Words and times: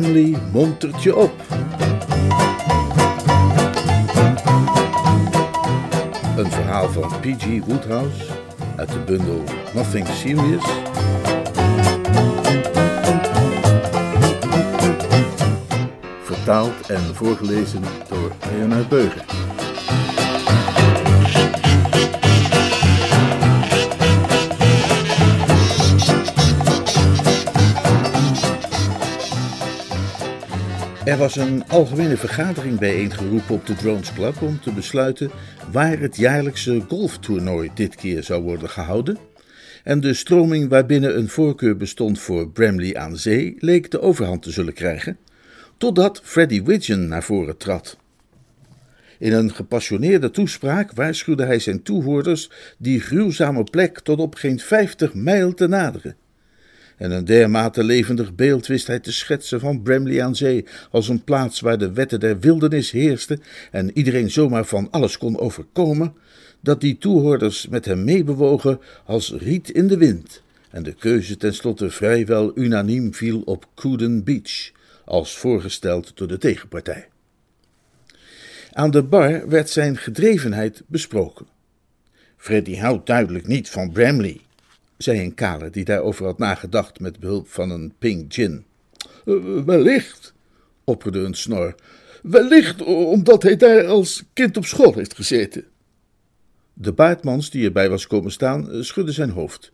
Bramley 0.00 0.36
montert 0.52 1.02
je 1.02 1.16
op. 1.16 1.32
Een 6.36 6.50
verhaal 6.50 6.88
van 6.88 7.12
P.G. 7.20 7.64
Woodhouse 7.66 8.24
uit 8.76 8.88
de 8.92 8.98
bundel 8.98 9.42
Nothing 9.74 10.06
Serious. 10.06 10.64
Vertaald 16.22 16.86
en 16.86 17.14
voorgelezen 17.14 17.82
door 18.08 18.32
Leonard 18.50 18.88
Beuger. 18.88 19.35
Er 31.16 31.22
was 31.22 31.36
een 31.36 31.68
algemene 31.68 32.16
vergadering 32.16 32.78
bijeengeroepen 32.78 33.54
op 33.54 33.66
de 33.66 33.74
Drones 33.74 34.12
Club 34.12 34.42
om 34.42 34.60
te 34.60 34.72
besluiten 34.72 35.30
waar 35.72 35.98
het 35.98 36.16
jaarlijkse 36.16 36.80
golftoernooi 36.88 37.70
dit 37.74 37.94
keer 37.94 38.22
zou 38.22 38.42
worden 38.42 38.68
gehouden. 38.68 39.18
En 39.84 40.00
de 40.00 40.14
stroming 40.14 40.68
waarbinnen 40.68 41.18
een 41.18 41.28
voorkeur 41.28 41.76
bestond 41.76 42.18
voor 42.18 42.50
Bramley 42.50 42.96
aan 42.96 43.16
zee 43.16 43.56
leek 43.58 43.90
de 43.90 44.00
overhand 44.00 44.42
te 44.42 44.50
zullen 44.50 44.72
krijgen, 44.72 45.18
totdat 45.76 46.20
Freddie 46.24 46.64
Widgeon 46.64 47.08
naar 47.08 47.22
voren 47.22 47.56
trad. 47.56 47.96
In 49.18 49.32
een 49.32 49.54
gepassioneerde 49.54 50.30
toespraak 50.30 50.92
waarschuwde 50.92 51.44
hij 51.44 51.58
zijn 51.58 51.82
toehoorders 51.82 52.50
die 52.78 53.00
gruwzame 53.00 53.64
plek 53.64 54.00
tot 54.00 54.18
op 54.18 54.34
geen 54.34 54.58
vijftig 54.58 55.14
mijl 55.14 55.54
te 55.54 55.66
naderen 55.66 56.16
en 56.96 57.10
een 57.10 57.24
dermate 57.24 57.84
levendig 57.84 58.34
beeld 58.34 58.66
wist 58.66 58.86
hij 58.86 59.00
te 59.00 59.12
schetsen 59.12 59.60
van 59.60 59.82
Bramley 59.82 60.22
aan 60.22 60.36
zee 60.36 60.64
als 60.90 61.08
een 61.08 61.24
plaats 61.24 61.60
waar 61.60 61.78
de 61.78 61.92
wetten 61.92 62.20
der 62.20 62.40
wildernis 62.40 62.90
heersten 62.90 63.42
en 63.70 63.90
iedereen 63.98 64.30
zomaar 64.30 64.64
van 64.64 64.90
alles 64.90 65.18
kon 65.18 65.38
overkomen, 65.38 66.14
dat 66.60 66.80
die 66.80 66.98
toehoorders 66.98 67.68
met 67.68 67.84
hem 67.84 68.04
meebewogen 68.04 68.80
als 69.04 69.34
riet 69.38 69.70
in 69.70 69.86
de 69.86 69.96
wind 69.96 70.42
en 70.70 70.82
de 70.82 70.94
keuze 70.94 71.36
tenslotte 71.36 71.90
vrijwel 71.90 72.52
unaniem 72.54 73.14
viel 73.14 73.42
op 73.44 73.68
Cooden 73.74 74.24
Beach, 74.24 74.70
als 75.04 75.36
voorgesteld 75.38 76.12
door 76.14 76.28
de 76.28 76.38
tegenpartij. 76.38 77.08
Aan 78.72 78.90
de 78.90 79.02
bar 79.02 79.48
werd 79.48 79.70
zijn 79.70 79.96
gedrevenheid 79.96 80.82
besproken. 80.86 81.46
Freddy 82.36 82.76
houdt 82.76 83.06
duidelijk 83.06 83.46
niet 83.46 83.70
van 83.70 83.92
Bramley, 83.92 84.40
zei 84.96 85.20
een 85.20 85.34
kale 85.34 85.70
die 85.70 85.84
daarover 85.84 86.24
had 86.24 86.38
nagedacht 86.38 87.00
met 87.00 87.20
behulp 87.20 87.48
van 87.48 87.70
een 87.70 87.92
pink 87.98 88.34
gin. 88.34 88.64
Uh, 89.24 89.62
wellicht, 89.64 90.34
opperde 90.84 91.18
een 91.18 91.34
snor. 91.34 91.74
Wellicht 92.22 92.82
omdat 92.82 93.42
hij 93.42 93.56
daar 93.56 93.86
als 93.86 94.24
kind 94.32 94.56
op 94.56 94.64
school 94.64 94.94
heeft 94.94 95.14
gezeten. 95.14 95.64
De 96.72 96.92
baardmans 96.92 97.50
die 97.50 97.64
erbij 97.64 97.88
was 97.88 98.06
komen 98.06 98.32
staan, 98.32 98.70
eh, 98.70 98.80
schudde 98.80 99.12
zijn 99.12 99.30
hoofd. 99.30 99.72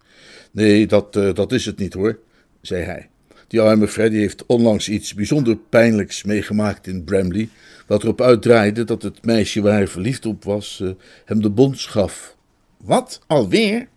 Nee, 0.51 0.87
dat, 0.87 1.17
uh, 1.17 1.35
dat 1.35 1.53
is 1.53 1.67
het 1.67 1.79
niet 1.79 1.93
hoor, 1.93 2.19
zei 2.61 2.83
hij. 2.83 3.09
Die 3.47 3.61
arme 3.61 3.89
Freddy 3.89 4.17
heeft 4.17 4.47
onlangs 4.47 4.89
iets 4.89 5.15
bijzonder 5.15 5.57
pijnlijks 5.57 6.25
meegemaakt 6.25 6.87
in 6.87 7.05
Bramley, 7.05 7.49
wat 7.87 8.03
erop 8.03 8.21
uitdraaide 8.21 8.85
dat 8.85 9.03
het 9.03 9.25
meisje 9.25 9.61
waar 9.61 9.73
hij 9.73 9.89
verliefd 9.89 10.27
op 10.27 10.45
was 10.45 10.83
hem 11.25 11.43
de 11.43 11.51
bons 11.51 11.87
gaf. 11.87 12.37
Wat, 12.77 13.21
alweer? 13.27 13.89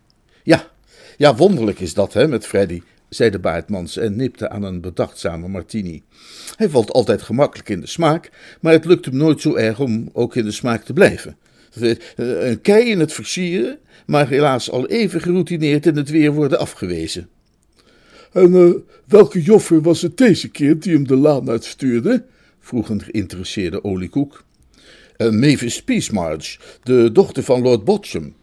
Ja, 1.16 1.34
wonderlijk 1.34 1.80
is 1.80 1.94
dat, 1.94 2.12
hè, 2.12 2.28
met 2.28 2.46
Freddy, 2.46 2.82
zei 3.08 3.30
de 3.30 3.38
baardmans 3.38 3.96
en 3.96 4.16
nipte 4.16 4.48
aan 4.48 4.62
een 4.62 4.80
bedachtzame 4.80 5.48
martini. 5.48 6.02
Hij 6.56 6.68
valt 6.68 6.92
altijd 6.92 7.22
gemakkelijk 7.22 7.68
in 7.68 7.80
de 7.80 7.86
smaak, 7.86 8.30
maar 8.60 8.72
het 8.72 8.84
lukt 8.84 9.04
hem 9.04 9.16
nooit 9.16 9.40
zo 9.40 9.54
erg 9.54 9.80
om 9.80 10.10
ook 10.12 10.36
in 10.36 10.44
de 10.44 10.50
smaak 10.50 10.84
te 10.84 10.92
blijven. 10.92 11.36
Een 12.16 12.60
kei 12.60 12.90
in 12.90 13.00
het 13.00 13.12
versieren, 13.12 13.78
maar 14.06 14.28
helaas 14.28 14.70
al 14.70 14.86
even 14.86 15.20
geroutineerd 15.20 15.86
in 15.86 15.96
het 15.96 16.10
weer 16.10 16.32
worden 16.32 16.58
afgewezen. 16.58 17.28
En 18.32 18.52
uh, 18.52 18.74
welke 19.06 19.42
joffer 19.42 19.82
was 19.82 20.02
het 20.02 20.16
deze 20.16 20.48
keer 20.48 20.78
die 20.78 20.92
hem 20.92 21.06
de 21.06 21.16
laan 21.16 21.50
uitstuurde? 21.50 22.24
vroeg 22.60 22.88
een 22.88 23.02
geïnteresseerde 23.02 23.84
oliekoek. 23.84 24.44
Uh, 25.16 25.30
Mavis 25.30 26.58
de 26.82 27.12
dochter 27.12 27.42
van 27.42 27.62
Lord 27.62 27.84
Botcham. 27.84 28.34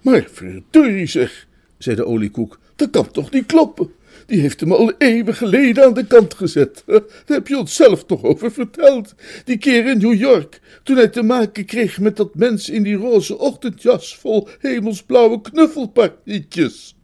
Maar 0.00 0.26
verdorie 0.32 1.06
zeg, 1.06 1.46
zei 1.82 1.96
de 1.96 2.06
oliekoek. 2.06 2.58
Dat 2.76 2.90
kan 2.90 3.10
toch 3.10 3.30
niet 3.30 3.46
kloppen? 3.46 3.90
Die 4.26 4.40
heeft 4.40 4.60
hem 4.60 4.72
al 4.72 4.92
eeuwen 4.98 5.34
geleden 5.34 5.84
aan 5.84 5.94
de 5.94 6.06
kant 6.06 6.34
gezet. 6.34 6.82
Daar 6.86 7.02
heb 7.26 7.48
je 7.48 7.58
ons 7.58 7.74
zelf 7.74 8.04
toch 8.04 8.22
over 8.22 8.52
verteld. 8.52 9.14
Die 9.44 9.58
keer 9.58 9.86
in 9.86 9.98
New 9.98 10.14
York, 10.14 10.60
toen 10.82 10.96
hij 10.96 11.08
te 11.08 11.22
maken 11.22 11.64
kreeg 11.64 12.00
met 12.00 12.16
dat 12.16 12.34
mens 12.34 12.68
in 12.68 12.82
die 12.82 12.96
roze 12.96 13.38
ochtendjas 13.38 14.16
vol 14.16 14.48
hemelsblauwe 14.58 15.40
knuffelpartietjes. 15.40 16.96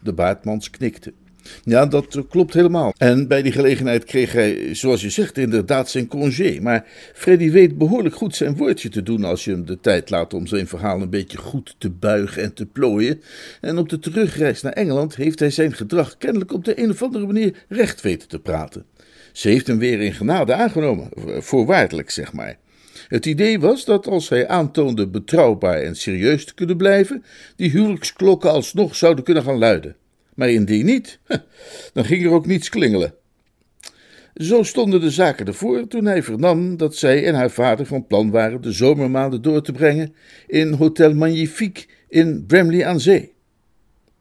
De 0.00 0.12
baardmans 0.12 0.70
knikte. 0.70 1.12
Ja, 1.64 1.86
dat 1.86 2.22
klopt 2.28 2.54
helemaal. 2.54 2.94
En 2.96 3.28
bij 3.28 3.42
die 3.42 3.52
gelegenheid 3.52 4.04
kreeg 4.04 4.32
hij, 4.32 4.74
zoals 4.74 5.00
je 5.00 5.10
zegt, 5.10 5.38
inderdaad 5.38 5.90
zijn 5.90 6.06
congé. 6.06 6.58
Maar 6.60 6.86
Freddy 7.14 7.50
weet 7.50 7.78
behoorlijk 7.78 8.14
goed 8.14 8.36
zijn 8.36 8.56
woordje 8.56 8.88
te 8.88 9.02
doen 9.02 9.24
als 9.24 9.44
je 9.44 9.50
hem 9.50 9.66
de 9.66 9.80
tijd 9.80 10.10
laat 10.10 10.34
om 10.34 10.46
zijn 10.46 10.66
verhaal 10.66 11.00
een 11.00 11.10
beetje 11.10 11.38
goed 11.38 11.74
te 11.78 11.90
buigen 11.90 12.42
en 12.42 12.54
te 12.54 12.66
plooien. 12.66 13.22
En 13.60 13.78
op 13.78 13.88
de 13.88 13.98
terugreis 13.98 14.62
naar 14.62 14.72
Engeland 14.72 15.16
heeft 15.16 15.38
hij 15.38 15.50
zijn 15.50 15.72
gedrag 15.72 16.16
kennelijk 16.16 16.52
op 16.52 16.64
de 16.64 16.82
een 16.82 16.90
of 16.90 17.02
andere 17.02 17.26
manier 17.26 17.64
recht 17.68 18.00
weten 18.00 18.28
te 18.28 18.38
praten. 18.38 18.84
Ze 19.32 19.48
heeft 19.48 19.66
hem 19.66 19.78
weer 19.78 20.00
in 20.00 20.12
genade 20.12 20.54
aangenomen, 20.54 21.08
voorwaardelijk 21.42 22.10
zeg 22.10 22.32
maar. 22.32 22.58
Het 23.08 23.26
idee 23.26 23.60
was 23.60 23.84
dat 23.84 24.06
als 24.06 24.28
hij 24.28 24.48
aantoonde 24.48 25.08
betrouwbaar 25.08 25.82
en 25.82 25.96
serieus 25.96 26.44
te 26.44 26.54
kunnen 26.54 26.76
blijven, 26.76 27.24
die 27.56 27.70
huwelijksklokken 27.70 28.50
alsnog 28.50 28.96
zouden 28.96 29.24
kunnen 29.24 29.42
gaan 29.42 29.58
luiden. 29.58 29.96
Maar 30.34 30.50
indien 30.50 30.84
niet, 30.84 31.18
dan 31.92 32.04
ging 32.04 32.24
er 32.24 32.30
ook 32.30 32.46
niets 32.46 32.68
klingelen. 32.68 33.14
Zo 34.34 34.62
stonden 34.62 35.00
de 35.00 35.10
zaken 35.10 35.46
ervoor 35.46 35.86
toen 35.86 36.04
hij 36.04 36.22
vernam 36.22 36.76
dat 36.76 36.96
zij 36.96 37.26
en 37.26 37.34
haar 37.34 37.50
vader 37.50 37.86
van 37.86 38.06
plan 38.06 38.30
waren 38.30 38.62
de 38.62 38.72
zomermaanden 38.72 39.42
door 39.42 39.62
te 39.62 39.72
brengen 39.72 40.14
in 40.46 40.72
Hotel 40.72 41.14
Magnifique 41.14 41.86
in 42.08 42.44
Bramley 42.46 42.86
aan 42.86 43.00
Zee. 43.00 43.32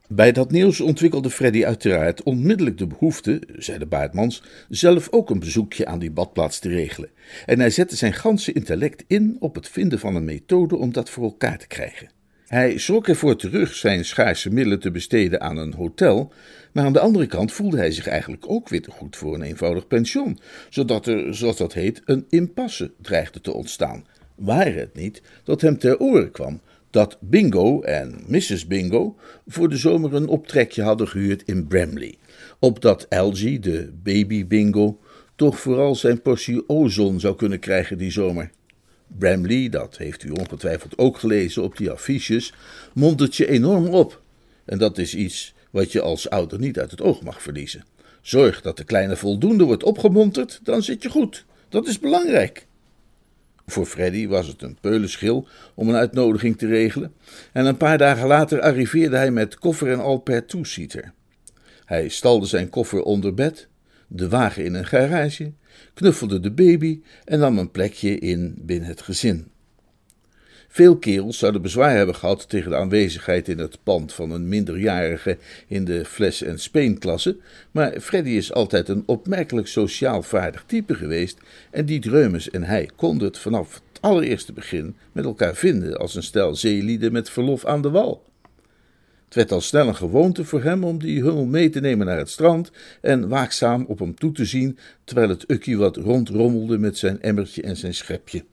Bij 0.07 0.31
dat 0.31 0.51
nieuws 0.51 0.81
ontwikkelde 0.81 1.29
Freddy 1.29 1.65
uiteraard 1.65 2.23
onmiddellijk 2.23 2.77
de 2.77 2.87
behoefte, 2.87 3.41
zei 3.57 3.77
de 3.77 3.85
baardmans, 3.85 4.43
zelf 4.69 5.07
ook 5.11 5.29
een 5.29 5.39
bezoekje 5.39 5.85
aan 5.85 5.99
die 5.99 6.11
badplaats 6.11 6.59
te 6.59 6.69
regelen. 6.69 7.09
En 7.45 7.59
hij 7.59 7.69
zette 7.69 7.95
zijn 7.95 8.13
ganse 8.13 8.51
intellect 8.51 9.03
in 9.07 9.35
op 9.39 9.55
het 9.55 9.69
vinden 9.69 9.99
van 9.99 10.15
een 10.15 10.23
methode 10.23 10.75
om 10.75 10.93
dat 10.93 11.09
voor 11.09 11.23
elkaar 11.23 11.57
te 11.57 11.67
krijgen. 11.67 12.09
Hij 12.53 12.77
schrok 12.77 13.07
ervoor 13.07 13.35
terug 13.35 13.75
zijn 13.75 14.05
schaarse 14.05 14.49
middelen 14.49 14.79
te 14.79 14.91
besteden 14.91 15.41
aan 15.41 15.57
een 15.57 15.73
hotel, 15.73 16.33
maar 16.71 16.85
aan 16.85 16.93
de 16.93 16.99
andere 16.99 17.25
kant 17.25 17.51
voelde 17.51 17.77
hij 17.77 17.91
zich 17.91 18.07
eigenlijk 18.07 18.49
ook 18.49 18.69
weer 18.69 18.81
te 18.81 18.91
goed 18.91 19.15
voor 19.15 19.33
een 19.33 19.41
eenvoudig 19.41 19.87
pension, 19.87 20.39
zodat 20.69 21.07
er, 21.07 21.35
zoals 21.35 21.57
dat 21.57 21.73
heet, 21.73 22.01
een 22.05 22.25
impasse 22.29 22.91
dreigde 23.01 23.41
te 23.41 23.53
ontstaan. 23.53 24.05
Waar 24.35 24.73
het 24.73 24.95
niet 24.95 25.21
dat 25.43 25.61
hem 25.61 25.77
ter 25.77 25.99
oren 25.99 26.31
kwam 26.31 26.61
dat 26.89 27.17
Bingo 27.19 27.81
en 27.81 28.23
Mrs. 28.27 28.67
Bingo 28.67 29.15
voor 29.47 29.69
de 29.69 29.77
zomer 29.77 30.13
een 30.13 30.27
optrekje 30.27 30.81
hadden 30.81 31.07
gehuurd 31.07 31.43
in 31.43 31.67
Bramley, 31.67 32.15
opdat 32.59 33.09
Algie, 33.09 33.59
de 33.59 33.93
baby 34.03 34.47
Bingo, 34.47 34.99
toch 35.35 35.59
vooral 35.59 35.95
zijn 35.95 36.21
portie 36.21 36.69
ozon 36.69 37.19
zou 37.19 37.35
kunnen 37.35 37.59
krijgen 37.59 37.97
die 37.97 38.11
zomer. 38.11 38.51
Bramley, 39.17 39.69
dat 39.69 39.97
heeft 39.97 40.23
u 40.23 40.29
ongetwijfeld 40.29 40.97
ook 40.97 41.17
gelezen 41.17 41.63
op 41.63 41.77
die 41.77 41.91
affiches, 41.91 42.53
mondt 42.93 43.35
je 43.35 43.47
enorm 43.47 43.87
op. 43.87 44.21
En 44.65 44.77
dat 44.77 44.97
is 44.97 45.15
iets 45.15 45.53
wat 45.71 45.91
je 45.91 46.01
als 46.01 46.29
ouder 46.29 46.59
niet 46.59 46.79
uit 46.79 46.91
het 46.91 47.01
oog 47.01 47.21
mag 47.21 47.41
verliezen. 47.41 47.85
Zorg 48.21 48.61
dat 48.61 48.77
de 48.77 48.83
kleine 48.83 49.15
voldoende 49.15 49.63
wordt 49.63 49.83
opgemonterd, 49.83 50.59
dan 50.63 50.83
zit 50.83 51.03
je 51.03 51.09
goed. 51.09 51.45
Dat 51.69 51.87
is 51.87 51.99
belangrijk. 51.99 52.65
Voor 53.65 53.85
Freddy 53.85 54.27
was 54.27 54.47
het 54.47 54.61
een 54.61 54.77
peulenschil 54.81 55.47
om 55.73 55.89
een 55.89 55.95
uitnodiging 55.95 56.57
te 56.57 56.67
regelen, 56.67 57.13
en 57.51 57.65
een 57.65 57.77
paar 57.77 57.97
dagen 57.97 58.27
later 58.27 58.61
arriveerde 58.61 59.15
hij 59.15 59.31
met 59.31 59.57
koffer 59.57 59.91
en 59.91 59.99
al 59.99 60.17
per 60.17 60.45
toesieter. 60.45 61.13
Hij 61.85 62.09
stalde 62.09 62.45
zijn 62.45 62.69
koffer 62.69 63.01
onder 63.01 63.33
bed, 63.33 63.67
de 64.07 64.29
wagen 64.29 64.65
in 64.65 64.73
een 64.73 64.85
garage 64.85 65.51
knuffelde 65.93 66.39
de 66.39 66.51
baby 66.51 66.99
en 67.25 67.39
nam 67.39 67.57
een 67.57 67.71
plekje 67.71 68.19
in 68.19 68.55
binnen 68.57 68.89
het 68.89 69.01
gezin. 69.01 69.51
Veel 70.73 70.97
kerels 70.97 71.37
zouden 71.37 71.61
bezwaar 71.61 71.95
hebben 71.95 72.15
gehad 72.15 72.49
tegen 72.49 72.69
de 72.69 72.77
aanwezigheid 72.77 73.47
in 73.47 73.59
het 73.59 73.77
pand 73.83 74.13
van 74.13 74.31
een 74.31 74.47
minderjarige 74.47 75.37
in 75.67 75.85
de 75.85 76.05
fles- 76.05 76.41
en 76.41 76.59
speenklasse, 76.59 77.37
maar 77.71 77.99
Freddy 77.99 78.29
is 78.29 78.53
altijd 78.53 78.89
een 78.89 79.03
opmerkelijk 79.05 79.67
sociaal 79.67 80.21
vaardig 80.21 80.63
type 80.67 80.95
geweest 80.95 81.37
en 81.71 81.85
die 81.85 81.99
Dreumes 81.99 82.49
en 82.49 82.63
hij 82.63 82.89
konden 82.95 83.27
het 83.27 83.37
vanaf 83.37 83.81
het 83.91 84.01
allereerste 84.01 84.53
begin 84.53 84.95
met 85.11 85.25
elkaar 85.25 85.55
vinden 85.55 85.97
als 85.97 86.15
een 86.15 86.23
stel 86.23 86.55
zeelieden 86.55 87.11
met 87.11 87.29
verlof 87.29 87.65
aan 87.65 87.81
de 87.81 87.89
wal. 87.89 88.23
Het 89.33 89.41
werd 89.41 89.53
al 89.53 89.67
snel 89.67 89.87
een 89.87 89.95
gewoonte 89.95 90.45
voor 90.45 90.63
hem 90.63 90.83
om 90.83 90.99
die 90.99 91.21
hummel 91.21 91.45
mee 91.45 91.69
te 91.69 91.79
nemen 91.79 92.05
naar 92.05 92.17
het 92.17 92.29
strand 92.29 92.71
en 93.01 93.27
waakzaam 93.27 93.85
op 93.87 93.99
hem 93.99 94.15
toe 94.15 94.31
te 94.31 94.45
zien 94.45 94.77
terwijl 95.03 95.29
het 95.29 95.51
ukkie 95.51 95.77
wat 95.77 95.97
rondrommelde 95.97 96.77
met 96.77 96.97
zijn 96.97 97.21
emmertje 97.21 97.61
en 97.61 97.77
zijn 97.77 97.93
schepje. 97.93 98.43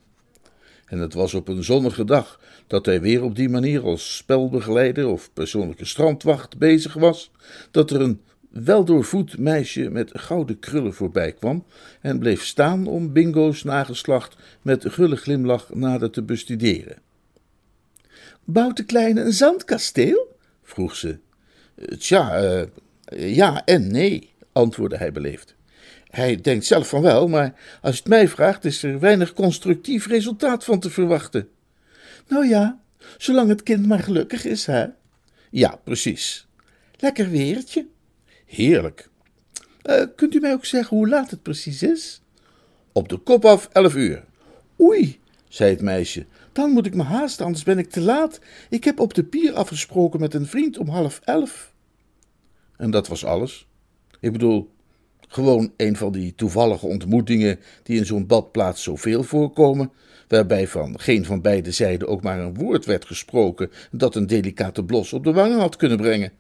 En 0.86 0.98
het 0.98 1.14
was 1.14 1.34
op 1.34 1.48
een 1.48 1.64
zonnige 1.64 2.04
dag 2.04 2.40
dat 2.66 2.86
hij 2.86 3.00
weer 3.00 3.22
op 3.22 3.36
die 3.36 3.48
manier 3.48 3.82
als 3.82 4.16
spelbegeleider 4.16 5.06
of 5.06 5.30
persoonlijke 5.32 5.84
strandwacht 5.84 6.58
bezig 6.58 6.94
was, 6.94 7.30
dat 7.70 7.90
er 7.90 8.00
een 8.00 8.20
weldoorvoed 8.50 9.38
meisje 9.38 9.90
met 9.90 10.10
gouden 10.14 10.58
krullen 10.58 10.94
voorbij 10.94 11.32
kwam 11.32 11.64
en 12.00 12.18
bleef 12.18 12.44
staan 12.44 12.86
om 12.86 13.12
Bingo's 13.12 13.62
nageslacht 13.62 14.36
met 14.62 14.84
gulle 14.88 15.16
glimlach 15.16 15.74
nader 15.74 16.10
te 16.10 16.22
bestuderen. 16.22 16.96
Bouwt 18.44 18.76
de 18.76 18.84
kleine 18.84 19.20
een 19.20 19.32
zandkasteel? 19.32 20.29
Vroeg 20.70 20.96
ze. 20.96 21.19
Tja, 21.99 22.43
uh, 22.43 22.62
ja 23.34 23.64
en 23.64 23.90
nee, 23.90 24.31
antwoordde 24.52 24.96
hij 24.96 25.12
beleefd. 25.12 25.55
Hij 26.11 26.40
denkt 26.40 26.64
zelf 26.64 26.88
van 26.88 27.02
wel, 27.02 27.28
maar 27.28 27.55
als 27.82 27.96
het 27.96 28.06
mij 28.06 28.28
vraagt, 28.28 28.64
is 28.64 28.82
er 28.82 29.00
weinig 29.00 29.32
constructief 29.32 30.06
resultaat 30.06 30.64
van 30.64 30.81
te 30.81 30.90
verwachten. 30.90 31.49
Nou 32.28 32.46
ja, 32.46 32.81
zolang 33.19 33.49
het 33.49 33.62
kind 33.62 33.87
maar 33.87 33.99
gelukkig 33.99 34.44
is, 34.44 34.67
hè? 34.67 34.87
Ja, 35.50 35.81
precies. 35.84 36.46
Lekker 36.99 37.31
weertje. 37.31 37.87
Heerlijk. 38.46 39.08
Uh, 39.82 40.02
kunt 40.16 40.34
u 40.34 40.40
mij 40.40 40.52
ook 40.52 40.64
zeggen 40.64 40.96
hoe 40.96 41.08
laat 41.08 41.31
het 41.31 41.43
precies 41.43 41.82
is? 41.82 42.20
Op 42.93 43.08
de 43.08 43.16
kop 43.16 43.44
af, 43.44 43.69
elf 43.73 43.94
uur. 43.94 44.25
Oei, 44.81 45.20
zei 45.49 45.70
het 45.70 45.81
meisje. 45.81 46.26
Dan 46.60 46.70
moet 46.70 46.86
ik 46.86 46.94
me 46.94 47.02
haasten, 47.02 47.44
anders 47.44 47.64
ben 47.64 47.78
ik 47.78 47.90
te 47.90 48.00
laat. 48.00 48.40
Ik 48.68 48.84
heb 48.84 49.00
op 49.00 49.14
de 49.14 49.24
pier 49.24 49.52
afgesproken 49.52 50.20
met 50.20 50.34
een 50.34 50.46
vriend 50.46 50.78
om 50.78 50.88
half 50.88 51.20
elf. 51.24 51.72
En 52.76 52.90
dat 52.90 53.08
was 53.08 53.24
alles. 53.24 53.66
Ik 54.20 54.32
bedoel, 54.32 54.70
gewoon 55.28 55.72
een 55.76 55.96
van 55.96 56.12
die 56.12 56.34
toevallige 56.34 56.86
ontmoetingen 56.86 57.58
die 57.82 57.98
in 57.98 58.06
zo'n 58.06 58.26
badplaats 58.26 58.82
zoveel 58.82 59.22
voorkomen, 59.22 59.90
waarbij 60.28 60.68
van 60.68 61.00
geen 61.00 61.24
van 61.24 61.40
beide 61.40 61.72
zijden 61.72 62.08
ook 62.08 62.22
maar 62.22 62.38
een 62.40 62.54
woord 62.54 62.84
werd 62.84 63.04
gesproken 63.04 63.70
dat 63.90 64.14
een 64.14 64.26
delicate 64.26 64.84
blos 64.84 65.12
op 65.12 65.24
de 65.24 65.32
wangen 65.32 65.58
had 65.58 65.76
kunnen 65.76 65.98
brengen. 65.98 66.32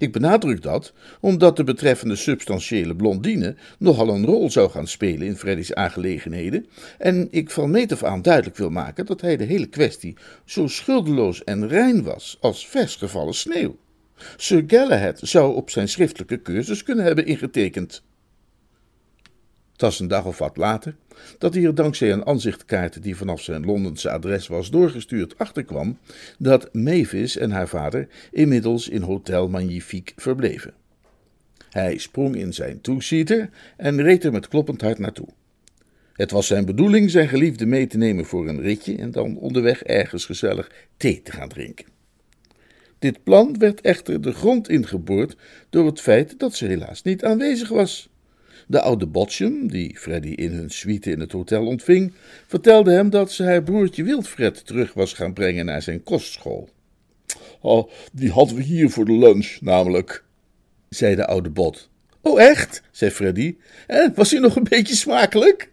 Ik 0.00 0.12
benadruk 0.12 0.62
dat 0.62 0.92
omdat 1.20 1.56
de 1.56 1.64
betreffende 1.64 2.16
substantiële 2.16 2.96
blondine 2.96 3.54
nogal 3.78 4.08
een 4.08 4.24
rol 4.24 4.50
zou 4.50 4.70
gaan 4.70 4.86
spelen 4.86 5.26
in 5.26 5.36
Freddy's 5.36 5.72
aangelegenheden 5.72 6.66
en 6.98 7.28
ik 7.30 7.50
van 7.50 7.70
meet 7.70 7.92
af 7.92 8.04
aan 8.04 8.22
duidelijk 8.22 8.56
wil 8.56 8.70
maken 8.70 9.06
dat 9.06 9.20
hij 9.20 9.36
de 9.36 9.44
hele 9.44 9.66
kwestie 9.66 10.16
zo 10.44 10.66
schuldeloos 10.66 11.44
en 11.44 11.68
rein 11.68 12.02
was 12.02 12.38
als 12.40 12.66
versgevallen 12.66 13.34
sneeuw. 13.34 13.76
Sir 14.36 14.64
Galahad 14.66 15.20
zou 15.22 15.54
op 15.54 15.70
zijn 15.70 15.88
schriftelijke 15.88 16.42
cursus 16.42 16.82
kunnen 16.82 17.04
hebben 17.04 17.26
ingetekend. 17.26 18.02
Het 19.80 19.98
een 19.98 20.08
dag 20.08 20.24
of 20.24 20.38
wat 20.38 20.56
later 20.56 20.94
dat 21.38 21.54
hij 21.54 21.64
er 21.64 21.74
dankzij 21.74 22.12
een 22.12 22.26
aanzichtkaart 22.26 23.02
die 23.02 23.16
vanaf 23.16 23.40
zijn 23.40 23.64
Londense 23.64 24.10
adres 24.10 24.46
was 24.46 24.70
doorgestuurd 24.70 25.38
achterkwam 25.38 25.98
dat 26.38 26.74
Mavis 26.74 27.36
en 27.36 27.50
haar 27.50 27.68
vader 27.68 28.08
inmiddels 28.30 28.88
in 28.88 29.02
Hotel 29.02 29.48
Magnifique 29.48 30.14
verbleven. 30.16 30.74
Hij 31.70 31.98
sprong 31.98 32.36
in 32.36 32.52
zijn 32.52 32.80
two-seater 32.80 33.50
en 33.76 34.02
reed 34.02 34.24
er 34.24 34.32
met 34.32 34.48
kloppend 34.48 34.80
hart 34.80 34.98
naartoe. 34.98 35.28
Het 36.12 36.30
was 36.30 36.46
zijn 36.46 36.64
bedoeling 36.64 37.10
zijn 37.10 37.28
geliefde 37.28 37.66
mee 37.66 37.86
te 37.86 37.98
nemen 37.98 38.24
voor 38.24 38.48
een 38.48 38.60
ritje 38.60 38.96
en 38.96 39.10
dan 39.10 39.36
onderweg 39.36 39.82
ergens 39.82 40.24
gezellig 40.24 40.70
thee 40.96 41.22
te 41.22 41.32
gaan 41.32 41.48
drinken. 41.48 41.86
Dit 42.98 43.22
plan 43.24 43.58
werd 43.58 43.80
echter 43.80 44.20
de 44.20 44.32
grond 44.32 44.68
ingeboord 44.68 45.36
door 45.70 45.86
het 45.86 46.00
feit 46.00 46.38
dat 46.38 46.54
ze 46.54 46.66
helaas 46.66 47.02
niet 47.02 47.24
aanwezig 47.24 47.68
was. 47.68 48.10
De 48.70 48.80
oude 48.80 49.06
Botchum, 49.06 49.68
die 49.68 49.98
Freddy 49.98 50.28
in 50.28 50.52
hun 50.52 50.70
suite 50.70 51.10
in 51.10 51.20
het 51.20 51.32
hotel 51.32 51.66
ontving, 51.66 52.12
vertelde 52.46 52.92
hem 52.92 53.10
dat 53.10 53.32
ze 53.32 53.44
haar 53.44 53.62
broertje 53.62 54.02
Wilfred 54.02 54.66
terug 54.66 54.92
was 54.92 55.12
gaan 55.12 55.32
brengen 55.32 55.64
naar 55.64 55.82
zijn 55.82 56.02
kostschool. 56.02 56.68
Oh, 57.60 57.90
die 58.12 58.30
hadden 58.30 58.56
we 58.56 58.62
hier 58.62 58.90
voor 58.90 59.04
de 59.04 59.12
lunch, 59.12 59.58
namelijk, 59.60 60.24
zei 60.88 61.14
de 61.14 61.26
oude 61.26 61.50
Bot. 61.50 61.90
Oh, 62.20 62.40
echt? 62.40 62.82
zei 62.90 63.10
Freddy. 63.10 63.56
En 63.86 64.12
was 64.14 64.30
hij 64.30 64.40
nog 64.40 64.56
een 64.56 64.66
beetje 64.68 64.94
smakelijk? 64.94 65.70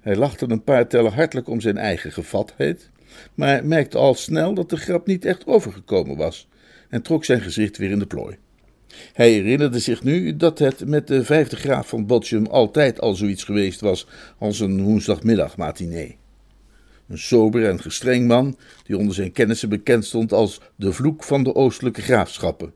Hij 0.00 0.16
lachte 0.16 0.50
een 0.50 0.64
paar 0.64 0.88
tellen 0.88 1.12
hartelijk 1.12 1.48
om 1.48 1.60
zijn 1.60 1.78
eigen 1.78 2.12
gevatheid, 2.12 2.90
maar 3.34 3.66
merkte 3.66 3.98
al 3.98 4.14
snel 4.14 4.54
dat 4.54 4.70
de 4.70 4.76
grap 4.76 5.06
niet 5.06 5.24
echt 5.24 5.46
overgekomen 5.46 6.16
was 6.16 6.48
en 6.88 7.02
trok 7.02 7.24
zijn 7.24 7.40
gezicht 7.40 7.76
weer 7.76 7.90
in 7.90 7.98
de 7.98 8.06
plooi. 8.06 8.38
Hij 9.12 9.30
herinnerde 9.30 9.78
zich 9.78 10.02
nu 10.02 10.36
dat 10.36 10.58
het 10.58 10.86
met 10.86 11.06
de 11.06 11.24
vijfde 11.24 11.56
graaf 11.56 11.88
van 11.88 12.06
Botium 12.06 12.46
altijd 12.46 13.00
al 13.00 13.14
zoiets 13.14 13.44
geweest 13.44 13.80
was 13.80 14.06
als 14.38 14.60
een 14.60 14.82
woensdagmiddagmatinee. 14.82 16.16
Een 17.08 17.18
sober 17.18 17.68
en 17.68 17.80
gestreng 17.80 18.26
man, 18.26 18.58
die 18.84 18.96
onder 18.96 19.14
zijn 19.14 19.32
kennissen 19.32 19.68
bekend 19.68 20.04
stond 20.04 20.32
als 20.32 20.60
de 20.76 20.92
vloek 20.92 21.24
van 21.24 21.42
de 21.42 21.54
oostelijke 21.54 22.02
graafschappen. 22.02 22.72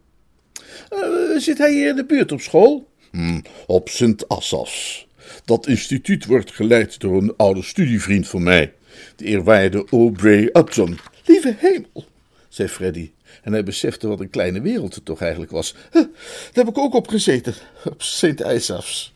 Uh, 0.92 1.38
zit 1.38 1.58
hij 1.58 1.72
hier 1.72 1.88
in 1.88 1.96
de 1.96 2.04
buurt 2.04 2.32
op 2.32 2.40
school? 2.40 2.88
Hmm, 3.10 3.42
op 3.66 3.88
Sint 3.88 4.28
Assas. 4.28 5.06
Dat 5.44 5.66
instituut 5.66 6.26
wordt 6.26 6.54
geleid 6.54 7.00
door 7.00 7.22
een 7.22 7.36
oude 7.36 7.62
studievriend 7.62 8.28
van 8.28 8.42
mij, 8.42 8.72
de 9.16 9.24
eerwaarde 9.24 9.86
Aubrey 9.90 10.48
Upton. 10.52 10.98
Lieve 11.24 11.54
hemel, 11.58 12.04
zei 12.48 12.68
Freddy, 12.68 13.10
en 13.42 13.52
hij 13.52 13.62
besefte 13.62 14.08
wat 14.08 14.20
een 14.20 14.30
kleine 14.30 14.60
wereld 14.60 14.94
het 14.94 15.04
toch 15.04 15.20
eigenlijk 15.20 15.52
was. 15.52 15.74
Daar 15.90 16.06
heb 16.52 16.68
ik 16.68 16.78
ook 16.78 16.94
op 16.94 17.08
gezeten, 17.08 17.54
op 17.84 18.02
Sint 18.02 18.40
IJsafs. 18.40 19.14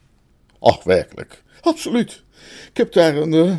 Ach, 0.58 0.84
werkelijk. 0.84 1.42
Absoluut. 1.60 2.22
Ik 2.70 2.76
heb 2.76 2.92
daar 2.92 3.16
een, 3.16 3.32
uh, 3.32 3.56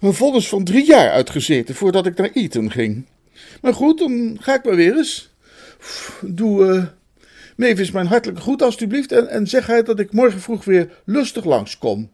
een 0.00 0.14
vonnis 0.14 0.48
van 0.48 0.64
drie 0.64 0.86
jaar 0.86 1.10
uitgezeten 1.10 1.74
voordat 1.74 2.06
ik 2.06 2.16
naar 2.16 2.30
Eton 2.32 2.70
ging. 2.70 3.06
Maar 3.60 3.74
goed, 3.74 3.98
dan 3.98 4.36
ga 4.40 4.54
ik 4.54 4.64
maar 4.64 4.76
weer 4.76 4.96
eens. 4.96 5.30
Doe 6.20 6.64
uh, 6.64 6.84
Mavis 7.56 7.90
mijn 7.90 8.06
hartelijke 8.06 8.42
groet 8.42 8.62
alstublieft 8.62 9.12
en, 9.12 9.28
en 9.28 9.46
zeg 9.46 9.66
hij 9.66 9.82
dat 9.82 9.98
ik 9.98 10.12
morgen 10.12 10.40
vroeg 10.40 10.64
weer 10.64 11.00
lustig 11.04 11.44
langskom. 11.44 12.10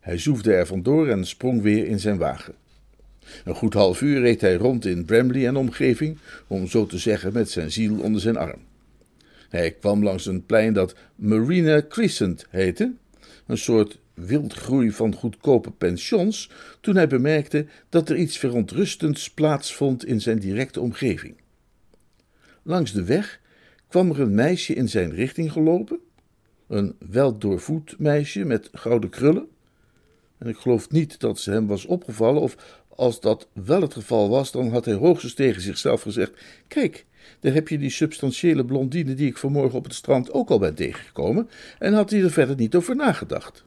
Hij 0.00 0.18
zoefde 0.18 0.52
er 0.52 0.66
vandoor 0.66 1.08
en 1.08 1.26
sprong 1.26 1.62
weer 1.62 1.86
in 1.86 2.00
zijn 2.00 2.18
wagen. 2.18 2.54
Een 3.44 3.54
goed 3.54 3.74
half 3.74 4.00
uur 4.00 4.20
reed 4.20 4.40
hij 4.40 4.54
rond 4.54 4.86
in 4.86 5.04
Bramley 5.04 5.46
en 5.46 5.56
omgeving, 5.56 6.18
om 6.46 6.66
zo 6.66 6.86
te 6.86 6.98
zeggen 6.98 7.32
met 7.32 7.50
zijn 7.50 7.72
ziel 7.72 8.00
onder 8.00 8.20
zijn 8.20 8.36
arm. 8.36 8.60
Hij 9.48 9.70
kwam 9.70 10.02
langs 10.02 10.26
een 10.26 10.46
plein 10.46 10.72
dat 10.72 10.94
Marina 11.14 11.82
Crescent 11.88 12.46
heette, 12.50 12.92
een 13.46 13.58
soort 13.58 13.98
wildgroei 14.14 14.90
van 14.90 15.14
goedkope 15.14 15.70
pensions, 15.70 16.50
toen 16.80 16.96
hij 16.96 17.06
bemerkte 17.06 17.66
dat 17.88 18.08
er 18.08 18.16
iets 18.16 18.38
verontrustends 18.38 19.30
plaatsvond 19.30 20.04
in 20.04 20.20
zijn 20.20 20.38
directe 20.38 20.80
omgeving. 20.80 21.34
Langs 22.62 22.92
de 22.92 23.04
weg 23.04 23.40
kwam 23.88 24.10
er 24.10 24.20
een 24.20 24.34
meisje 24.34 24.74
in 24.74 24.88
zijn 24.88 25.14
richting 25.14 25.52
gelopen, 25.52 25.98
een 26.68 26.96
weldoorvoed 27.10 27.98
meisje 27.98 28.44
met 28.44 28.68
gouden 28.72 29.10
krullen. 29.10 29.48
En 30.38 30.48
ik 30.48 30.56
geloof 30.56 30.90
niet 30.90 31.20
dat 31.20 31.40
ze 31.40 31.50
hem 31.50 31.66
was 31.66 31.84
opgevallen 31.84 32.42
of 32.42 32.79
als 32.96 33.20
dat 33.20 33.48
wel 33.52 33.80
het 33.80 33.92
geval 33.92 34.28
was, 34.28 34.52
dan 34.52 34.70
had 34.70 34.84
hij 34.84 34.94
hoogstens 34.94 35.34
tegen 35.34 35.62
zichzelf 35.62 36.02
gezegd: 36.02 36.32
Kijk, 36.68 37.04
daar 37.40 37.52
heb 37.52 37.68
je 37.68 37.78
die 37.78 37.90
substantiële 37.90 38.64
blondine 38.64 39.14
die 39.14 39.28
ik 39.28 39.36
vanmorgen 39.36 39.78
op 39.78 39.84
het 39.84 39.94
strand 39.94 40.32
ook 40.32 40.50
al 40.50 40.58
ben 40.58 40.74
tegengekomen, 40.74 41.48
en 41.78 41.92
had 41.92 42.10
hij 42.10 42.22
er 42.22 42.30
verder 42.30 42.56
niet 42.56 42.74
over 42.74 42.96
nagedacht. 42.96 43.64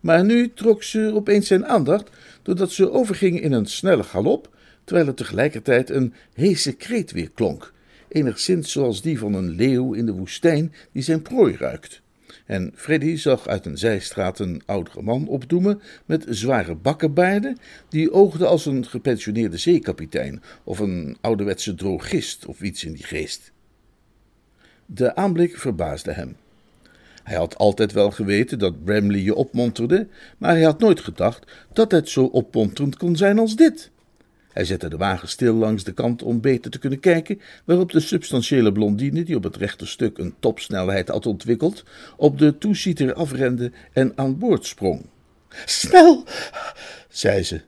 Maar 0.00 0.24
nu 0.24 0.52
trok 0.54 0.82
ze 0.82 1.10
opeens 1.14 1.46
zijn 1.46 1.66
aandacht, 1.66 2.10
doordat 2.42 2.72
ze 2.72 2.90
overging 2.90 3.40
in 3.40 3.52
een 3.52 3.66
snelle 3.66 4.02
galop, 4.02 4.50
terwijl 4.84 5.06
er 5.06 5.14
tegelijkertijd 5.14 5.90
een 5.90 6.14
heese 6.34 6.72
kreet 6.72 7.12
weer 7.12 7.30
klonk, 7.30 7.72
enigszins 8.08 8.72
zoals 8.72 9.02
die 9.02 9.18
van 9.18 9.34
een 9.34 9.50
leeuw 9.50 9.92
in 9.92 10.06
de 10.06 10.12
woestijn 10.12 10.72
die 10.92 11.02
zijn 11.02 11.22
prooi 11.22 11.56
ruikt. 11.56 12.02
En 12.46 12.72
Freddy 12.74 13.16
zag 13.16 13.46
uit 13.46 13.66
een 13.66 13.78
zijstraat 13.78 14.38
een 14.38 14.62
oudere 14.66 15.02
man 15.02 15.28
opdoemen 15.28 15.82
met 16.06 16.26
zware 16.28 16.74
bakkenbaarden, 16.74 17.58
die 17.88 18.12
oogde 18.12 18.46
als 18.46 18.66
een 18.66 18.86
gepensioneerde 18.86 19.56
zeekapitein 19.56 20.42
of 20.64 20.78
een 20.78 21.16
ouderwetse 21.20 21.74
drogist 21.74 22.46
of 22.46 22.62
iets 22.62 22.84
in 22.84 22.92
die 22.92 23.04
geest. 23.04 23.52
De 24.86 25.14
aanblik 25.14 25.58
verbaasde 25.58 26.12
hem. 26.12 26.36
Hij 27.22 27.36
had 27.36 27.56
altijd 27.56 27.92
wel 27.92 28.10
geweten 28.10 28.58
dat 28.58 28.84
Bramley 28.84 29.20
je 29.20 29.34
opmonterde, 29.34 30.08
maar 30.38 30.50
hij 30.50 30.62
had 30.62 30.78
nooit 30.78 31.00
gedacht 31.00 31.52
dat 31.72 31.90
het 31.90 32.08
zo 32.08 32.24
opmonterend 32.24 32.96
kon 32.96 33.16
zijn 33.16 33.38
als 33.38 33.56
dit. 33.56 33.91
Hij 34.52 34.64
zette 34.64 34.88
de 34.88 34.96
wagen 34.96 35.28
stil 35.28 35.54
langs 35.54 35.84
de 35.84 35.92
kant 35.92 36.22
om 36.22 36.40
beter 36.40 36.70
te 36.70 36.78
kunnen 36.78 37.00
kijken, 37.00 37.40
waarop 37.64 37.92
de 37.92 38.00
substantiële 38.00 38.72
blondine, 38.72 39.22
die 39.22 39.36
op 39.36 39.42
het 39.42 39.56
rechterstuk 39.56 40.18
een 40.18 40.34
topsnelheid 40.38 41.08
had 41.08 41.26
ontwikkeld, 41.26 41.84
op 42.16 42.38
de 42.38 42.58
toesieter 42.58 43.14
afrende 43.14 43.72
en 43.92 44.12
aan 44.14 44.38
boord 44.38 44.66
sprong. 44.66 45.06
Snel, 45.64 46.24
zei 47.08 47.42
ze. 47.42 47.60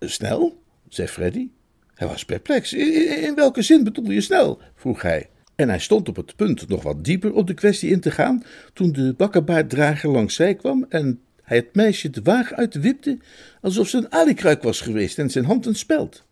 Snel? 0.00 0.62
zei 0.88 1.08
Freddy. 1.08 1.48
Hij 1.94 2.08
was 2.08 2.24
perplex. 2.24 2.72
In, 2.72 3.34
welke 3.34 3.62
zin 3.62 3.84
bedoelde 3.84 4.14
je 4.14 4.20
snel? 4.20 4.60
vroeg 4.74 5.02
hij. 5.02 5.28
En 5.54 5.68
hij 5.68 5.78
stond 5.78 6.08
op 6.08 6.16
het 6.16 6.36
punt 6.36 6.68
nog 6.68 6.82
wat 6.82 7.04
dieper 7.04 7.32
op 7.32 7.46
de 7.46 7.54
kwestie 7.54 7.90
in 7.90 8.00
te 8.00 8.10
gaan, 8.10 8.44
toen 8.72 8.92
de 8.92 9.14
bakkenbaarddrager 9.16 10.10
langs 10.10 10.34
zij 10.34 10.54
kwam 10.54 10.86
en 10.88 11.20
hij 11.42 11.56
het 11.56 11.74
meisje 11.74 12.10
de 12.10 12.22
wagen 12.22 12.56
uitwipte, 12.56 13.18
alsof 13.60 13.88
ze 13.88 13.96
een 13.96 14.12
alikruik 14.12 14.62
was 14.62 14.80
geweest 14.80 15.18
en 15.18 15.30
zijn 15.30 15.44
hand 15.44 15.66
een 15.66 15.74
speld. 15.74 16.24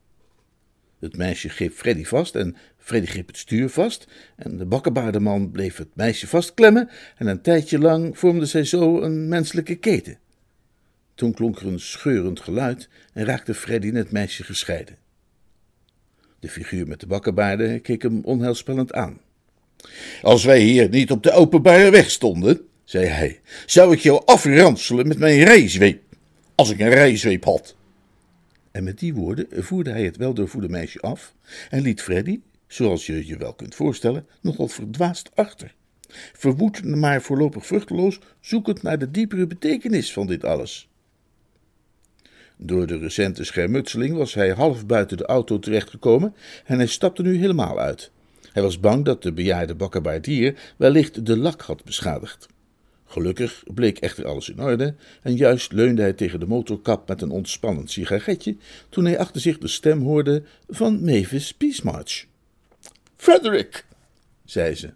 Het 0.99 1.17
meisje 1.17 1.49
greep 1.49 1.73
Freddy 1.73 2.05
vast 2.05 2.35
en 2.35 2.57
Freddy 2.79 3.07
greep 3.07 3.27
het 3.27 3.37
stuur 3.37 3.69
vast 3.69 4.07
en 4.37 4.57
de 4.57 4.65
bakkenbaardeman 4.65 5.51
bleef 5.51 5.77
het 5.77 5.89
meisje 5.95 6.27
vastklemmen 6.27 6.89
en 7.17 7.27
een 7.27 7.43
tijdje 7.43 7.79
lang 7.79 8.19
vormden 8.19 8.49
zij 8.49 8.65
zo 8.65 9.01
een 9.01 9.29
menselijke 9.29 9.77
keten. 9.77 10.19
Toen 11.15 11.35
klonk 11.35 11.61
er 11.61 11.67
een 11.67 11.81
scheurend 11.81 12.41
geluid 12.41 12.89
en 13.13 13.25
raakte 13.25 13.55
Freddy 13.55 13.89
en 13.89 13.95
het 13.95 14.11
meisje 14.11 14.45
gescheiden. 14.45 14.97
De 16.39 16.49
figuur 16.49 16.87
met 16.87 17.01
de 17.01 17.07
bakkenbaarden 17.07 17.81
keek 17.81 18.03
hem 18.03 18.21
onheilspellend 18.25 18.93
aan. 18.93 19.21
Als 20.23 20.45
wij 20.45 20.61
hier 20.61 20.89
niet 20.89 21.11
op 21.11 21.23
de 21.23 21.33
openbare 21.33 21.91
weg 21.91 22.11
stonden, 22.11 22.61
zei 22.91 23.07
hij, 23.07 23.41
zou 23.67 23.93
ik 23.93 23.99
jou 23.99 24.23
afranselen 24.25 25.09
met 25.09 25.19
mijn 25.19 25.45
rijzweep, 25.45 26.03
als 26.55 26.71
ik 26.71 26.81
een 26.81 26.89
rijzweep 26.89 27.45
had. 27.45 27.77
En 28.71 28.85
met 28.85 28.99
die 28.99 29.15
woorden 29.15 29.47
voerde 29.51 29.91
hij 29.91 30.05
het 30.05 30.17
weldoorvoede 30.17 30.69
meisje 30.69 31.01
af 31.01 31.35
en 31.69 31.83
liet 31.83 32.03
Freddy, 32.03 32.41
zoals 32.67 33.07
je 33.07 33.27
je 33.27 33.37
wel 33.37 33.53
kunt 33.53 33.75
voorstellen, 33.75 34.27
nogal 34.41 34.69
verdwaasd 34.69 35.31
achter. 35.35 35.75
Verwoed, 36.33 36.85
maar 36.85 37.23
voorlopig 37.23 37.67
vruchteloos, 37.67 38.19
zoekend 38.41 38.83
naar 38.83 38.99
de 38.99 39.11
diepere 39.11 39.47
betekenis 39.47 40.13
van 40.13 40.27
dit 40.27 40.45
alles. 40.45 40.89
Door 42.57 42.87
de 42.87 42.99
recente 42.99 43.45
schermutseling 43.45 44.17
was 44.17 44.35
hij 44.35 44.51
half 44.51 44.87
buiten 44.87 45.17
de 45.17 45.27
auto 45.27 45.59
terechtgekomen 45.59 46.35
en 46.65 46.77
hij 46.77 46.87
stapte 46.87 47.23
nu 47.23 47.37
helemaal 47.37 47.79
uit. 47.79 48.11
Hij 48.53 48.63
was 48.63 48.81
bang 48.81 49.05
dat 49.05 49.23
de 49.23 49.33
bejaarde 49.33 49.75
bakkerbaardier 49.75 50.75
wellicht 50.77 51.27
de 51.27 51.37
lak 51.37 51.61
had 51.61 51.85
beschadigd. 51.85 52.49
Gelukkig 53.11 53.63
bleek 53.75 53.99
echter 53.99 54.27
alles 54.27 54.49
in 54.49 54.61
orde 54.61 54.95
en 55.23 55.37
juist 55.37 55.73
leunde 55.73 56.03
hij 56.03 56.13
tegen 56.13 56.41
de 56.41 56.47
motorkap 56.47 57.09
met 57.09 57.23
een 57.23 57.31
ontspannend 57.31 57.91
sigaretje 57.91 58.57
toen 58.89 59.05
hij 59.05 59.19
achter 59.19 59.41
zich 59.41 59.59
de 59.59 59.69
stem 59.69 60.03
hoorde 60.03 60.43
van 60.69 61.05
Mavis 61.05 61.55
Peacemarch. 61.55 62.27
Frederick, 63.17 63.87
zei 64.45 64.75
ze. 64.75 64.93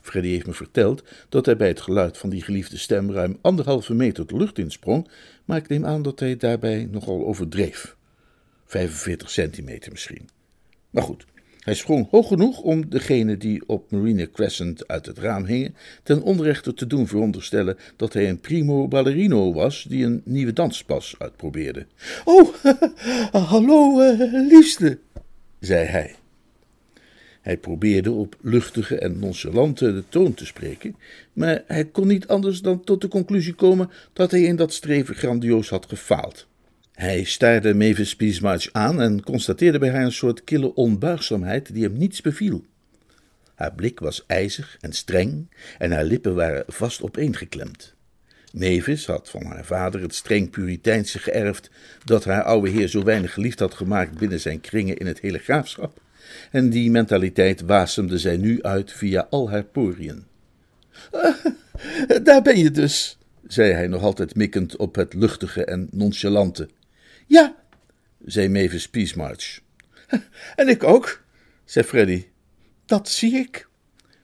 Freddy 0.00 0.28
heeft 0.28 0.46
me 0.46 0.52
verteld 0.52 1.02
dat 1.28 1.46
hij 1.46 1.56
bij 1.56 1.68
het 1.68 1.80
geluid 1.80 2.18
van 2.18 2.30
die 2.30 2.42
geliefde 2.42 2.78
stem 2.78 3.12
ruim 3.12 3.38
anderhalve 3.40 3.94
meter 3.94 4.26
de 4.26 4.36
lucht 4.36 4.58
insprong, 4.58 5.08
maar 5.44 5.56
ik 5.56 5.68
neem 5.68 5.84
aan 5.84 6.02
dat 6.02 6.20
hij 6.20 6.36
daarbij 6.36 6.88
nogal 6.90 7.26
overdreef. 7.26 7.96
45 8.66 9.30
centimeter 9.30 9.92
misschien. 9.92 10.28
Maar 10.90 11.02
goed, 11.02 11.24
hij 11.66 11.74
sprong 11.74 12.10
hoog 12.10 12.28
genoeg 12.28 12.60
om 12.60 12.88
degene 12.88 13.36
die 13.36 13.62
op 13.66 13.90
Marina 13.90 14.26
Crescent 14.32 14.88
uit 14.88 15.06
het 15.06 15.18
raam 15.18 15.44
hingen 15.44 15.74
ten 16.02 16.22
onrechte 16.22 16.74
te 16.74 16.86
doen 16.86 17.06
veronderstellen 17.06 17.76
dat 17.96 18.12
hij 18.12 18.28
een 18.28 18.40
primo 18.40 18.88
ballerino 18.88 19.52
was 19.52 19.86
die 19.88 20.04
een 20.04 20.22
nieuwe 20.24 20.52
danspas 20.52 21.14
uitprobeerde. 21.18 21.86
Oh, 22.24 22.54
hallo, 23.50 24.00
uh, 24.00 24.48
liefste, 24.48 24.98
zei 25.60 25.86
hij. 25.86 26.14
Hij 27.40 27.56
probeerde 27.56 28.10
op 28.10 28.36
luchtige 28.40 28.98
en 28.98 29.18
nonchalante 29.18 30.04
toon 30.08 30.34
te 30.34 30.46
spreken, 30.46 30.96
maar 31.32 31.62
hij 31.66 31.84
kon 31.84 32.06
niet 32.06 32.26
anders 32.26 32.60
dan 32.60 32.84
tot 32.84 33.00
de 33.00 33.08
conclusie 33.08 33.54
komen 33.54 33.90
dat 34.12 34.30
hij 34.30 34.42
in 34.42 34.56
dat 34.56 34.72
streven 34.72 35.14
grandioos 35.14 35.68
had 35.68 35.86
gefaald. 35.88 36.46
Hij 36.96 37.24
staarde 37.24 37.74
Mavis 37.74 38.16
Peasmarch 38.16 38.68
aan 38.72 39.00
en 39.00 39.22
constateerde 39.22 39.78
bij 39.78 39.90
haar 39.90 40.04
een 40.04 40.12
soort 40.12 40.44
kille 40.44 40.74
onbuigzaamheid 40.74 41.74
die 41.74 41.82
hem 41.82 41.96
niets 41.96 42.20
beviel. 42.20 42.64
Haar 43.54 43.74
blik 43.74 44.00
was 44.00 44.24
ijzig 44.26 44.76
en 44.80 44.92
streng 44.92 45.50
en 45.78 45.92
haar 45.92 46.04
lippen 46.04 46.34
waren 46.34 46.64
vast 46.66 47.02
opeengeklemd. 47.02 47.94
Mavis 48.52 49.06
had 49.06 49.30
van 49.30 49.44
haar 49.44 49.64
vader 49.64 50.00
het 50.00 50.14
streng 50.14 50.50
Puriteinse 50.50 51.18
geërfd 51.18 51.70
dat 52.04 52.24
haar 52.24 52.42
oude 52.42 52.70
heer 52.70 52.88
zo 52.88 53.02
weinig 53.04 53.32
geliefd 53.32 53.58
had 53.58 53.74
gemaakt 53.74 54.18
binnen 54.18 54.40
zijn 54.40 54.60
kringen 54.60 54.96
in 54.96 55.06
het 55.06 55.20
hele 55.20 55.38
graafschap, 55.38 56.00
en 56.50 56.70
die 56.70 56.90
mentaliteit 56.90 57.60
wasemde 57.60 58.18
zij 58.18 58.36
nu 58.36 58.62
uit 58.62 58.92
via 58.92 59.26
al 59.30 59.50
haar 59.50 59.64
poriën. 59.64 60.24
daar 62.22 62.42
ben 62.42 62.58
je 62.58 62.70
dus, 62.70 63.18
zei 63.46 63.72
hij 63.72 63.86
nog 63.86 64.02
altijd 64.02 64.34
mikkend 64.34 64.76
op 64.76 64.94
het 64.94 65.14
luchtige 65.14 65.64
en 65.64 65.88
nonchalante. 65.90 66.68
Ja, 67.26 67.56
zei 68.24 68.48
Mavis 68.48 68.88
Peacemarch. 68.88 69.60
En 70.56 70.68
ik 70.68 70.82
ook, 70.82 71.22
zei 71.64 71.84
Freddy. 71.84 72.24
Dat 72.86 73.08
zie 73.08 73.34
ik, 73.34 73.68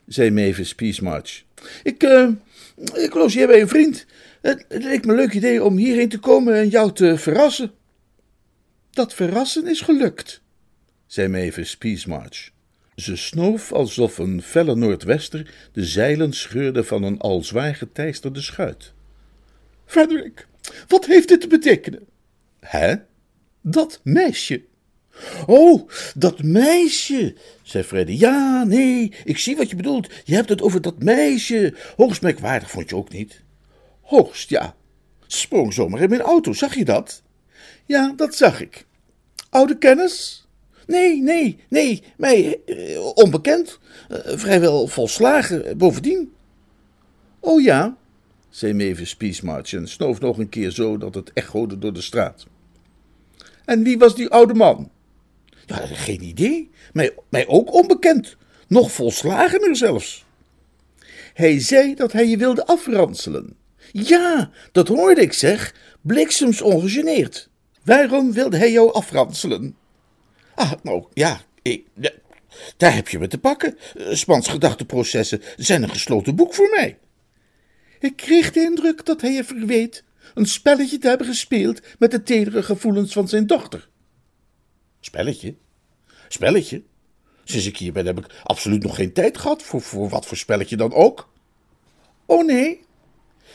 zei 0.07 0.31
Mavis 0.31 0.75
Peacemarch. 0.75 1.45
Ik, 1.83 2.03
uh, 2.03 2.29
ik 2.95 3.15
logeer 3.15 3.47
bij 3.47 3.61
een 3.61 3.69
vriend. 3.69 4.07
Het, 4.41 4.65
leek 4.69 5.05
me 5.05 5.13
een 5.13 5.19
leuk 5.19 5.33
idee 5.33 5.65
om 5.65 5.77
hierheen 5.77 6.09
te 6.09 6.19
komen 6.19 6.55
en 6.55 6.69
jou 6.69 6.93
te 6.93 7.19
verrassen. 7.19 7.73
Dat 8.91 9.15
verrassen 9.15 9.67
is 9.67 9.81
gelukt, 9.81 10.41
zei 11.07 11.29
Mavis 11.29 11.77
Peacemarch. 11.77 12.51
Ze 12.95 13.17
snoof 13.17 13.73
alsof 13.73 14.19
een 14.19 14.43
felle 14.43 14.75
noordwester 14.75 15.55
de 15.73 15.85
zeilen 15.85 16.33
scheurde 16.33 16.85
van 16.85 17.03
een 17.03 17.19
al 17.19 17.43
zwaar 17.43 17.75
geteisterde 17.75 18.41
schuit. 18.41 18.93
Frederick, 19.85 20.47
wat 20.89 21.07
heeft 21.07 21.29
dit 21.29 21.41
te 21.41 21.47
betekenen? 21.47 22.07
Hè? 22.67 22.95
Dat 23.61 24.01
meisje. 24.03 24.65
Oh, 25.47 25.89
dat 26.15 26.43
meisje, 26.43 27.35
zei 27.63 27.85
Freddy. 27.85 28.13
Ja, 28.13 28.65
nee, 28.65 29.13
ik 29.25 29.39
zie 29.39 29.57
wat 29.57 29.71
je 29.71 29.77
bedoelt. 29.77 30.11
Je 30.25 30.35
hebt 30.35 30.49
het 30.49 30.63
over 30.63 30.81
dat 30.81 31.03
meisje. 31.03 31.75
Hoogst 31.97 32.23
merkwaardig, 32.23 32.71
vond 32.71 32.89
je 32.89 32.97
ook 32.97 33.13
niet? 33.13 33.43
Hoogst, 34.01 34.51
ja. 34.51 34.75
Sprong 35.27 35.73
zomaar 35.73 36.01
in 36.01 36.09
mijn 36.09 36.21
auto, 36.21 36.53
zag 36.53 36.75
je 36.75 36.85
dat? 36.85 37.23
Ja, 37.87 38.13
dat 38.17 38.35
zag 38.35 38.61
ik. 38.61 38.87
Oude 39.51 39.79
kennis? 39.79 40.47
Nee, 40.87 41.23
nee, 41.23 41.59
nee, 41.69 42.03
mij 42.17 42.61
eh, 42.67 43.07
onbekend. 43.15 43.79
Uh, 44.11 44.19
vrijwel 44.25 44.87
volslagen, 44.87 45.79
bovendien. 45.79 46.33
Oh 47.41 47.63
ja, 47.63 47.97
zei 48.53 48.75
Mavis 48.75 49.17
Peacemarch 49.17 49.73
en 49.73 49.89
snoof 49.89 50.21
nog 50.21 50.39
een 50.39 50.49
keer 50.49 50.71
zo 50.71 50.99
dat 50.99 51.15
het 51.15 51.33
echode 51.33 51.79
door 51.79 51.93
de 51.93 52.01
straat. 52.01 52.47
En 53.65 53.83
wie 53.83 53.99
was 53.99 54.15
die 54.15 54.29
oude 54.29 54.55
man? 54.55 54.91
Ja, 55.67 55.77
geen 55.87 56.23
idee. 56.23 56.71
Mij, 56.93 57.15
mij 57.29 57.47
ook 57.47 57.73
onbekend. 57.73 58.37
Nog 58.69 58.93
volslagener 58.93 59.77
zelfs. 59.77 60.25
Hij 61.35 61.61
zei 61.61 61.95
dat 61.95 62.13
hij 62.13 62.27
je 62.27 62.37
wilde 62.37 62.67
afranselen. 62.67 63.57
Ja, 63.93 64.51
dat 64.73 64.89
hoorde 64.89 65.21
ik 65.21 65.33
zeg. 65.33 65.75
Bliksems 66.01 66.63
ongegeneerd. 66.63 67.49
Waarom 67.85 68.33
wilde 68.33 68.57
hij 68.57 68.73
jou 68.73 68.93
afranselen? 68.93 69.77
Ah, 70.55 70.73
nou 70.83 71.05
ja, 71.13 71.41
ik, 71.63 71.87
daar 72.77 72.95
heb 72.95 73.09
je 73.09 73.19
me 73.19 73.29
te 73.29 73.39
pakken. 73.39 73.79
Spans 74.11 74.49
gedachteprocessen 74.49 75.43
zijn 75.57 75.83
een 75.83 75.91
gesloten 75.91 76.35
boek 76.37 76.55
voor 76.55 76.69
mij. 76.69 76.99
Ik 78.01 78.17
kreeg 78.17 78.53
de 78.53 78.61
indruk 78.61 79.05
dat 79.05 79.21
hij 79.21 79.33
je 79.33 79.45
verweet 79.45 80.05
een 80.35 80.47
spelletje 80.47 80.99
te 80.99 81.09
hebben 81.09 81.27
gespeeld 81.27 81.81
met 81.99 82.11
de 82.11 82.23
tedere 82.23 82.63
gevoelens 82.63 83.13
van 83.13 83.29
zijn 83.29 83.47
dochter. 83.47 83.89
Spelletje? 85.01 85.55
Spelletje? 86.29 86.83
Sinds 87.45 87.67
ik 87.67 87.77
hier 87.77 87.93
ben 87.93 88.07
heb 88.07 88.19
ik 88.19 88.41
absoluut 88.43 88.83
nog 88.83 88.95
geen 88.95 89.13
tijd 89.13 89.39
gehad 89.39 89.63
voor, 89.63 89.81
voor 89.81 90.09
wat 90.09 90.27
voor 90.27 90.37
spelletje 90.37 90.77
dan 90.77 90.93
ook. 90.93 91.29
Oh 92.27 92.47
nee? 92.47 92.81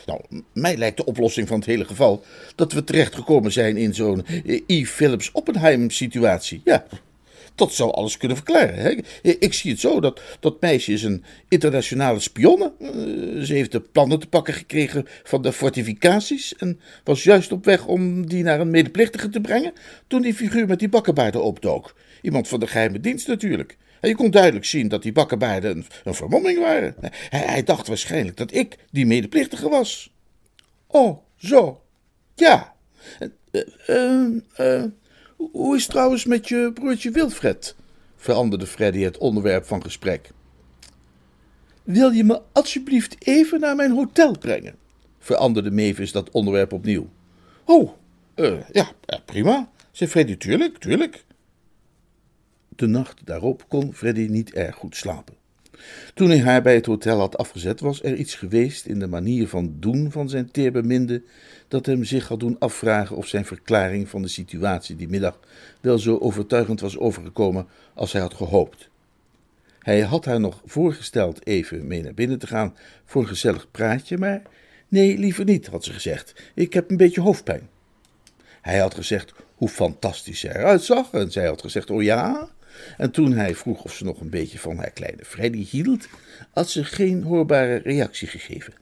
Nou, 0.05 0.21
mij 0.53 0.77
lijkt 0.77 0.97
de 0.97 1.05
oplossing 1.05 1.47
van 1.47 1.57
het 1.57 1.67
hele 1.67 1.85
geval 1.85 2.23
dat 2.55 2.71
we 2.71 2.83
terechtgekomen 2.83 3.51
zijn 3.51 3.77
in 3.77 3.93
zo'n 3.93 4.25
E. 4.67 4.85
Phillips 4.85 5.31
Oppenheim 5.31 5.89
situatie. 5.89 6.61
Ja, 6.63 6.85
dat 7.57 7.73
zou 7.73 7.91
alles 7.91 8.17
kunnen 8.17 8.37
verklaren. 8.37 8.75
Hè? 8.75 8.89
Ik 9.21 9.53
zie 9.53 9.71
het 9.71 9.79
zo, 9.79 9.99
dat 9.99 10.21
dat 10.39 10.61
meisje 10.61 10.93
is 10.93 11.03
een 11.03 11.23
internationale 11.47 12.19
spionne. 12.19 12.71
Uh, 12.79 12.89
ze 13.43 13.53
heeft 13.53 13.71
de 13.71 13.79
plannen 13.79 14.19
te 14.19 14.27
pakken 14.27 14.53
gekregen 14.53 15.05
van 15.23 15.41
de 15.41 15.53
fortificaties 15.53 16.55
en 16.55 16.79
was 17.03 17.23
juist 17.23 17.51
op 17.51 17.65
weg 17.65 17.85
om 17.85 18.27
die 18.27 18.43
naar 18.43 18.59
een 18.59 18.69
medeplichtige 18.69 19.29
te 19.29 19.41
brengen 19.41 19.73
toen 20.07 20.21
die 20.21 20.33
figuur 20.33 20.67
met 20.67 20.79
die 20.79 20.89
bakkenbaarden 20.89 21.43
opdook. 21.43 21.95
Iemand 22.21 22.47
van 22.47 22.59
de 22.59 22.67
geheime 22.67 22.99
dienst 22.99 23.27
natuurlijk. 23.27 23.77
En 24.01 24.09
je 24.09 24.15
kon 24.15 24.31
duidelijk 24.31 24.65
zien 24.65 24.87
dat 24.87 25.01
die 25.01 25.11
bakkenbaarden 25.11 25.77
een, 25.77 25.85
een 26.03 26.13
vermomming 26.13 26.59
waren. 26.59 26.95
Hij, 27.29 27.45
hij 27.45 27.63
dacht 27.63 27.87
waarschijnlijk 27.87 28.37
dat 28.37 28.53
ik 28.53 28.77
die 28.91 29.05
medeplichtige 29.05 29.69
was. 29.69 30.13
Oh, 30.87 31.17
zo. 31.37 31.81
Ja. 32.35 32.75
Uh, 33.87 34.27
uh, 34.57 34.83
hoe 35.37 35.75
is 35.75 35.81
het 35.81 35.91
trouwens 35.91 36.25
met 36.25 36.47
je 36.47 36.71
broertje 36.73 37.11
Wilfred? 37.11 37.75
veranderde 38.15 38.67
Freddy 38.67 38.99
het 38.99 39.17
onderwerp 39.17 39.65
van 39.65 39.81
gesprek. 39.81 40.29
Wil 41.83 42.11
je 42.11 42.23
me 42.23 42.41
alsjeblieft 42.51 43.15
even 43.19 43.59
naar 43.59 43.75
mijn 43.75 43.91
hotel 43.91 44.37
brengen? 44.37 44.75
veranderde 45.19 45.71
Mavis 45.71 46.11
dat 46.11 46.31
onderwerp 46.31 46.73
opnieuw. 46.73 47.09
Oh, 47.65 47.91
ja, 48.71 48.91
prima, 49.25 49.69
zei 49.91 50.09
Freddy. 50.09 50.37
Tuurlijk, 50.37 50.77
tuurlijk. 50.77 51.25
De 52.69 52.87
nacht 52.87 53.25
daarop 53.25 53.65
kon 53.67 53.93
Freddy 53.93 54.27
niet 54.27 54.53
erg 54.53 54.75
goed 54.75 54.95
slapen. 54.95 55.35
Toen 56.13 56.29
hij 56.29 56.39
haar 56.39 56.61
bij 56.61 56.75
het 56.75 56.85
hotel 56.85 57.19
had 57.19 57.37
afgezet, 57.37 57.79
was 57.79 58.03
er 58.03 58.15
iets 58.15 58.35
geweest 58.35 58.85
in 58.85 58.99
de 58.99 59.07
manier 59.07 59.47
van 59.47 59.75
doen 59.79 60.11
van 60.11 60.29
zijn 60.29 60.51
teerbeminde 60.51 61.21
dat 61.67 61.85
hem 61.85 62.03
zich 62.03 62.27
had 62.27 62.39
doen 62.39 62.59
afvragen 62.59 63.15
of 63.15 63.27
zijn 63.27 63.45
verklaring 63.45 64.09
van 64.09 64.21
de 64.21 64.27
situatie 64.27 64.95
die 64.95 65.07
middag 65.07 65.39
wel 65.81 65.99
zo 65.99 66.17
overtuigend 66.17 66.79
was 66.79 66.97
overgekomen 66.97 67.67
als 67.93 68.11
hij 68.11 68.21
had 68.21 68.33
gehoopt. 68.33 68.89
Hij 69.79 70.01
had 70.01 70.25
haar 70.25 70.39
nog 70.39 70.61
voorgesteld 70.65 71.45
even 71.45 71.87
mee 71.87 72.03
naar 72.03 72.13
binnen 72.13 72.39
te 72.39 72.47
gaan 72.47 72.75
voor 73.05 73.21
een 73.21 73.27
gezellig 73.27 73.71
praatje, 73.71 74.17
maar 74.17 74.41
nee, 74.87 75.17
liever 75.17 75.45
niet, 75.45 75.67
had 75.67 75.83
ze 75.83 75.93
gezegd. 75.93 76.33
Ik 76.53 76.73
heb 76.73 76.89
een 76.89 76.97
beetje 76.97 77.21
hoofdpijn. 77.21 77.69
Hij 78.61 78.77
had 78.77 78.93
gezegd 78.93 79.33
hoe 79.55 79.69
fantastisch 79.69 80.39
ze 80.39 80.49
eruit 80.49 80.83
zag 80.83 81.11
en 81.11 81.31
zij 81.31 81.47
had 81.47 81.61
gezegd, 81.61 81.89
oh 81.89 82.03
ja. 82.03 82.49
En 82.97 83.11
toen 83.11 83.33
hij 83.33 83.55
vroeg 83.55 83.83
of 83.83 83.93
ze 83.93 84.03
nog 84.03 84.21
een 84.21 84.29
beetje 84.29 84.59
van 84.59 84.77
haar 84.77 84.91
kleine 84.91 85.25
Freddy 85.25 85.65
hield, 85.65 86.07
had 86.51 86.69
ze 86.69 86.83
geen 86.83 87.23
hoorbare 87.23 87.75
reactie 87.75 88.27
gegeven. 88.27 88.73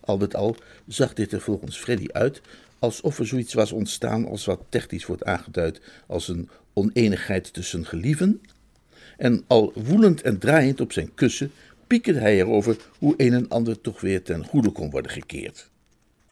Al 0.00 0.16
met 0.16 0.34
al 0.34 0.56
zag 0.86 1.12
dit 1.12 1.32
er 1.32 1.40
volgens 1.40 1.78
Freddy 1.78 2.06
uit 2.12 2.40
alsof 2.78 3.18
er 3.18 3.26
zoiets 3.26 3.54
was 3.54 3.72
ontstaan 3.72 4.26
als 4.26 4.44
wat 4.44 4.60
technisch 4.68 5.06
wordt 5.06 5.24
aangeduid 5.24 5.80
als 6.06 6.28
een 6.28 6.48
oneenigheid 6.72 7.52
tussen 7.52 7.86
gelieven. 7.86 8.40
En 9.16 9.44
al 9.46 9.72
woelend 9.74 10.22
en 10.22 10.38
draaiend 10.38 10.80
op 10.80 10.92
zijn 10.92 11.14
kussen 11.14 11.50
piekerde 11.86 12.20
hij 12.20 12.38
erover 12.38 12.76
hoe 12.98 13.14
een 13.16 13.32
en 13.32 13.48
ander 13.48 13.80
toch 13.80 14.00
weer 14.00 14.22
ten 14.22 14.44
goede 14.44 14.70
kon 14.70 14.90
worden 14.90 15.10
gekeerd. 15.10 15.70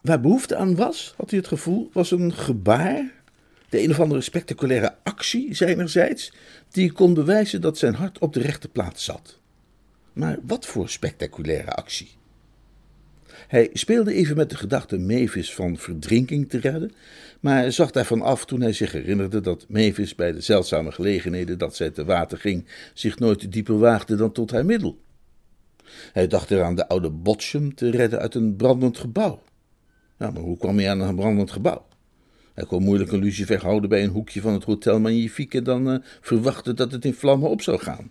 Waar 0.00 0.20
behoefte 0.20 0.56
aan 0.56 0.76
was, 0.76 1.14
had 1.16 1.30
hij 1.30 1.38
het 1.38 1.48
gevoel, 1.48 1.90
was 1.92 2.10
een 2.10 2.32
gebaar, 2.32 3.12
de 3.68 3.82
een 3.82 3.90
of 3.90 4.00
andere 4.00 4.20
spectaculaire 4.20 4.94
actie 5.02 5.54
zijnerzijds, 5.54 6.32
die 6.70 6.92
kon 6.92 7.14
bewijzen 7.14 7.60
dat 7.60 7.78
zijn 7.78 7.94
hart 7.94 8.18
op 8.18 8.32
de 8.32 8.40
rechte 8.40 8.68
plaats 8.68 9.04
zat. 9.04 9.38
Maar 10.12 10.38
wat 10.46 10.66
voor 10.66 10.88
spectaculaire 10.88 11.72
actie? 11.72 12.10
Hij 13.48 13.70
speelde 13.72 14.14
even 14.14 14.36
met 14.36 14.50
de 14.50 14.56
gedachte 14.56 14.98
Mavis 14.98 15.54
van 15.54 15.76
verdrinking 15.76 16.48
te 16.48 16.58
redden, 16.58 16.92
maar 17.40 17.72
zag 17.72 17.90
daarvan 17.90 18.22
af 18.22 18.44
toen 18.44 18.60
hij 18.60 18.72
zich 18.72 18.92
herinnerde 18.92 19.40
dat 19.40 19.66
Mavis 19.68 20.14
bij 20.14 20.32
de 20.32 20.40
zeldzame 20.40 20.92
gelegenheden 20.92 21.58
dat 21.58 21.76
zij 21.76 21.90
te 21.90 22.04
water 22.04 22.38
ging 22.38 22.66
zich 22.94 23.18
nooit 23.18 23.52
dieper 23.52 23.78
waagde 23.78 24.16
dan 24.16 24.32
tot 24.32 24.50
haar 24.50 24.64
middel. 24.64 24.98
Hij 26.12 26.26
dacht 26.26 26.50
eraan 26.50 26.74
de 26.74 26.88
oude 26.88 27.10
Botchum 27.10 27.74
te 27.74 27.90
redden 27.90 28.18
uit 28.18 28.34
een 28.34 28.56
brandend 28.56 28.98
gebouw. 28.98 29.42
Nou, 30.18 30.32
maar 30.32 30.42
hoe 30.42 30.58
kwam 30.58 30.78
hij 30.78 30.90
aan 30.90 31.00
een 31.00 31.16
brandend 31.16 31.50
gebouw? 31.50 31.86
Hij 32.56 32.66
kon 32.66 32.82
moeilijk 32.82 33.12
een 33.12 33.20
lucifer 33.20 33.62
houden 33.62 33.88
bij 33.88 34.04
een 34.04 34.10
hoekje 34.10 34.40
van 34.40 34.52
het 34.52 34.64
Hotel 34.64 35.00
Magnifique 35.00 35.58
en 35.58 35.64
dan 35.64 35.92
uh, 35.92 35.98
verwachten 36.20 36.76
dat 36.76 36.92
het 36.92 37.04
in 37.04 37.14
vlammen 37.14 37.50
op 37.50 37.62
zou 37.62 37.78
gaan. 37.78 38.10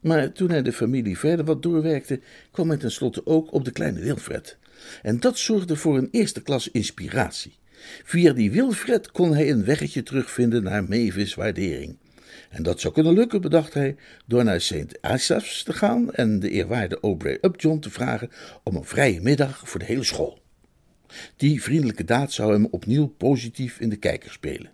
Maar 0.00 0.32
toen 0.32 0.50
hij 0.50 0.62
de 0.62 0.72
familie 0.72 1.18
verder 1.18 1.44
wat 1.44 1.62
doorwerkte, 1.62 2.20
kwam 2.50 2.68
hij 2.68 2.78
tenslotte 2.78 3.26
ook 3.26 3.52
op 3.52 3.64
de 3.64 3.70
kleine 3.70 4.00
Wilfred. 4.00 4.56
En 5.02 5.20
dat 5.20 5.38
zorgde 5.38 5.76
voor 5.76 5.96
een 5.96 6.08
eerste 6.10 6.42
klas 6.42 6.70
inspiratie. 6.70 7.58
Via 8.04 8.32
die 8.32 8.50
Wilfred 8.50 9.10
kon 9.10 9.34
hij 9.34 9.50
een 9.50 9.64
weggetje 9.64 10.02
terugvinden 10.02 10.62
naar 10.62 10.84
Mavis' 10.84 11.34
waardering. 11.34 11.96
En 12.50 12.62
dat 12.62 12.80
zou 12.80 12.94
kunnen 12.94 13.14
lukken, 13.14 13.40
bedacht 13.40 13.74
hij, 13.74 13.96
door 14.26 14.44
naar 14.44 14.60
St. 14.60 14.98
Asaph's 15.00 15.62
te 15.62 15.72
gaan 15.72 16.12
en 16.12 16.40
de 16.40 16.50
eerwaarde 16.50 16.98
Aubrey 17.00 17.38
Upjohn 17.40 17.78
te 17.78 17.90
vragen 17.90 18.30
om 18.62 18.76
een 18.76 18.84
vrije 18.84 19.20
middag 19.20 19.68
voor 19.68 19.80
de 19.80 19.86
hele 19.86 20.04
school. 20.04 20.44
Die 21.36 21.62
vriendelijke 21.62 22.04
daad 22.04 22.32
zou 22.32 22.52
hem 22.52 22.66
opnieuw 22.70 23.06
positief 23.06 23.80
in 23.80 23.88
de 23.88 23.96
kijker 23.96 24.30
spelen. 24.30 24.72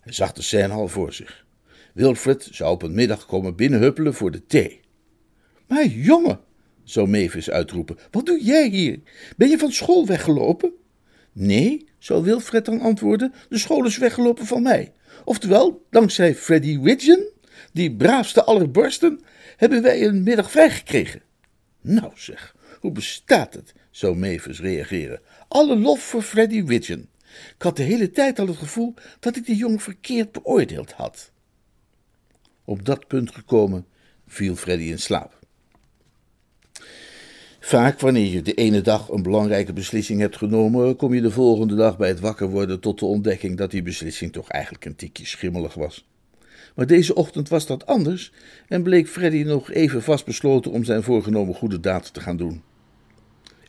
Hij 0.00 0.12
zag 0.12 0.32
de 0.32 0.42
scène 0.42 0.72
al 0.72 0.88
voor 0.88 1.12
zich. 1.12 1.44
Wilfred 1.94 2.48
zou 2.50 2.72
op 2.72 2.82
een 2.82 2.94
middag 2.94 3.26
komen 3.26 3.56
binnenhuppelen 3.56 4.14
voor 4.14 4.30
de 4.30 4.46
thee. 4.46 4.80
Maar 5.66 5.86
jongen, 5.86 6.40
zou 6.84 7.08
Mavis 7.08 7.50
uitroepen, 7.50 7.98
wat 8.10 8.26
doe 8.26 8.42
jij 8.42 8.68
hier? 8.68 9.00
Ben 9.36 9.48
je 9.48 9.58
van 9.58 9.72
school 9.72 10.06
weggelopen? 10.06 10.72
Nee, 11.32 11.86
zou 11.98 12.24
Wilfred 12.24 12.64
dan 12.64 12.80
antwoorden, 12.80 13.32
de 13.48 13.58
school 13.58 13.86
is 13.86 13.98
weggelopen 13.98 14.46
van 14.46 14.62
mij. 14.62 14.92
Oftewel, 15.24 15.86
dankzij 15.90 16.34
Freddy 16.34 16.80
Widgeon, 16.80 17.28
die 17.72 17.96
braafste 17.96 18.44
aller 18.44 18.70
borsten, 18.70 19.20
hebben 19.56 19.82
wij 19.82 20.06
een 20.06 20.22
middag 20.22 20.50
vrijgekregen. 20.50 21.22
Nou 21.80 22.12
zeg, 22.14 22.54
hoe 22.80 22.92
bestaat 22.92 23.54
het, 23.54 23.72
zou 23.90 24.16
Mavis 24.16 24.60
reageren. 24.60 25.20
Alle 25.48 25.76
lof 25.76 26.00
voor 26.00 26.22
Freddy 26.22 26.64
Widgeon. 26.64 27.08
Ik 27.56 27.62
had 27.62 27.76
de 27.76 27.82
hele 27.82 28.10
tijd 28.10 28.38
al 28.38 28.46
het 28.46 28.56
gevoel 28.56 28.94
dat 29.20 29.36
ik 29.36 29.46
die 29.46 29.56
jongen 29.56 29.80
verkeerd 29.80 30.32
beoordeeld 30.32 30.92
had. 30.92 31.30
Op 32.64 32.84
dat 32.84 33.06
punt 33.06 33.34
gekomen 33.34 33.86
viel 34.26 34.56
Freddy 34.56 34.84
in 34.84 34.98
slaap. 34.98 35.38
Vaak 37.60 38.00
wanneer 38.00 38.32
je 38.32 38.42
de 38.42 38.54
ene 38.54 38.80
dag 38.80 39.08
een 39.08 39.22
belangrijke 39.22 39.72
beslissing 39.72 40.20
hebt 40.20 40.36
genomen, 40.36 40.96
kom 40.96 41.14
je 41.14 41.20
de 41.20 41.30
volgende 41.30 41.74
dag 41.74 41.96
bij 41.96 42.08
het 42.08 42.20
wakker 42.20 42.48
worden 42.48 42.80
tot 42.80 42.98
de 42.98 43.04
ontdekking 43.04 43.56
dat 43.56 43.70
die 43.70 43.82
beslissing 43.82 44.32
toch 44.32 44.48
eigenlijk 44.48 44.84
een 44.84 44.96
tikje 44.96 45.26
schimmelig 45.26 45.74
was. 45.74 46.08
Maar 46.74 46.86
deze 46.86 47.14
ochtend 47.14 47.48
was 47.48 47.66
dat 47.66 47.86
anders 47.86 48.32
en 48.68 48.82
bleek 48.82 49.08
Freddy 49.08 49.42
nog 49.42 49.70
even 49.70 50.02
vastbesloten 50.02 50.70
om 50.70 50.84
zijn 50.84 51.02
voorgenomen 51.02 51.54
goede 51.54 51.80
daad 51.80 52.14
te 52.14 52.20
gaan 52.20 52.36
doen. 52.36 52.62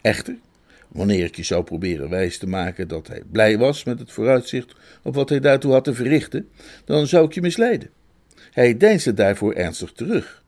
Echter, 0.01 0.35
wanneer 0.87 1.25
ik 1.25 1.35
je 1.35 1.43
zou 1.43 1.63
proberen 1.63 2.09
wijs 2.09 2.37
te 2.37 2.47
maken 2.47 2.87
dat 2.87 3.07
hij 3.07 3.21
blij 3.31 3.57
was 3.57 3.83
met 3.83 3.99
het 3.99 4.11
vooruitzicht 4.11 4.75
op 5.03 5.15
wat 5.15 5.29
hij 5.29 5.39
daartoe 5.39 5.71
had 5.71 5.83
te 5.83 5.93
verrichten, 5.93 6.49
dan 6.85 7.07
zou 7.07 7.25
ik 7.25 7.33
je 7.33 7.41
misleiden. 7.41 7.89
Hij 8.51 8.77
deinsde 8.77 9.13
daarvoor 9.13 9.53
ernstig 9.53 9.91
terug. 9.91 10.43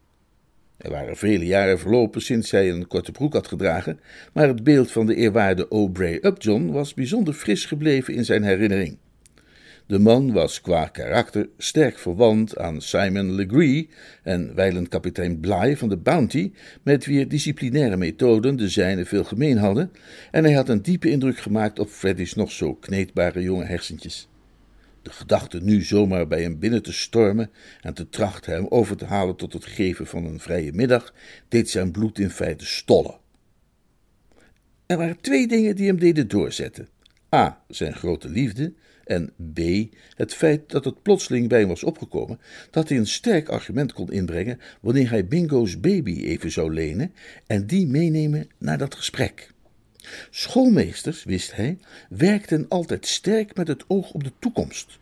Er 0.78 0.92
waren 0.92 1.18
vele 1.18 1.46
jaren 1.46 1.80
verlopen 1.80 2.22
sinds 2.22 2.52
hij 2.52 2.70
een 2.70 2.88
korte 2.88 3.12
broek 3.12 3.34
had 3.34 3.48
gedragen, 3.48 4.00
maar 4.34 4.48
het 4.48 4.64
beeld 4.64 4.92
van 4.92 5.06
de 5.06 5.16
eerwaarde 5.16 5.68
Aubrey 5.70 6.20
Upjohn 6.22 6.72
was 6.72 6.94
bijzonder 6.94 7.34
fris 7.34 7.66
gebleven 7.66 8.14
in 8.14 8.26
zijn 8.26 8.44
herinnering. 8.44 8.98
De 9.88 10.00
man 10.00 10.32
was 10.32 10.62
qua 10.62 10.88
karakter 10.88 11.50
sterk 11.58 11.98
verwant 11.98 12.58
aan 12.58 12.82
Simon 12.82 13.32
Legree 13.32 13.90
en 14.24 14.56
wijlen 14.56 14.88
kapitein 14.88 15.40
Bly 15.40 15.78
van 15.78 15.90
de 15.90 15.98
Bounty, 15.98 16.52
met 16.84 17.06
wier 17.06 17.28
disciplinaire 17.28 17.98
methoden 17.98 18.56
de 18.56 18.70
zijne 18.70 19.06
veel 19.06 19.24
gemeen 19.24 19.58
hadden, 19.58 19.92
en 20.32 20.44
hij 20.44 20.54
had 20.54 20.70
een 20.70 20.82
diepe 20.82 21.10
indruk 21.10 21.38
gemaakt 21.38 21.80
op 21.80 21.90
Freddy's 21.90 22.34
nog 22.34 22.52
zo 22.52 22.74
kneedbare 22.74 23.42
jonge 23.42 23.66
hersentjes. 23.66 24.28
De 25.02 25.12
gedachte 25.12 25.60
nu 25.60 25.82
zomaar 25.82 26.28
bij 26.28 26.42
hem 26.42 26.60
binnen 26.60 26.84
te 26.84 26.94
stormen 26.94 27.50
en 27.82 27.94
te 27.94 28.10
trachten 28.10 28.54
hem 28.54 28.66
over 28.70 28.98
te 28.98 29.06
halen 29.06 29.36
tot 29.36 29.54
het 29.54 29.66
geven 29.66 30.08
van 30.08 30.26
een 30.26 30.40
vrije 30.40 30.74
middag, 30.74 31.14
deed 31.50 31.70
zijn 31.70 31.92
bloed 31.92 32.20
in 32.20 32.30
feite 32.30 32.66
stollen. 32.66 33.20
Er 34.86 34.98
waren 34.98 35.22
twee 35.22 35.48
dingen 35.48 35.76
die 35.76 35.88
hem 35.88 36.00
deden 36.00 36.28
doorzetten. 36.28 36.90
A. 37.36 37.64
Zijn 37.68 37.94
grote 37.94 38.30
liefde. 38.30 38.74
En 39.04 39.34
B. 39.54 39.60
Het 40.16 40.34
feit 40.34 40.70
dat 40.70 40.86
het 40.86 41.02
plotseling 41.02 41.50
bij 41.50 41.60
hem 41.60 41.68
was 41.68 41.84
opgekomen 41.84 42.40
dat 42.72 42.90
hij 42.90 42.98
een 42.98 43.08
sterk 43.08 43.50
argument 43.50 43.94
kon 43.94 44.12
inbrengen 44.12 44.60
wanneer 44.82 45.10
hij 45.10 45.28
Bingo's 45.28 45.80
baby 45.80 46.24
even 46.24 46.52
zou 46.52 46.74
lenen 46.74 47.14
en 47.48 47.68
die 47.68 47.88
meenemen 47.88 48.48
naar 48.58 48.78
dat 48.78 48.96
gesprek. 48.96 49.52
Schoolmeesters, 50.30 51.24
wist 51.24 51.56
hij, 51.56 51.78
werkten 52.10 52.66
altijd 52.70 53.08
sterk 53.08 53.56
met 53.56 53.68
het 53.68 53.84
oog 53.88 54.12
op 54.12 54.24
de 54.24 54.32
toekomst. 54.40 55.00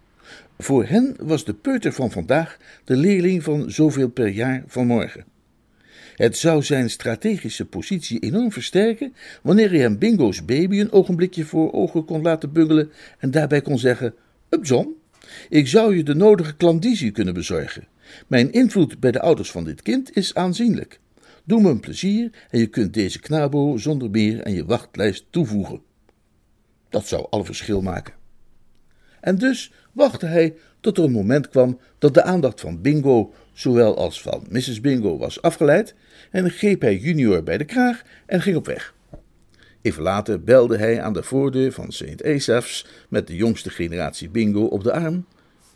Voor 0.58 0.86
hen 0.86 1.16
was 1.20 1.46
de 1.46 1.54
peuter 1.54 1.94
van 1.94 2.12
vandaag 2.12 2.58
de 2.84 2.96
leerling 2.96 3.44
van 3.44 3.72
zoveel 3.72 4.10
per 4.10 4.28
jaar 4.28 4.64
van 4.68 4.88
morgen. 4.88 5.31
Het 6.22 6.38
zou 6.38 6.64
zijn 6.64 6.90
strategische 6.90 7.66
positie 7.66 8.20
enorm 8.20 8.52
versterken 8.52 9.14
wanneer 9.42 9.70
hij 9.70 9.80
hem 9.80 9.98
Bingo's 9.98 10.46
baby 10.46 10.80
een 10.80 10.92
ogenblikje 10.92 11.46
voor 11.46 11.74
ogen 11.74 12.06
kon 12.06 12.22
laten 12.22 12.52
bungelen 12.52 12.92
en 13.18 13.32
daarbij 13.32 13.62
kon 13.62 13.80
zeggen: 13.80 14.14
Up 14.50 14.66
John, 14.66 14.96
ik 15.50 15.68
zou 15.68 15.96
je 15.96 16.04
de 16.04 16.16
nodige 16.16 16.56
klandizie 16.56 17.12
kunnen 17.12 17.34
bezorgen. 17.34 17.88
Mijn 18.28 18.52
invloed 18.52 19.00
bij 19.00 19.12
de 19.12 19.22
ouders 19.22 19.52
van 19.52 19.64
dit 19.64 19.82
kind 19.82 20.16
is 20.16 20.34
aanzienlijk. 20.34 21.00
Doe 21.44 21.62
me 21.62 21.70
een 21.70 21.80
plezier 21.80 22.30
en 22.50 22.60
je 22.60 22.68
kunt 22.68 22.94
deze 22.94 23.20
knabo 23.20 23.78
zonder 23.78 24.10
meer 24.10 24.44
aan 24.44 24.54
je 24.54 24.66
wachtlijst 24.66 25.26
toevoegen. 25.30 25.82
Dat 26.90 27.08
zou 27.08 27.28
al 27.30 27.44
verschil 27.44 27.82
maken. 27.82 28.21
En 29.22 29.38
dus 29.38 29.72
wachtte 29.92 30.26
hij 30.26 30.54
tot 30.80 30.98
er 30.98 31.04
een 31.04 31.12
moment 31.12 31.50
kwam 31.50 31.80
dat 31.98 32.14
de 32.14 32.24
aandacht 32.24 32.62
van 32.62 32.82
Bingo, 32.82 33.34
zowel 33.54 33.98
als 33.98 34.22
van 34.22 34.46
Mrs. 34.50 34.82
Bingo, 34.82 35.18
was 35.18 35.42
afgeleid, 35.42 35.96
en 36.32 36.50
greep 36.50 36.82
hij 36.82 36.98
junior 36.98 37.44
bij 37.44 37.58
de 37.58 37.66
kraag 37.66 38.04
en 38.26 38.42
ging 38.42 38.56
op 38.56 38.66
weg. 38.66 38.94
Even 39.82 40.04
later 40.04 40.44
belde 40.44 40.78
hij 40.78 41.02
aan 41.02 41.14
de 41.14 41.24
voordeur 41.24 41.72
van 41.72 41.92
St. 41.92 42.24
Asaph's 42.24 42.86
met 43.10 43.28
de 43.28 43.36
jongste 43.36 43.70
generatie 43.70 44.30
Bingo 44.30 44.64
op 44.64 44.84
de 44.84 44.92
arm, 44.92 45.26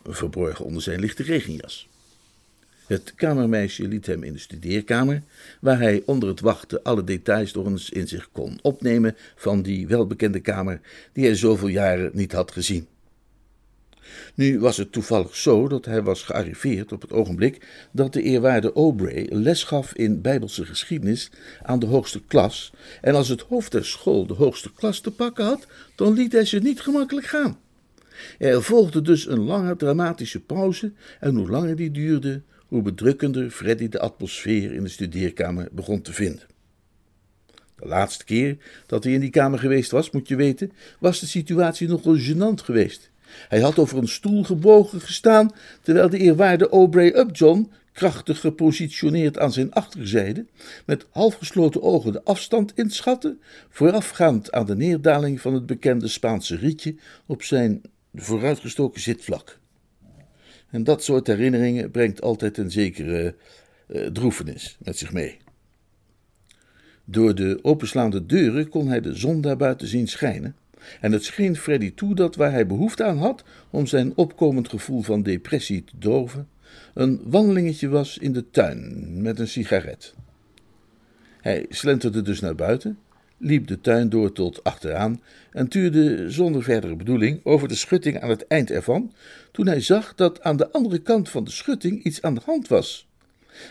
verborgen 0.04 0.66
onder 0.66 0.82
zijn 0.82 1.00
lichte 1.00 1.24
regenjas. 1.24 1.90
Het 2.88 3.14
kamermeisje 3.16 3.88
liet 3.88 4.06
hem 4.06 4.24
in 4.24 4.34
de 4.34 4.40
studeerkamer, 4.40 5.22
waar 5.62 5.80
hij 5.80 6.04
onder 6.06 6.30
het 6.30 6.40
wachten 6.40 6.84
alle 6.84 7.04
details 7.04 7.54
nog 7.54 7.66
eens 7.66 7.90
in 7.90 8.08
zich 8.08 8.30
kon 8.32 8.60
opnemen 8.62 9.16
van 9.36 9.62
die 9.62 9.88
welbekende 9.88 10.40
kamer 10.40 10.80
die 11.14 11.26
hij 11.26 11.36
zoveel 11.36 11.68
jaren 11.68 12.10
niet 12.14 12.32
had 12.32 12.52
gezien. 12.52 12.88
Nu 14.36 14.60
was 14.60 14.78
het 14.78 14.92
toevallig 14.92 15.36
zo 15.36 15.68
dat 15.68 15.86
hij 15.86 16.04
was 16.04 16.24
gearriveerd 16.24 16.92
op 16.92 17.02
het 17.02 17.12
ogenblik 17.12 17.68
dat 17.92 18.14
de 18.14 18.22
eerwaarde 18.22 18.74
Aubrey 18.74 19.28
les 19.32 19.64
gaf 19.64 19.94
in 19.94 20.22
bijbelse 20.22 20.66
geschiedenis 20.66 21.32
aan 21.62 21.80
de 21.80 21.86
hoogste 21.86 22.22
klas, 22.28 22.74
en 23.02 23.16
als 23.16 23.28
het 23.28 23.42
hoofd 23.42 23.72
der 23.72 23.86
school 23.86 24.26
de 24.26 24.34
hoogste 24.34 24.74
klas 24.74 25.00
te 25.00 25.12
pakken 25.12 25.46
had, 25.46 25.68
dan 25.96 26.14
liet 26.14 26.32
hij 26.32 26.46
ze 26.46 26.60
niet 26.60 26.82
gemakkelijk 26.82 27.28
gaan. 27.28 27.60
Er 28.38 28.64
volgde 28.64 29.02
dus 29.02 29.28
een 29.28 29.44
lange 29.44 29.76
dramatische 29.76 30.40
pauze, 30.40 30.92
en 31.20 31.36
hoe 31.36 31.50
langer 31.50 31.76
die 31.76 31.92
duurde, 31.92 32.42
hoe 32.68 32.82
bedrukkender 32.82 33.50
Freddy 33.50 33.90
de 33.90 34.00
atmosfeer 34.00 34.74
in 34.74 34.84
de 34.84 34.90
studeerkamer 34.90 35.68
begon 35.72 36.02
te 36.02 36.14
vinden. 36.14 36.44
De 37.76 37.88
laatste 37.88 38.24
keer 38.24 38.58
dat 38.86 39.04
hij 39.04 39.14
in 39.14 39.20
die 39.20 39.30
kamer 39.30 39.60
geweest 39.60 39.92
was, 39.92 40.12
moet 40.12 40.28
je 40.28 40.36
weten, 40.36 40.72
was 41.00 41.20
de 41.20 41.26
situatie 41.26 41.88
nogal 41.88 42.18
gênant 42.18 42.64
geweest. 42.64 43.10
Hij 43.48 43.60
had 43.60 43.80
over 43.80 43.98
een 43.98 44.08
stoel 44.08 44.44
gebogen 44.44 45.02
gestaan, 45.02 45.52
terwijl 45.82 46.10
de 46.10 46.18
eerwaarde 46.18 46.70
Aubrey 46.70 47.18
Upjohn, 47.18 47.72
krachtig 47.92 48.40
gepositioneerd 48.40 49.40
aan 49.40 49.54
zijn 49.54 49.74
achterzijde, 49.74 50.46
met 50.86 51.06
halfgesloten 51.10 51.82
ogen 51.82 52.12
de 52.12 52.24
afstand 52.24 52.72
inschatte, 52.76 53.38
voorafgaand 53.70 54.52
aan 54.52 54.66
de 54.66 54.76
neerdaling 54.76 55.42
van 55.42 55.54
het 55.54 55.66
bekende 55.66 56.08
Spaanse 56.08 56.56
rietje 56.56 56.96
op 57.26 57.44
zijn 57.44 57.82
vooruitgestoken 58.14 59.02
zitvlak. 59.02 59.60
En 60.70 60.84
dat 60.84 61.04
soort 61.04 61.28
herinneringen 61.28 61.92
brengt 61.92 62.22
altijd 62.22 62.58
een 62.58 62.72
zekere 62.72 63.36
uh, 63.88 64.06
droefenis 64.06 64.78
met 64.80 64.98
zich 64.98 65.14
mee. 65.14 65.38
Door 67.06 67.36
de 67.36 67.60
openslaande 67.62 68.26
deuren 68.26 68.70
kon 68.70 68.88
hij 68.88 69.02
de 69.02 69.16
zon 69.16 69.42
daarbuiten 69.42 69.88
zien 69.88 70.08
schijnen, 70.08 70.56
en 71.02 71.12
het 71.12 71.24
scheen 71.24 71.56
Freddy 71.56 71.94
toe 71.96 72.16
dat 72.16 72.36
waar 72.36 72.52
hij 72.52 72.68
behoefte 72.68 73.04
aan 73.04 73.18
had 73.18 73.44
om 73.70 73.88
zijn 73.88 74.14
opkomend 74.16 74.70
gevoel 74.70 75.02
van 75.02 75.24
depressie 75.24 75.84
te 75.84 75.94
doven, 75.98 76.48
een 76.94 77.22
wandelingetje 77.26 77.88
was 77.88 78.18
in 78.18 78.34
de 78.34 78.50
tuin 78.50 79.22
met 79.22 79.40
een 79.40 79.48
sigaret. 79.48 80.14
Hij 81.42 81.66
slenterde 81.70 82.22
dus 82.22 82.40
naar 82.40 82.56
buiten, 82.56 82.98
liep 83.38 83.68
de 83.68 83.82
tuin 83.82 84.10
door 84.10 84.32
tot 84.32 84.64
achteraan 84.64 85.22
en 85.52 85.68
tuurde 85.68 86.32
zonder 86.32 86.64
verdere 86.64 86.96
bedoeling 86.96 87.40
over 87.44 87.68
de 87.68 87.76
schutting 87.76 88.22
aan 88.22 88.30
het 88.30 88.48
eind 88.48 88.72
ervan, 88.72 89.14
toen 89.52 89.68
hij 89.68 89.82
zag 89.82 90.16
dat 90.16 90.42
aan 90.42 90.58
de 90.58 90.72
andere 90.72 91.00
kant 91.00 91.30
van 91.30 91.44
de 91.44 91.52
schutting 91.52 92.04
iets 92.04 92.22
aan 92.22 92.34
de 92.34 92.42
hand 92.46 92.68
was. 92.68 93.08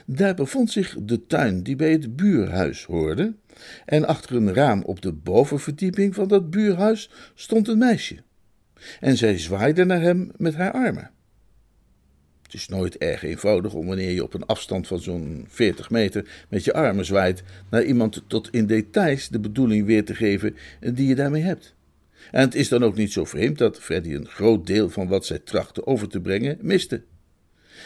Daar 0.06 0.34
bevond 0.34 0.70
zich 0.70 0.96
de 1.00 1.26
tuin 1.26 1.62
die 1.62 1.76
bij 1.76 1.92
het 1.92 2.16
buurhuis 2.16 2.84
hoorde, 2.84 3.34
en 3.84 4.06
achter 4.06 4.36
een 4.36 4.54
raam 4.54 4.82
op 4.82 5.02
de 5.02 5.12
bovenverdieping 5.12 6.14
van 6.14 6.28
dat 6.28 6.50
buurhuis 6.50 7.10
stond 7.34 7.68
een 7.68 7.78
meisje. 7.78 8.16
En 9.00 9.16
zij 9.16 9.38
zwaaide 9.38 9.84
naar 9.84 10.00
hem 10.00 10.30
met 10.36 10.54
haar 10.54 10.72
armen. 10.72 11.10
Het 12.42 12.54
is 12.54 12.68
nooit 12.68 12.96
erg 12.96 13.22
eenvoudig 13.22 13.74
om 13.74 13.86
wanneer 13.86 14.10
je 14.10 14.22
op 14.22 14.34
een 14.34 14.46
afstand 14.46 14.86
van 14.86 15.00
zo'n 15.00 15.44
40 15.48 15.90
meter 15.90 16.44
met 16.48 16.64
je 16.64 16.72
armen 16.72 17.04
zwaait 17.04 17.42
naar 17.70 17.84
iemand 17.84 18.22
tot 18.26 18.48
in 18.50 18.66
details 18.66 19.28
de 19.28 19.40
bedoeling 19.40 19.86
weer 19.86 20.04
te 20.04 20.14
geven 20.14 20.56
die 20.80 21.08
je 21.08 21.14
daarmee 21.14 21.42
hebt. 21.42 21.74
En 22.30 22.40
het 22.40 22.54
is 22.54 22.68
dan 22.68 22.84
ook 22.84 22.96
niet 22.96 23.12
zo 23.12 23.24
vreemd 23.24 23.58
dat 23.58 23.80
Freddy 23.80 24.14
een 24.14 24.28
groot 24.28 24.66
deel 24.66 24.90
van 24.90 25.08
wat 25.08 25.26
zij 25.26 25.38
trachtte 25.38 25.86
over 25.86 26.08
te 26.08 26.20
brengen 26.20 26.58
miste. 26.60 27.02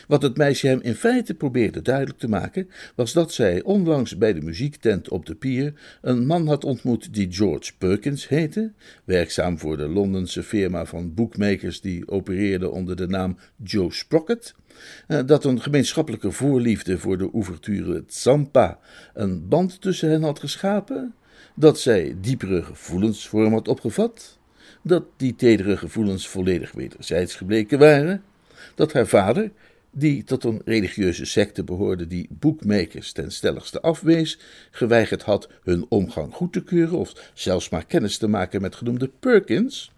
Wat 0.06 0.22
het 0.22 0.36
meisje 0.36 0.66
hem 0.66 0.80
in 0.82 0.94
feite 0.94 1.34
probeerde 1.34 1.82
duidelijk 1.82 2.18
te 2.18 2.28
maken, 2.28 2.70
was 2.94 3.12
dat 3.12 3.32
zij 3.32 3.62
onlangs 3.62 4.18
bij 4.18 4.32
de 4.32 4.40
muziektent 4.40 5.08
op 5.08 5.26
de 5.26 5.34
pier 5.34 5.72
een 6.02 6.26
man 6.26 6.46
had 6.46 6.64
ontmoet 6.64 7.14
die 7.14 7.32
George 7.32 7.72
Perkins 7.78 8.28
heette, 8.28 8.72
werkzaam 9.04 9.58
voor 9.58 9.76
de 9.76 9.88
Londense 9.88 10.42
firma 10.42 10.84
van 10.84 11.14
boekmakers 11.14 11.80
die 11.80 12.08
opereerde 12.08 12.70
onder 12.70 12.96
de 12.96 13.06
naam 13.06 13.38
Joe 13.56 13.92
Sprocket, 13.92 14.54
eh, 15.06 15.20
dat 15.26 15.44
een 15.44 15.60
gemeenschappelijke 15.60 16.30
voorliefde 16.30 16.98
voor 16.98 17.18
de 17.18 17.30
ouverture 17.32 18.04
Zampa 18.06 18.78
een 19.14 19.48
band 19.48 19.80
tussen 19.80 20.10
hen 20.10 20.22
had 20.22 20.38
geschapen, 20.38 21.14
dat 21.54 21.80
zij 21.80 22.16
diepere 22.20 22.62
gevoelens 22.62 23.28
voor 23.28 23.42
hem 23.42 23.52
had 23.52 23.68
opgevat, 23.68 24.38
dat 24.82 25.04
die 25.16 25.34
tedere 25.34 25.76
gevoelens 25.76 26.28
volledig 26.28 26.72
wederzijds 26.72 27.34
gebleken 27.34 27.78
waren, 27.78 28.22
dat 28.74 28.92
haar 28.92 29.06
vader, 29.06 29.50
die 29.90 30.24
tot 30.24 30.44
een 30.44 30.60
religieuze 30.64 31.24
secte 31.24 31.64
behoorde 31.64 32.06
die 32.06 32.28
boekmakers 32.30 33.12
ten 33.12 33.32
stelligste 33.32 33.80
afwees, 33.80 34.38
geweigerd 34.70 35.22
had 35.22 35.48
hun 35.62 35.86
omgang 35.88 36.34
goed 36.34 36.52
te 36.52 36.62
keuren 36.62 36.98
of 36.98 37.30
zelfs 37.34 37.68
maar 37.68 37.86
kennis 37.86 38.18
te 38.18 38.28
maken 38.28 38.60
met 38.60 38.74
genoemde 38.74 39.10
Perkins, 39.20 39.92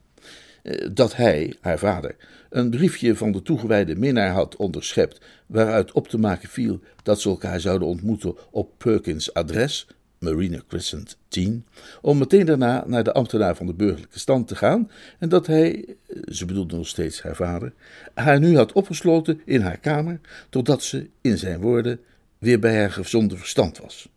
eh, 0.62 0.88
dat 0.92 1.16
hij, 1.16 1.57
haar 1.61 1.79
vader, 1.79 2.16
een 2.50 2.70
briefje 2.70 3.16
van 3.16 3.33
de 3.33 3.42
toegewijde 3.42 3.96
minnaar 3.96 4.33
had 4.33 4.57
onderschept, 4.57 5.20
waaruit 5.46 5.92
op 5.92 6.09
te 6.09 6.18
maken 6.18 6.48
viel 6.48 6.81
dat 7.03 7.20
ze 7.20 7.29
elkaar 7.29 7.61
zouden 7.61 7.88
ontmoeten 7.88 8.35
op 8.50 8.70
Perkins' 8.79 9.35
adres, 9.35 9.87
Marina 10.21 10.61
Crescent 10.69 11.17
10, 11.29 11.67
om 12.03 12.19
meteen 12.19 12.47
daarna 12.47 12.85
naar 12.87 13.05
de 13.05 13.13
ambtenaar 13.13 13.57
van 13.57 13.67
de 13.67 13.75
burgerlijke 13.75 14.19
stand 14.19 14.49
te 14.49 14.57
gaan 14.57 14.91
en 15.19 15.29
dat 15.29 15.47
hij, 15.47 15.97
ze 16.27 16.45
bedoelde 16.47 16.77
nog 16.77 16.87
steeds 16.87 17.23
haar 17.23 17.37
vader, 17.37 17.73
haar 18.15 18.41
nu 18.41 18.57
had 18.57 18.73
opgesloten 18.73 19.41
in 19.45 19.61
haar 19.61 19.79
kamer, 19.79 20.21
totdat 20.51 20.83
ze, 20.83 21.09
in 21.21 21.39
zijn 21.39 21.61
woorden, 21.61 22.01
weer 22.39 22.59
bij 22.59 22.79
haar 22.79 22.91
gezonde 22.91 23.37
verstand 23.37 23.79
was. 23.79 24.09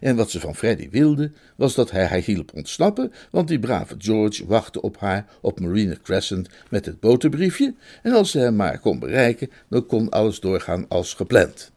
En 0.00 0.16
wat 0.16 0.30
ze 0.30 0.40
van 0.40 0.54
Freddy 0.54 0.90
wilde, 0.90 1.30
was 1.56 1.74
dat 1.74 1.90
hij 1.90 2.06
haar 2.06 2.22
hielp 2.22 2.54
ontsnappen, 2.54 3.12
want 3.30 3.48
die 3.48 3.58
brave 3.58 3.94
George 3.98 4.46
wachtte 4.46 4.80
op 4.80 4.98
haar 4.98 5.26
op 5.40 5.60
Marina 5.60 5.96
Crescent 6.02 6.48
met 6.70 6.86
het 6.86 7.00
boterbriefje, 7.00 7.74
en 8.02 8.12
als 8.12 8.30
ze 8.30 8.38
hem 8.38 8.56
maar 8.56 8.78
kon 8.78 8.98
bereiken, 8.98 9.50
dan 9.68 9.86
kon 9.86 10.10
alles 10.10 10.40
doorgaan 10.40 10.88
als 10.88 11.14
gepland. 11.14 11.72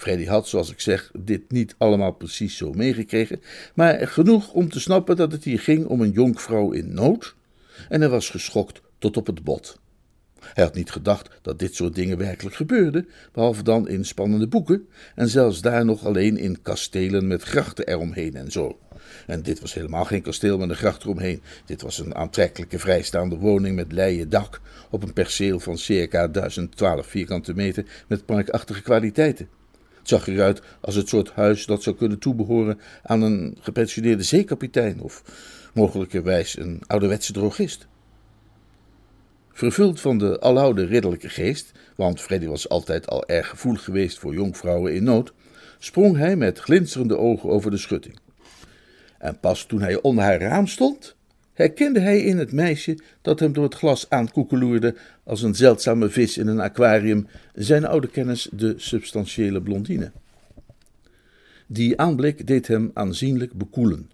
Freddy 0.00 0.26
had, 0.26 0.48
zoals 0.48 0.70
ik 0.70 0.80
zeg, 0.80 1.10
dit 1.18 1.50
niet 1.50 1.74
allemaal 1.78 2.12
precies 2.12 2.56
zo 2.56 2.72
meegekregen, 2.72 3.40
maar 3.74 4.08
genoeg 4.08 4.52
om 4.52 4.68
te 4.68 4.80
snappen 4.80 5.16
dat 5.16 5.32
het 5.32 5.44
hier 5.44 5.60
ging 5.60 5.86
om 5.86 6.00
een 6.00 6.10
jonkvrouw 6.10 6.70
in 6.70 6.94
nood, 6.94 7.34
en 7.88 8.00
hij 8.00 8.10
was 8.10 8.30
geschokt 8.30 8.80
tot 8.98 9.16
op 9.16 9.26
het 9.26 9.44
bot. 9.44 9.80
Hij 10.40 10.64
had 10.64 10.74
niet 10.74 10.90
gedacht 10.90 11.30
dat 11.42 11.58
dit 11.58 11.74
soort 11.74 11.94
dingen 11.94 12.18
werkelijk 12.18 12.56
gebeurden, 12.56 13.08
behalve 13.32 13.62
dan 13.62 13.88
in 13.88 14.04
spannende 14.04 14.48
boeken, 14.48 14.88
en 15.14 15.28
zelfs 15.28 15.60
daar 15.60 15.84
nog 15.84 16.04
alleen 16.06 16.36
in 16.36 16.62
kastelen 16.62 17.26
met 17.26 17.42
grachten 17.42 17.86
eromheen 17.86 18.34
en 18.34 18.50
zo. 18.50 18.78
En 19.26 19.42
dit 19.42 19.60
was 19.60 19.74
helemaal 19.74 20.04
geen 20.04 20.22
kasteel 20.22 20.58
met 20.58 20.68
een 20.68 20.76
gracht 20.76 21.02
eromheen. 21.02 21.42
Dit 21.64 21.82
was 21.82 21.98
een 21.98 22.14
aantrekkelijke 22.14 22.78
vrijstaande 22.78 23.36
woning 23.36 23.76
met 23.76 23.92
leien 23.92 24.28
dak 24.28 24.60
op 24.90 25.02
een 25.02 25.12
perceel 25.12 25.60
van 25.60 25.78
circa 25.78 26.28
1012 26.28 27.06
vierkante 27.06 27.54
meter 27.54 27.84
met 28.08 28.24
parkachtige 28.24 28.82
kwaliteiten. 28.82 29.48
Het 30.00 30.08
zag 30.08 30.26
eruit 30.26 30.62
als 30.80 30.94
het 30.94 31.08
soort 31.08 31.30
huis 31.30 31.66
dat 31.66 31.82
zou 31.82 31.96
kunnen 31.96 32.18
toebehoren 32.18 32.80
aan 33.02 33.22
een 33.22 33.56
gepensioneerde 33.60 34.22
zeekapitein 34.22 35.00
of 35.00 35.22
mogelijkerwijs 35.74 36.58
een 36.58 36.82
ouderwetse 36.86 37.32
drogist. 37.32 37.86
Vervuld 39.52 40.00
van 40.00 40.18
de 40.18 40.40
aloude 40.40 40.84
ridderlijke 40.84 41.28
geest, 41.28 41.72
want 41.96 42.20
Freddy 42.20 42.46
was 42.46 42.68
altijd 42.68 43.08
al 43.08 43.28
erg 43.28 43.48
gevoelig 43.48 43.84
geweest 43.84 44.18
voor 44.18 44.34
jonkvrouwen 44.34 44.94
in 44.94 45.04
nood, 45.04 45.32
sprong 45.78 46.16
hij 46.16 46.36
met 46.36 46.58
glinsterende 46.58 47.16
ogen 47.16 47.48
over 47.48 47.70
de 47.70 47.76
schutting. 47.76 48.18
En 49.18 49.38
pas 49.40 49.64
toen 49.64 49.80
hij 49.80 50.02
onder 50.02 50.24
haar 50.24 50.40
raam 50.40 50.66
stond, 50.66 51.16
herkende 51.60 52.00
hij 52.00 52.20
in 52.20 52.38
het 52.38 52.52
meisje 52.52 52.98
dat 53.22 53.40
hem 53.40 53.52
door 53.52 53.64
het 53.64 53.74
glas 53.74 54.10
aankoekeloerde 54.10 54.94
als 55.24 55.42
een 55.42 55.54
zeldzame 55.54 56.08
vis 56.08 56.38
in 56.38 56.46
een 56.46 56.60
aquarium 56.60 57.26
zijn 57.54 57.84
oude 57.84 58.08
kennis 58.08 58.48
de 58.52 58.74
substantiële 58.76 59.62
blondine. 59.62 60.12
Die 61.66 62.00
aanblik 62.00 62.46
deed 62.46 62.66
hem 62.66 62.90
aanzienlijk 62.94 63.52
bekoelen. 63.52 64.10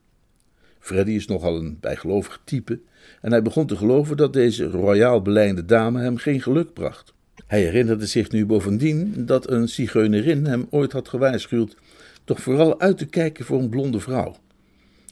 Freddy 0.79 1.11
is 1.11 1.27
nogal 1.27 1.57
een 1.57 1.79
bijgelovig 1.81 2.41
type 2.45 2.81
en 3.21 3.31
hij 3.31 3.43
begon 3.43 3.67
te 3.67 3.77
geloven 3.77 4.17
dat 4.17 4.33
deze 4.33 4.65
royaal 4.65 5.23
beleinde 5.23 5.65
dame 5.65 6.01
hem 6.01 6.17
geen 6.17 6.41
geluk 6.41 6.73
bracht. 6.73 7.15
Hij 7.47 7.61
herinnerde 7.61 8.07
zich 8.07 8.31
nu 8.31 8.47
bovendien 8.47 9.27
dat 9.27 9.51
een 9.51 9.69
zigeunerin 9.69 10.47
hem 10.47 10.67
ooit 10.71 10.93
had 10.93 11.09
gewaarschuwd 11.09 11.77
toch 12.25 12.41
vooral 12.41 12.81
uit 12.81 12.99
te 12.99 13.07
kijken 13.07 13.45
voor 13.45 13.59
een 13.59 13.69
blonde 13.69 14.01
vrouw. 14.01 14.37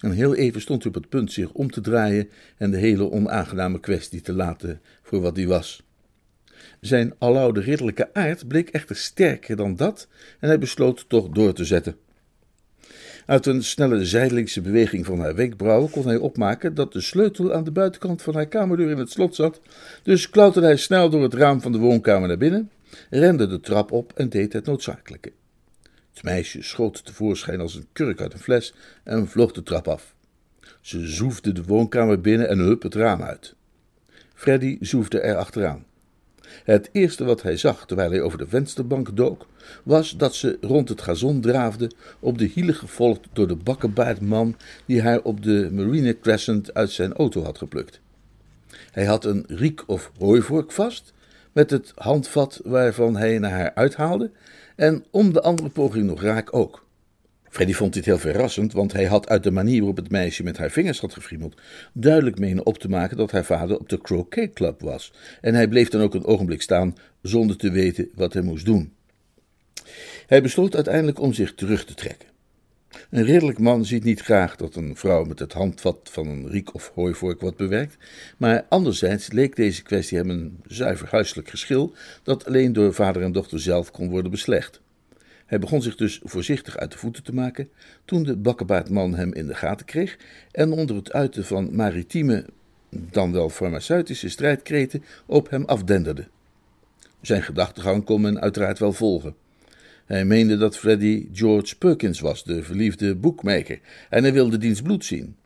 En 0.05 0.11
heel 0.11 0.35
even 0.35 0.61
stond 0.61 0.83
hij 0.83 0.93
op 0.93 1.01
het 1.01 1.11
punt 1.11 1.33
zich 1.33 1.53
om 1.53 1.71
te 1.71 1.81
draaien 1.81 2.29
en 2.57 2.71
de 2.71 2.77
hele 2.77 3.11
onaangename 3.11 3.81
kwestie 3.81 4.21
te 4.21 4.33
laten 4.33 4.81
voor 5.03 5.21
wat 5.21 5.35
die 5.35 5.49
was. 5.49 5.83
Zijn 6.81 7.14
aloude 7.19 7.61
ridderlijke 7.61 8.14
aard 8.14 8.49
bleek 8.49 8.69
echter 8.69 8.97
sterker 8.97 9.57
dan 9.57 9.77
dat 9.77 10.09
en 10.40 10.49
hij 10.49 10.59
besloot 10.59 11.09
toch 11.09 11.29
door 11.29 11.53
te 11.53 11.64
zetten. 11.64 11.97
Uit 13.27 13.47
een 13.47 13.62
snelle 13.62 14.05
zijdelingse 14.05 14.61
beweging 14.61 15.07
van 15.07 15.21
haar 15.21 15.35
wenkbrauwen 15.35 15.90
kon 15.90 16.07
hij 16.07 16.17
opmaken 16.17 16.75
dat 16.75 16.93
de 16.93 17.01
sleutel 17.01 17.53
aan 17.53 17.64
de 17.64 17.73
buitenkant 17.73 18.23
van 18.23 18.35
haar 18.35 18.49
kamerdeur 18.49 18.90
in 18.90 18.99
het 18.99 19.11
slot 19.11 19.35
zat, 19.35 19.61
dus 20.03 20.31
klauterde 20.31 20.67
hij 20.67 20.77
snel 20.77 21.11
door 21.11 21.23
het 21.23 21.35
raam 21.35 21.61
van 21.61 21.73
de 21.73 21.79
woonkamer 21.79 22.29
naar 22.29 22.38
binnen, 22.38 22.71
rende 23.11 23.47
de 23.47 23.61
trap 23.61 23.93
op 23.93 24.12
en 24.17 24.29
deed 24.29 24.53
het 24.53 24.67
noodzakelijke. 24.67 25.33
Het 26.14 26.22
meisje 26.22 26.62
schoot 26.62 27.05
tevoorschijn 27.05 27.61
als 27.61 27.74
een 27.74 27.87
kurk 27.92 28.20
uit 28.20 28.33
een 28.33 28.38
fles 28.38 28.74
en 29.05 29.29
vloog 29.29 29.53
de 29.53 29.62
trap 29.62 29.88
af. 29.88 30.14
Ze 30.81 31.07
zoefde 31.07 31.53
de 31.53 31.64
woonkamer 31.64 32.20
binnen 32.20 32.48
en 32.48 32.59
hup 32.59 32.83
het 32.83 32.94
raam 32.94 33.22
uit. 33.22 33.55
Freddy 34.35 34.77
zoefde 34.81 35.20
er 35.20 35.37
achteraan. 35.37 35.85
Het 36.64 36.88
eerste 36.92 37.24
wat 37.24 37.42
hij 37.42 37.57
zag 37.57 37.87
terwijl 37.87 38.11
hij 38.11 38.20
over 38.20 38.38
de 38.38 38.48
vensterbank 38.48 39.16
dook, 39.16 39.46
was 39.83 40.16
dat 40.16 40.35
ze 40.35 40.59
rond 40.61 40.88
het 40.88 41.03
gazon 41.03 41.40
draafde, 41.40 41.90
op 42.20 42.38
de 42.38 42.44
hielen 42.44 42.74
gevolgd 42.74 43.29
door 43.33 43.48
de 43.48 43.57
bakkenbaardman 43.57 44.57
die 44.87 45.03
haar 45.03 45.20
op 45.22 45.42
de 45.42 45.68
Marine 45.72 46.18
Crescent 46.18 46.74
uit 46.74 46.90
zijn 46.90 47.12
auto 47.12 47.42
had 47.42 47.59
geplukt. 47.59 48.00
Hij 48.90 49.05
had 49.05 49.24
een 49.24 49.44
riek 49.48 49.83
of 49.87 50.12
hooivork 50.18 50.72
vast, 50.72 51.12
met 51.53 51.70
het 51.70 51.92
handvat 51.94 52.61
waarvan 52.64 53.16
hij 53.16 53.38
naar 53.38 53.50
haar 53.50 53.74
uithaalde, 53.74 54.31
en 54.75 55.05
om 55.11 55.33
de 55.33 55.43
andere 55.43 55.69
poging 55.69 56.07
nog 56.07 56.23
raak 56.23 56.55
ook. 56.57 56.87
Freddy 57.55 57.73
vond 57.73 57.93
dit 57.93 58.05
heel 58.05 58.19
verrassend, 58.19 58.73
want 58.73 58.93
hij 58.93 59.05
had 59.05 59.29
uit 59.29 59.43
de 59.43 59.51
manier 59.51 59.77
waarop 59.77 59.97
het 59.97 60.11
meisje 60.11 60.43
met 60.43 60.57
haar 60.57 60.71
vingers 60.71 61.01
had 61.01 61.13
gefriemeld 61.13 61.61
duidelijk 61.93 62.39
menen 62.39 62.67
op 62.67 62.79
te 62.79 62.89
maken 62.89 63.17
dat 63.17 63.31
haar 63.31 63.45
vader 63.45 63.79
op 63.79 63.89
de 63.89 64.01
Croquet 64.01 64.53
Club 64.53 64.81
was. 64.81 65.13
En 65.41 65.55
hij 65.55 65.69
bleef 65.69 65.89
dan 65.89 66.01
ook 66.01 66.15
een 66.15 66.25
ogenblik 66.25 66.63
staan 66.63 66.95
zonder 67.23 67.57
te 67.57 67.71
weten 67.71 68.09
wat 68.15 68.33
hij 68.33 68.43
moest 68.43 68.65
doen. 68.65 68.93
Hij 70.27 70.43
besloot 70.43 70.75
uiteindelijk 70.75 71.21
om 71.21 71.33
zich 71.33 71.55
terug 71.55 71.85
te 71.85 71.95
trekken. 71.95 72.34
Een 73.11 73.25
redelijk 73.25 73.59
man 73.59 73.85
ziet 73.85 74.05
niet 74.05 74.21
graag 74.21 74.57
dat 74.57 74.75
een 74.75 74.97
vrouw 74.97 75.25
met 75.25 75.38
het 75.38 75.53
handvat 75.53 76.09
van 76.12 76.27
een 76.27 76.49
riek 76.49 76.75
of 76.75 76.93
hooivork 76.95 77.40
wordt 77.40 77.57
bewerkt, 77.57 77.97
maar 78.37 78.67
anderzijds 78.69 79.33
leek 79.33 79.57
deze 79.57 79.83
kwestie 79.83 80.19
hem 80.19 80.31
een 80.31 80.59
zuiver 80.67 81.09
huiselijk 81.11 81.49
geschil 81.49 81.95
dat 82.23 82.47
alleen 82.47 82.73
door 82.73 82.95
vader 82.95 83.23
en 83.23 83.33
dochter 83.33 83.61
zelf 83.61 83.90
kon 83.90 84.11
worden 84.11 84.31
beslecht. 84.31 84.81
Hij 85.47 85.59
begon 85.59 85.83
zich 85.83 85.97
dus 85.97 86.21
voorzichtig 86.23 86.77
uit 86.77 86.93
de 86.93 86.99
voeten 86.99 87.23
te 87.23 87.35
maken 87.35 87.69
toen 88.05 88.23
de 88.23 88.37
bakkenbaardman 88.37 89.14
hem 89.14 89.33
in 89.33 89.47
de 89.47 89.55
gaten 89.55 89.87
kreeg 89.87 90.19
en 90.51 90.73
onder 90.73 90.97
het 90.97 91.12
uiten 91.12 91.45
van 91.45 91.77
maritieme, 91.77 92.45
dan 92.90 93.33
wel 93.33 93.49
farmaceutische 93.49 94.29
strijdkreten 94.29 95.05
op 95.27 95.51
hem 95.51 95.64
afdenderde. 95.64 96.29
Zijn 97.21 97.43
gedachtegang 97.43 98.05
kon 98.05 98.21
men 98.21 98.40
uiteraard 98.40 98.79
wel 98.79 98.93
volgen. 98.93 99.35
Hij 100.05 100.25
meende 100.25 100.57
dat 100.57 100.77
Freddy 100.77 101.29
George 101.33 101.77
Perkins 101.77 102.21
was, 102.21 102.45
de 102.45 102.62
verliefde 102.62 103.14
boekmaker, 103.14 103.81
en 104.11 104.23
hij 104.23 104.33
wilde 104.33 104.59
diens 104.59 104.83
bloed 104.83 105.05
zien. 105.05 105.37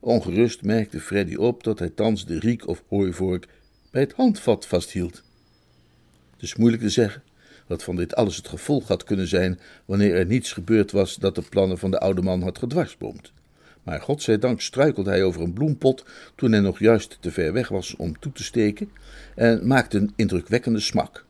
Ongerust 0.00 0.62
merkte 0.62 1.00
Freddy 1.00 1.34
op 1.34 1.64
dat 1.64 1.78
hij 1.78 1.90
thans 1.90 2.26
de 2.26 2.38
riek 2.38 2.68
of 2.68 2.82
hooivork 2.88 3.48
bij 3.90 4.00
het 4.00 4.12
handvat 4.12 4.66
vasthield. 4.66 5.22
Het 6.32 6.42
is 6.42 6.56
moeilijk 6.56 6.82
te 6.82 6.88
zeggen 6.88 7.22
dat 7.66 7.82
van 7.82 7.96
dit 7.96 8.14
alles 8.14 8.36
het 8.36 8.48
gevolg 8.48 8.88
had 8.88 9.04
kunnen 9.04 9.28
zijn 9.28 9.60
wanneer 9.84 10.14
er 10.14 10.26
niets 10.26 10.52
gebeurd 10.52 10.92
was 10.92 11.16
dat 11.16 11.34
de 11.34 11.42
plannen 11.42 11.78
van 11.78 11.90
de 11.90 11.98
oude 11.98 12.22
man 12.22 12.42
had 12.42 12.58
gedwarsboomd. 12.58 13.32
Maar 13.82 14.00
godzijdank 14.00 14.60
struikelde 14.60 15.10
hij 15.10 15.24
over 15.24 15.42
een 15.42 15.52
bloempot 15.52 16.04
toen 16.34 16.52
hij 16.52 16.60
nog 16.60 16.78
juist 16.78 17.18
te 17.20 17.30
ver 17.30 17.52
weg 17.52 17.68
was 17.68 17.96
om 17.96 18.18
toe 18.18 18.32
te 18.32 18.44
steken 18.44 18.90
en 19.34 19.66
maakte 19.66 19.98
een 19.98 20.12
indrukwekkende 20.16 20.80
smak. 20.80 21.24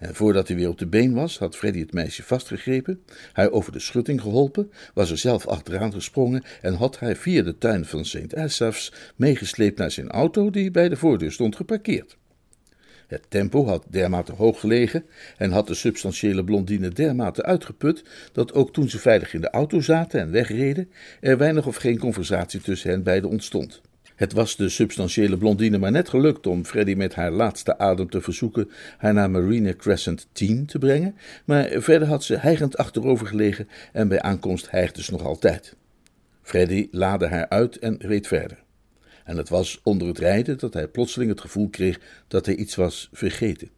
En 0.00 0.14
voordat 0.14 0.48
hij 0.48 0.56
weer 0.56 0.68
op 0.68 0.78
de 0.78 0.86
been 0.86 1.14
was, 1.14 1.38
had 1.38 1.56
Freddy 1.56 1.80
het 1.80 1.92
meisje 1.92 2.22
vastgegrepen, 2.22 3.00
haar 3.32 3.50
over 3.50 3.72
de 3.72 3.80
schutting 3.80 4.20
geholpen, 4.20 4.70
was 4.94 5.10
er 5.10 5.18
zelf 5.18 5.46
achteraan 5.46 5.92
gesprongen 5.92 6.42
en 6.62 6.74
had 6.74 6.98
hij 6.98 7.16
via 7.16 7.42
de 7.42 7.58
tuin 7.58 7.84
van 7.84 8.04
St. 8.04 8.34
Asaph's 8.34 8.92
meegesleept 9.16 9.78
naar 9.78 9.90
zijn 9.90 10.08
auto 10.08 10.50
die 10.50 10.70
bij 10.70 10.88
de 10.88 10.96
voordeur 10.96 11.32
stond 11.32 11.56
geparkeerd. 11.56 12.18
Het 13.06 13.24
tempo 13.28 13.66
had 13.66 13.84
dermate 13.88 14.32
hoog 14.32 14.60
gelegen 14.60 15.04
en 15.36 15.50
had 15.50 15.66
de 15.66 15.74
substantiële 15.74 16.44
blondine 16.44 16.88
dermate 16.88 17.42
uitgeput 17.42 18.04
dat 18.32 18.52
ook 18.52 18.72
toen 18.72 18.88
ze 18.88 18.98
veilig 18.98 19.34
in 19.34 19.40
de 19.40 19.50
auto 19.50 19.80
zaten 19.80 20.20
en 20.20 20.30
wegreden, 20.30 20.90
er 21.20 21.38
weinig 21.38 21.66
of 21.66 21.76
geen 21.76 21.98
conversatie 21.98 22.60
tussen 22.60 22.90
hen 22.90 23.02
beiden 23.02 23.30
ontstond. 23.30 23.80
Het 24.20 24.32
was 24.32 24.56
de 24.56 24.68
substantiële 24.68 25.38
blondine 25.38 25.78
maar 25.78 25.90
net 25.90 26.08
gelukt 26.08 26.46
om 26.46 26.64
Freddy 26.64 26.94
met 26.94 27.14
haar 27.14 27.30
laatste 27.30 27.78
adem 27.78 28.10
te 28.10 28.20
verzoeken 28.20 28.70
haar 28.98 29.14
naar 29.14 29.30
Marina 29.30 29.74
Crescent 29.74 30.28
10 30.32 30.66
te 30.66 30.78
brengen, 30.78 31.16
maar 31.44 31.68
verder 31.70 32.08
had 32.08 32.24
ze 32.24 32.36
hijgend 32.36 32.76
achterover 32.76 33.26
gelegen 33.26 33.68
en 33.92 34.08
bij 34.08 34.22
aankomst 34.22 34.70
hijgde 34.70 35.02
ze 35.02 35.12
nog 35.12 35.24
altijd. 35.24 35.76
Freddy 36.42 36.88
laadde 36.90 37.26
haar 37.26 37.48
uit 37.48 37.78
en 37.78 37.96
reed 37.98 38.26
verder. 38.26 38.62
En 39.24 39.36
het 39.36 39.48
was 39.48 39.80
onder 39.82 40.08
het 40.08 40.18
rijden 40.18 40.58
dat 40.58 40.74
hij 40.74 40.88
plotseling 40.88 41.30
het 41.30 41.40
gevoel 41.40 41.68
kreeg 41.68 42.00
dat 42.28 42.46
hij 42.46 42.56
iets 42.56 42.74
was 42.74 43.08
vergeten. 43.12 43.70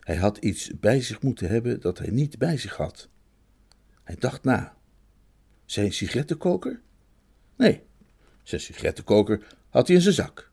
Hij 0.00 0.16
had 0.16 0.38
iets 0.38 0.70
bij 0.80 1.00
zich 1.00 1.22
moeten 1.22 1.48
hebben 1.48 1.80
dat 1.80 1.98
hij 1.98 2.10
niet 2.10 2.38
bij 2.38 2.56
zich 2.56 2.76
had. 2.76 3.08
Hij 4.04 4.16
dacht 4.18 4.44
na. 4.44 4.74
Zijn 5.64 5.92
sigarettenkoker? 5.92 6.80
Nee, 7.56 7.82
zijn 8.42 8.60
sigarettenkoker 8.60 9.60
had 9.72 9.86
hij 9.86 9.96
in 9.96 10.02
zijn 10.02 10.14
zak. 10.14 10.50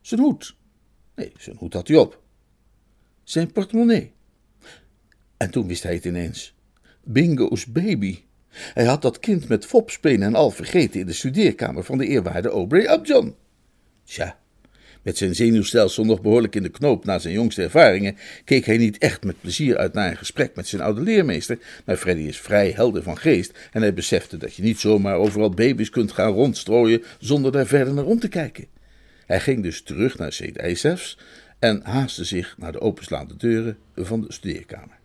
Zijn 0.00 0.20
hoed? 0.20 0.56
Nee, 1.14 1.32
zijn 1.36 1.56
hoed 1.56 1.72
had 1.72 1.88
hij 1.88 1.96
op. 1.96 2.22
Zijn 3.22 3.52
portemonnee? 3.52 4.12
En 5.36 5.50
toen 5.50 5.66
wist 5.66 5.82
hij 5.82 5.94
het 5.94 6.04
ineens. 6.04 6.54
Bingo's 7.04 7.66
baby. 7.66 8.22
Hij 8.48 8.84
had 8.84 9.02
dat 9.02 9.18
kind 9.18 9.48
met 9.48 9.66
fopspenen 9.66 10.26
en 10.26 10.34
al 10.34 10.50
vergeten 10.50 11.00
in 11.00 11.06
de 11.06 11.12
studeerkamer 11.12 11.84
van 11.84 11.98
de 11.98 12.06
eerwaarde 12.06 12.48
Aubrey 12.48 12.92
Upjohn. 12.92 13.34
Tja, 14.04 14.38
met 15.08 15.16
zijn 15.16 15.34
zenuwstelsel 15.34 16.04
nog 16.04 16.20
behoorlijk 16.20 16.54
in 16.54 16.62
de 16.62 16.68
knoop 16.68 17.04
na 17.04 17.18
zijn 17.18 17.34
jongste 17.34 17.62
ervaringen, 17.62 18.16
keek 18.44 18.64
hij 18.64 18.76
niet 18.76 18.98
echt 18.98 19.24
met 19.24 19.40
plezier 19.40 19.76
uit 19.76 19.92
naar 19.92 20.10
een 20.10 20.16
gesprek 20.16 20.56
met 20.56 20.66
zijn 20.66 20.82
oude 20.82 21.00
leermeester, 21.00 21.58
maar 21.84 21.96
Freddy 21.96 22.22
is 22.22 22.40
vrij 22.40 22.70
helder 22.70 23.02
van 23.02 23.18
geest 23.18 23.58
en 23.72 23.80
hij 23.80 23.94
besefte 23.94 24.36
dat 24.36 24.54
je 24.54 24.62
niet 24.62 24.78
zomaar 24.78 25.16
overal 25.16 25.50
baby's 25.50 25.90
kunt 25.90 26.12
gaan 26.12 26.32
rondstrooien 26.32 27.02
zonder 27.18 27.52
daar 27.52 27.66
verder 27.66 27.94
naar 27.94 28.04
om 28.04 28.18
te 28.18 28.28
kijken. 28.28 28.66
Hij 29.26 29.40
ging 29.40 29.62
dus 29.62 29.82
terug 29.82 30.18
naar. 30.18 30.40
Asaph's 30.56 31.18
en 31.58 31.80
haastte 31.82 32.24
zich 32.24 32.54
naar 32.58 32.72
de 32.72 32.80
openslaande 32.80 33.36
deuren 33.36 33.76
van 33.94 34.20
de 34.20 34.32
studeerkamer. 34.32 34.98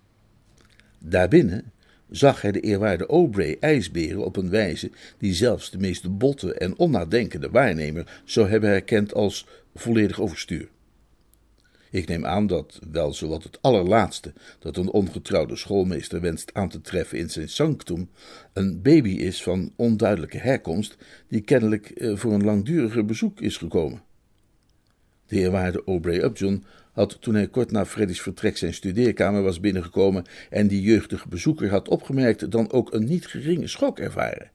Daarbinnen 1.00 1.72
zag 2.10 2.42
hij 2.42 2.52
de 2.52 2.60
eerwaarde 2.60 3.06
Aubrey 3.06 3.58
ijsberen 3.60 4.26
op 4.26 4.36
een 4.36 4.50
wijze 4.50 4.92
die 5.18 5.34
zelfs 5.34 5.72
de 5.72 5.78
meest 5.78 6.18
botte 6.18 6.54
en 6.54 6.78
onnadenkende 6.78 7.50
waarnemer 7.50 8.22
zou 8.26 8.50
hebben 8.50 8.70
herkend 8.70 9.14
als 9.14 9.48
volledig 9.74 10.20
overstuur. 10.20 10.70
Ik 11.94 12.08
neem 12.08 12.26
aan 12.26 12.48
dat 12.48 12.80
wel 12.92 13.14
zowat 13.14 13.44
het 13.44 13.62
allerlaatste 13.62 14.34
dat 14.60 14.78
een 14.78 14.90
ongetrouwde 14.90 15.56
schoolmeester 15.56 16.22
wenst 16.22 16.54
aan 16.54 16.70
te 16.70 16.82
treffen 16.82 17.18
in 17.18 17.30
zijn 17.30 17.50
sanctum, 17.50 18.10
een 18.54 18.82
baby 18.82 19.10
is 19.10 19.44
van 19.44 19.74
onduidelijke 19.76 20.38
herkomst, 20.38 20.98
die 21.28 21.42
kennelijk 21.42 21.90
eh, 21.90 22.16
voor 22.16 22.34
een 22.34 22.44
langduriger 22.44 23.06
bezoek 23.06 23.42
is 23.42 23.58
gekomen. 23.58 24.04
De 25.28 25.36
eerwaarde 25.36 25.84
Aubrey 25.86 26.24
Upjohn 26.24 26.64
had 26.92 27.18
toen 27.22 27.34
hij 27.34 27.48
kort 27.48 27.72
na 27.72 27.86
Freddy's 27.86 28.22
vertrek 28.22 28.58
zijn 28.58 28.74
studeerkamer 28.74 29.42
was 29.42 29.60
binnengekomen 29.60 30.26
en 30.50 30.68
die 30.68 30.82
jeugdige 30.82 31.28
bezoeker 31.28 31.70
had 31.70 31.88
opgemerkt, 31.88 32.52
dan 32.52 32.72
ook 32.72 32.94
een 32.94 33.06
niet 33.06 33.28
geringe 33.28 33.68
schok 33.68 34.00
ervaren. 34.00 34.52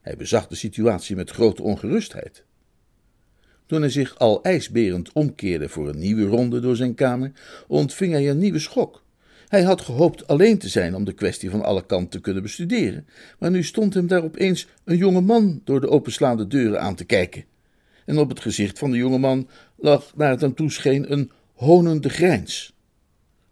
Hij 0.00 0.16
bezag 0.16 0.46
de 0.46 0.54
situatie 0.54 1.16
met 1.16 1.30
grote 1.30 1.62
ongerustheid. 1.62 2.44
Toen 3.66 3.80
hij 3.80 3.90
zich 3.90 4.18
al 4.18 4.42
ijsberend 4.42 5.12
omkeerde 5.12 5.68
voor 5.68 5.88
een 5.88 5.98
nieuwe 5.98 6.24
ronde 6.24 6.60
door 6.60 6.76
zijn 6.76 6.94
kamer, 6.94 7.32
ontving 7.66 8.12
hij 8.12 8.30
een 8.30 8.38
nieuwe 8.38 8.58
schok. 8.58 9.02
Hij 9.48 9.62
had 9.62 9.80
gehoopt 9.80 10.26
alleen 10.26 10.58
te 10.58 10.68
zijn 10.68 10.94
om 10.94 11.04
de 11.04 11.12
kwestie 11.12 11.50
van 11.50 11.62
alle 11.62 11.86
kanten 11.86 12.08
te 12.08 12.20
kunnen 12.20 12.42
bestuderen, 12.42 13.06
maar 13.38 13.50
nu 13.50 13.62
stond 13.62 13.94
hem 13.94 14.06
daar 14.06 14.22
opeens 14.22 14.66
een 14.84 14.96
jonge 14.96 15.20
man 15.20 15.60
door 15.64 15.80
de 15.80 15.88
openslaande 15.88 16.46
deuren 16.46 16.80
aan 16.80 16.94
te 16.94 17.04
kijken. 17.04 17.44
En 18.04 18.18
op 18.18 18.28
het 18.28 18.40
gezicht 18.40 18.78
van 18.78 18.90
de 18.90 18.96
jonge 18.96 19.18
man 19.18 19.48
lag, 19.76 20.12
naar 20.16 20.30
het 20.30 20.40
hem 20.40 20.54
toescheen, 20.54 21.12
een 21.12 21.30
honende 21.52 22.08
grijns. 22.08 22.73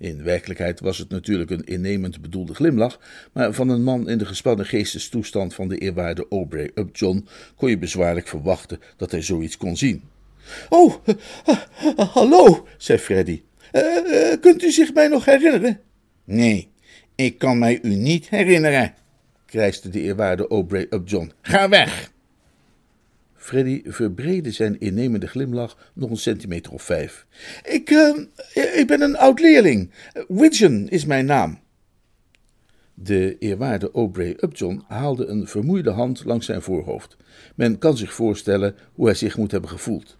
In 0.02 0.22
werkelijkheid 0.22 0.80
was 0.80 0.98
het 0.98 1.08
natuurlijk 1.08 1.50
een 1.50 1.64
innemend 1.64 2.20
bedoelde 2.20 2.54
glimlach, 2.54 3.00
maar 3.32 3.52
van 3.52 3.68
een 3.68 3.82
man 3.82 4.08
in 4.08 4.18
de 4.18 4.26
gespannen 4.26 4.66
geestestoestand 4.66 5.54
van 5.54 5.68
de 5.68 5.78
eerwaarde 5.78 6.26
Aubrey 6.30 6.70
Upjohn 6.74 7.26
kon 7.56 7.70
je 7.70 7.78
bezwaarlijk 7.78 8.28
verwachten 8.28 8.80
dat 8.96 9.10
hij 9.10 9.22
zoiets 9.22 9.56
kon 9.56 9.76
zien. 9.76 10.02
Oh, 10.68 10.94
hallo, 12.14 12.66
zei 12.76 12.98
Freddy. 12.98 13.42
kunt 14.40 14.62
u 14.62 14.70
zich 14.70 14.94
mij 14.94 15.08
nog 15.08 15.24
herinneren? 15.24 15.80
Nee, 16.24 16.68
ik 17.14 17.38
kan 17.38 17.58
mij 17.58 17.78
u 17.82 17.94
niet 17.94 18.28
herinneren. 18.28 18.94
krijste 19.46 19.88
de 19.88 20.00
eerwaarde 20.00 20.48
Aubrey 20.48 20.86
Upjohn. 20.90 21.32
Ga 21.42 21.68
weg! 21.68 22.11
Freddy 23.42 23.82
verbreedde 23.84 24.50
zijn 24.50 24.80
innemende 24.80 25.26
glimlach 25.26 25.90
nog 25.94 26.10
een 26.10 26.16
centimeter 26.16 26.72
of 26.72 26.82
vijf. 26.82 27.26
Ik, 27.64 27.90
uh, 27.90 28.16
ik 28.54 28.84
ben 28.86 29.00
een 29.00 29.16
oud 29.16 29.40
leerling. 29.40 29.90
Widgeon 30.28 30.88
is 30.88 31.04
mijn 31.04 31.24
naam. 31.24 31.58
De 32.94 33.38
eerwaarde 33.38 33.90
Aubrey 33.94 34.36
Upjohn 34.40 34.84
haalde 34.86 35.26
een 35.26 35.46
vermoeide 35.46 35.90
hand 35.90 36.24
langs 36.24 36.46
zijn 36.46 36.62
voorhoofd. 36.62 37.16
Men 37.54 37.78
kan 37.78 37.96
zich 37.96 38.12
voorstellen 38.12 38.74
hoe 38.92 39.06
hij 39.06 39.14
zich 39.14 39.36
moet 39.36 39.50
hebben 39.50 39.70
gevoeld. 39.70 40.16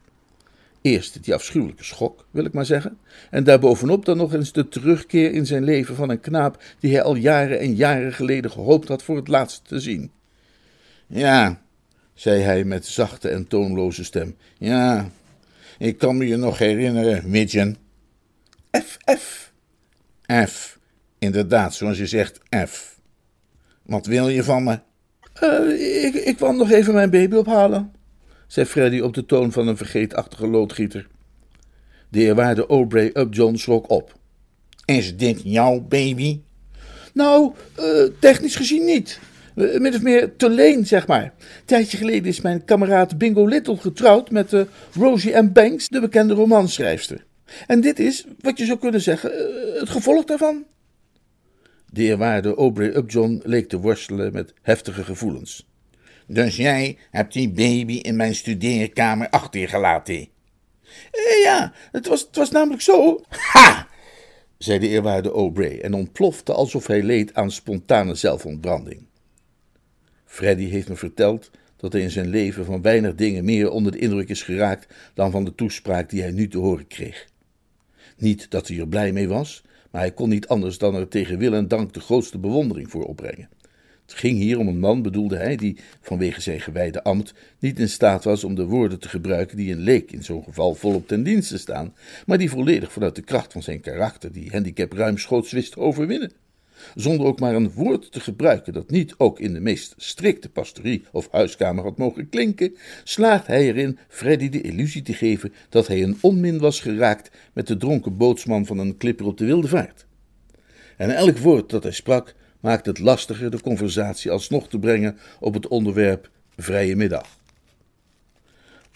Eerst 0.80 1.24
die 1.24 1.34
afschuwelijke 1.34 1.84
schok, 1.84 2.26
wil 2.30 2.44
ik 2.44 2.52
maar 2.52 2.66
zeggen, 2.66 2.98
en 3.30 3.44
daarbovenop 3.44 4.04
dan 4.04 4.16
nog 4.16 4.34
eens 4.34 4.52
de 4.52 4.68
terugkeer 4.68 5.32
in 5.32 5.46
zijn 5.46 5.64
leven 5.64 5.94
van 5.94 6.10
een 6.10 6.20
knaap 6.20 6.62
die 6.80 6.92
hij 6.92 7.02
al 7.02 7.14
jaren 7.14 7.58
en 7.58 7.74
jaren 7.74 8.12
geleden 8.12 8.50
gehoopt 8.50 8.88
had 8.88 9.02
voor 9.02 9.16
het 9.16 9.28
laatst 9.28 9.68
te 9.68 9.80
zien. 9.80 10.10
Ja, 11.06 11.61
zei 12.22 12.40
hij 12.42 12.64
met 12.64 12.86
zachte 12.86 13.28
en 13.28 13.48
toonloze 13.48 14.04
stem. 14.04 14.36
Ja, 14.58 15.10
ik 15.78 15.98
kan 15.98 16.16
me 16.16 16.26
je 16.26 16.36
nog 16.36 16.58
herinneren, 16.58 17.30
Midgen. 17.30 17.76
F, 18.76 18.96
F. 19.18 19.52
F, 20.46 20.78
inderdaad, 21.18 21.74
zoals 21.74 21.98
je 21.98 22.06
zegt, 22.06 22.40
F. 22.68 22.98
Wat 23.82 24.06
wil 24.06 24.28
je 24.28 24.44
van 24.44 24.64
me? 24.64 24.78
Uh, 25.42 26.04
ik, 26.04 26.14
ik 26.14 26.36
kwam 26.36 26.56
nog 26.56 26.70
even 26.70 26.94
mijn 26.94 27.10
baby 27.10 27.34
ophalen, 27.34 27.92
zei 28.46 28.66
Freddy 28.66 29.00
op 29.00 29.14
de 29.14 29.26
toon 29.26 29.52
van 29.52 29.68
een 29.68 29.76
vergeetachtige 29.76 30.46
loodgieter. 30.46 31.06
De 32.08 32.20
eerwaarde 32.20 32.66
Aubrey 32.66 33.10
Upjohn 33.14 33.56
schrok 33.56 33.90
op. 33.90 34.18
Is 34.84 35.16
dit 35.16 35.40
jouw 35.44 35.80
baby? 35.80 36.40
Nou, 37.14 37.52
uh, 37.78 38.10
technisch 38.18 38.56
gezien 38.56 38.84
niet. 38.84 39.20
Uh, 39.54 39.80
min 39.80 39.94
of 39.94 40.02
meer 40.02 40.36
te 40.36 40.50
leen, 40.50 40.86
zeg 40.86 41.06
maar. 41.06 41.22
Een 41.22 41.64
tijdje 41.64 41.96
geleden 41.96 42.24
is 42.24 42.40
mijn 42.40 42.64
kameraad 42.64 43.18
Bingo 43.18 43.46
Little 43.46 43.76
getrouwd 43.76 44.30
met 44.30 44.52
uh, 44.52 44.62
Rosie 44.94 45.36
M. 45.36 45.52
Banks, 45.52 45.88
de 45.88 46.00
bekende 46.00 46.34
romanschrijfster. 46.34 47.24
En 47.66 47.80
dit 47.80 47.98
is, 47.98 48.26
wat 48.40 48.58
je 48.58 48.64
zou 48.64 48.78
kunnen 48.78 49.00
zeggen, 49.00 49.32
het 49.78 49.88
gevolg 49.88 50.24
daarvan. 50.24 50.64
De 51.90 52.02
eerwaarde 52.02 52.54
Aubrey 52.54 52.96
Upjohn 52.96 53.40
leek 53.44 53.68
te 53.68 53.80
worstelen 53.80 54.32
met 54.32 54.54
heftige 54.62 55.04
gevoelens. 55.04 55.70
Dus 56.26 56.56
jij 56.56 56.98
hebt 57.10 57.32
die 57.32 57.50
baby 57.50 57.94
in 57.94 58.16
mijn 58.16 58.34
studeerkamer 58.34 59.28
achtergelaten? 59.30 60.28
Eh, 61.10 61.42
ja, 61.42 61.72
het 61.92 62.06
was, 62.06 62.20
het 62.20 62.36
was 62.36 62.50
namelijk 62.50 62.82
zo. 62.82 63.20
Ha! 63.52 63.90
zei 64.58 64.78
de 64.78 64.88
eerwaarde 64.88 65.30
Aubrey 65.30 65.80
en 65.80 65.94
ontplofte 65.94 66.52
alsof 66.52 66.86
hij 66.86 67.02
leed 67.02 67.34
aan 67.34 67.50
spontane 67.50 68.14
zelfontbranding. 68.14 69.06
Freddy 70.32 70.68
heeft 70.68 70.88
me 70.88 70.96
verteld 70.96 71.50
dat 71.76 71.92
hij 71.92 72.02
in 72.02 72.10
zijn 72.10 72.28
leven 72.28 72.64
van 72.64 72.82
weinig 72.82 73.14
dingen 73.14 73.44
meer 73.44 73.70
onder 73.70 73.92
de 73.92 73.98
indruk 73.98 74.28
is 74.28 74.42
geraakt 74.42 74.94
dan 75.14 75.30
van 75.30 75.44
de 75.44 75.54
toespraak 75.54 76.10
die 76.10 76.22
hij 76.22 76.30
nu 76.30 76.48
te 76.48 76.58
horen 76.58 76.86
kreeg. 76.86 77.26
Niet 78.16 78.50
dat 78.50 78.68
hij 78.68 78.78
er 78.78 78.88
blij 78.88 79.12
mee 79.12 79.28
was, 79.28 79.62
maar 79.90 80.00
hij 80.00 80.12
kon 80.12 80.28
niet 80.28 80.48
anders 80.48 80.78
dan 80.78 80.94
er 80.94 81.08
tegen 81.08 81.38
wil 81.38 81.54
en 81.54 81.68
dank 81.68 81.94
de 81.94 82.00
grootste 82.00 82.38
bewondering 82.38 82.90
voor 82.90 83.04
opbrengen. 83.04 83.48
Het 84.02 84.14
ging 84.14 84.38
hier 84.38 84.58
om 84.58 84.68
een 84.68 84.78
man, 84.78 85.02
bedoelde 85.02 85.36
hij, 85.36 85.56
die 85.56 85.76
vanwege 86.00 86.40
zijn 86.40 86.60
gewijde 86.60 87.02
ambt 87.02 87.34
niet 87.58 87.78
in 87.78 87.88
staat 87.88 88.24
was 88.24 88.44
om 88.44 88.54
de 88.54 88.64
woorden 88.64 89.00
te 89.00 89.08
gebruiken 89.08 89.56
die 89.56 89.72
een 89.72 89.80
leek 89.80 90.12
in 90.12 90.24
zo'n 90.24 90.44
geval 90.44 90.74
volop 90.74 91.08
ten 91.08 91.22
dienste 91.22 91.58
staan, 91.58 91.94
maar 92.26 92.38
die 92.38 92.50
volledig 92.50 92.92
vanuit 92.92 93.14
de 93.14 93.22
kracht 93.22 93.52
van 93.52 93.62
zijn 93.62 93.80
karakter 93.80 94.32
die 94.32 94.50
handicap 94.50 94.92
ruimschoots 94.92 95.52
wist 95.52 95.72
te 95.72 95.80
overwinnen. 95.80 96.41
Zonder 96.94 97.26
ook 97.26 97.40
maar 97.40 97.54
een 97.54 97.70
woord 97.70 98.12
te 98.12 98.20
gebruiken 98.20 98.72
dat 98.72 98.90
niet 98.90 99.14
ook 99.18 99.40
in 99.40 99.52
de 99.52 99.60
meest 99.60 99.94
strikte 99.96 100.48
pastorie 100.48 101.04
of 101.12 101.28
huiskamer 101.30 101.84
had 101.84 101.98
mogen 101.98 102.28
klinken, 102.28 102.76
slaagt 103.04 103.46
hij 103.46 103.66
erin 103.66 103.98
Freddy 104.08 104.48
de 104.48 104.60
illusie 104.60 105.02
te 105.02 105.14
geven 105.14 105.52
dat 105.68 105.86
hij 105.86 106.02
een 106.02 106.18
onmin 106.20 106.58
was 106.58 106.80
geraakt 106.80 107.30
met 107.52 107.66
de 107.66 107.76
dronken 107.76 108.16
bootsman 108.16 108.66
van 108.66 108.78
een 108.78 108.96
klipper 108.96 109.26
op 109.26 109.38
de 109.38 109.44
wilde 109.44 109.68
vaart. 109.68 110.06
En 110.96 111.10
elk 111.10 111.38
woord 111.38 111.70
dat 111.70 111.82
hij 111.82 111.92
sprak 111.92 112.34
maakte 112.60 112.90
het 112.90 112.98
lastiger 112.98 113.50
de 113.50 113.60
conversatie 113.60 114.30
alsnog 114.30 114.68
te 114.68 114.78
brengen 114.78 115.18
op 115.40 115.54
het 115.54 115.68
onderwerp 115.68 116.30
vrije 116.56 116.96
middag. 116.96 117.40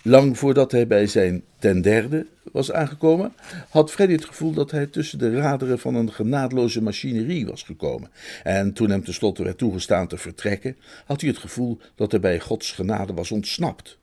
Lang 0.06 0.38
voordat 0.38 0.72
hij 0.72 0.86
bij 0.86 1.06
zijn 1.06 1.42
ten 1.58 1.82
derde 1.82 2.26
was 2.52 2.72
aangekomen, 2.72 3.32
had 3.68 3.90
Freddy 3.90 4.14
het 4.14 4.24
gevoel 4.24 4.52
dat 4.52 4.70
hij 4.70 4.86
tussen 4.86 5.18
de 5.18 5.34
raderen 5.34 5.78
van 5.78 5.94
een 5.94 6.12
genadeloze 6.12 6.82
machinerie 6.82 7.46
was 7.46 7.62
gekomen. 7.62 8.10
En 8.42 8.72
toen 8.72 8.90
hem 8.90 9.04
tenslotte 9.04 9.42
werd 9.44 9.58
toegestaan 9.58 10.08
te 10.08 10.16
vertrekken, 10.16 10.76
had 11.06 11.20
hij 11.20 11.30
het 11.30 11.38
gevoel 11.38 11.78
dat 11.94 12.10
hij 12.10 12.20
bij 12.20 12.40
Gods 12.40 12.72
genade 12.72 13.14
was 13.14 13.30
ontsnapt. 13.30 13.98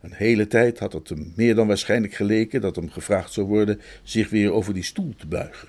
Een 0.00 0.12
hele 0.12 0.46
tijd 0.46 0.78
had 0.78 0.92
het 0.92 1.08
hem 1.08 1.32
meer 1.36 1.54
dan 1.54 1.66
waarschijnlijk 1.66 2.14
geleken 2.14 2.60
dat 2.60 2.76
hem 2.76 2.90
gevraagd 2.90 3.32
zou 3.32 3.46
worden 3.46 3.80
zich 4.02 4.30
weer 4.30 4.52
over 4.52 4.74
die 4.74 4.84
stoel 4.84 5.14
te 5.18 5.26
buigen. 5.26 5.68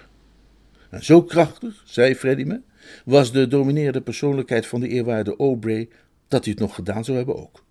En 0.89 1.03
zo 1.03 1.23
krachtig, 1.23 1.83
zei 1.85 2.15
Freddy 2.15 2.43
me, 2.43 2.59
was 3.05 3.31
de 3.31 3.47
dominerende 3.47 4.01
persoonlijkheid 4.01 4.65
van 4.67 4.79
de 4.79 4.87
eerwaarde 4.87 5.35
Aubrey 5.35 5.89
dat 6.27 6.43
hij 6.43 6.53
het 6.53 6.61
nog 6.61 6.75
gedaan 6.75 7.05
zou 7.05 7.17
hebben 7.17 7.35
ook. 7.35 7.63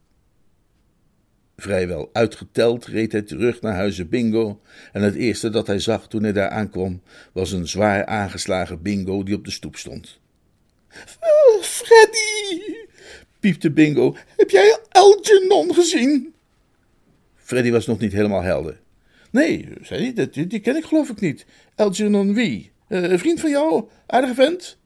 Vrijwel 1.60 2.10
uitgeteld 2.12 2.86
reed 2.86 3.12
hij 3.12 3.22
terug 3.22 3.60
naar 3.60 3.74
huizen 3.74 4.08
Bingo 4.08 4.60
en 4.92 5.02
het 5.02 5.14
eerste 5.14 5.50
dat 5.50 5.66
hij 5.66 5.78
zag 5.78 6.08
toen 6.08 6.22
hij 6.22 6.32
daar 6.32 6.48
aankwam 6.48 7.02
was 7.32 7.52
een 7.52 7.68
zwaar 7.68 8.06
aangeslagen 8.06 8.82
Bingo 8.82 9.22
die 9.22 9.34
op 9.34 9.44
de 9.44 9.50
stoep 9.50 9.76
stond. 9.76 10.20
Oh, 11.20 11.62
Freddy, 11.62 12.62
piepte 13.40 13.70
Bingo, 13.70 14.16
heb 14.36 14.50
jij 14.50 14.78
Algernon 14.88 15.74
gezien? 15.74 16.34
Freddy 17.36 17.70
was 17.70 17.86
nog 17.86 17.98
niet 17.98 18.12
helemaal 18.12 18.42
helder. 18.42 18.80
Nee, 19.30 19.68
zei 19.82 20.12
hij, 20.14 20.28
die, 20.46 20.60
ken 20.60 20.76
ik 20.76 20.84
geloof 20.84 21.08
ik 21.08 21.20
niet. 21.20 21.46
Algernon 21.74 22.34
wie? 22.34 22.70
Uh, 22.88 23.02
een 23.02 23.18
vriend 23.18 23.40
van 23.40 23.50
jou? 23.50 23.88
Aardige 24.06 24.34
vent? 24.34 24.78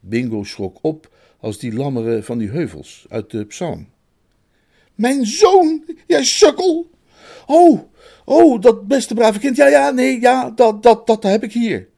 Bingo 0.00 0.44
schrok 0.44 0.78
op 0.82 1.14
als 1.40 1.58
die 1.58 1.72
lammeren 1.72 2.24
van 2.24 2.38
die 2.38 2.48
heuvels 2.48 3.06
uit 3.08 3.30
de 3.30 3.44
psalm. 3.44 3.88
Mijn 5.00 5.26
zoon, 5.26 5.84
jij 6.06 6.24
sukkel! 6.24 6.90
Oh, 7.46 7.80
oh, 8.24 8.60
dat 8.60 8.88
beste 8.88 9.14
brave 9.14 9.38
kind. 9.38 9.56
Ja, 9.56 9.66
ja, 9.66 9.90
nee, 9.90 10.20
ja, 10.20 10.50
dat, 10.50 10.82
dat, 10.82 11.06
dat 11.06 11.22
heb 11.22 11.42
ik 11.42 11.52
hier. 11.52 11.88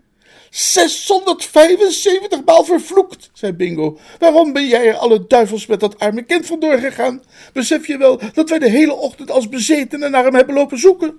675 0.50 2.44
maal 2.44 2.64
vervloekt, 2.64 3.30
zei 3.32 3.52
Bingo. 3.52 3.98
Waarom 4.18 4.52
ben 4.52 4.66
jij 4.66 4.86
er 4.86 4.94
alle 4.94 5.26
duivels 5.26 5.66
met 5.66 5.80
dat 5.80 5.98
arme 5.98 6.22
kind 6.22 6.46
vandoor 6.46 6.78
gegaan? 6.78 7.22
Besef 7.52 7.86
je 7.86 7.98
wel 7.98 8.20
dat 8.32 8.50
wij 8.50 8.58
de 8.58 8.70
hele 8.70 8.94
ochtend 8.94 9.30
als 9.30 9.48
bezetenen 9.48 10.10
naar 10.10 10.24
hem 10.24 10.34
hebben 10.34 10.54
lopen 10.54 10.78
zoeken? 10.78 11.18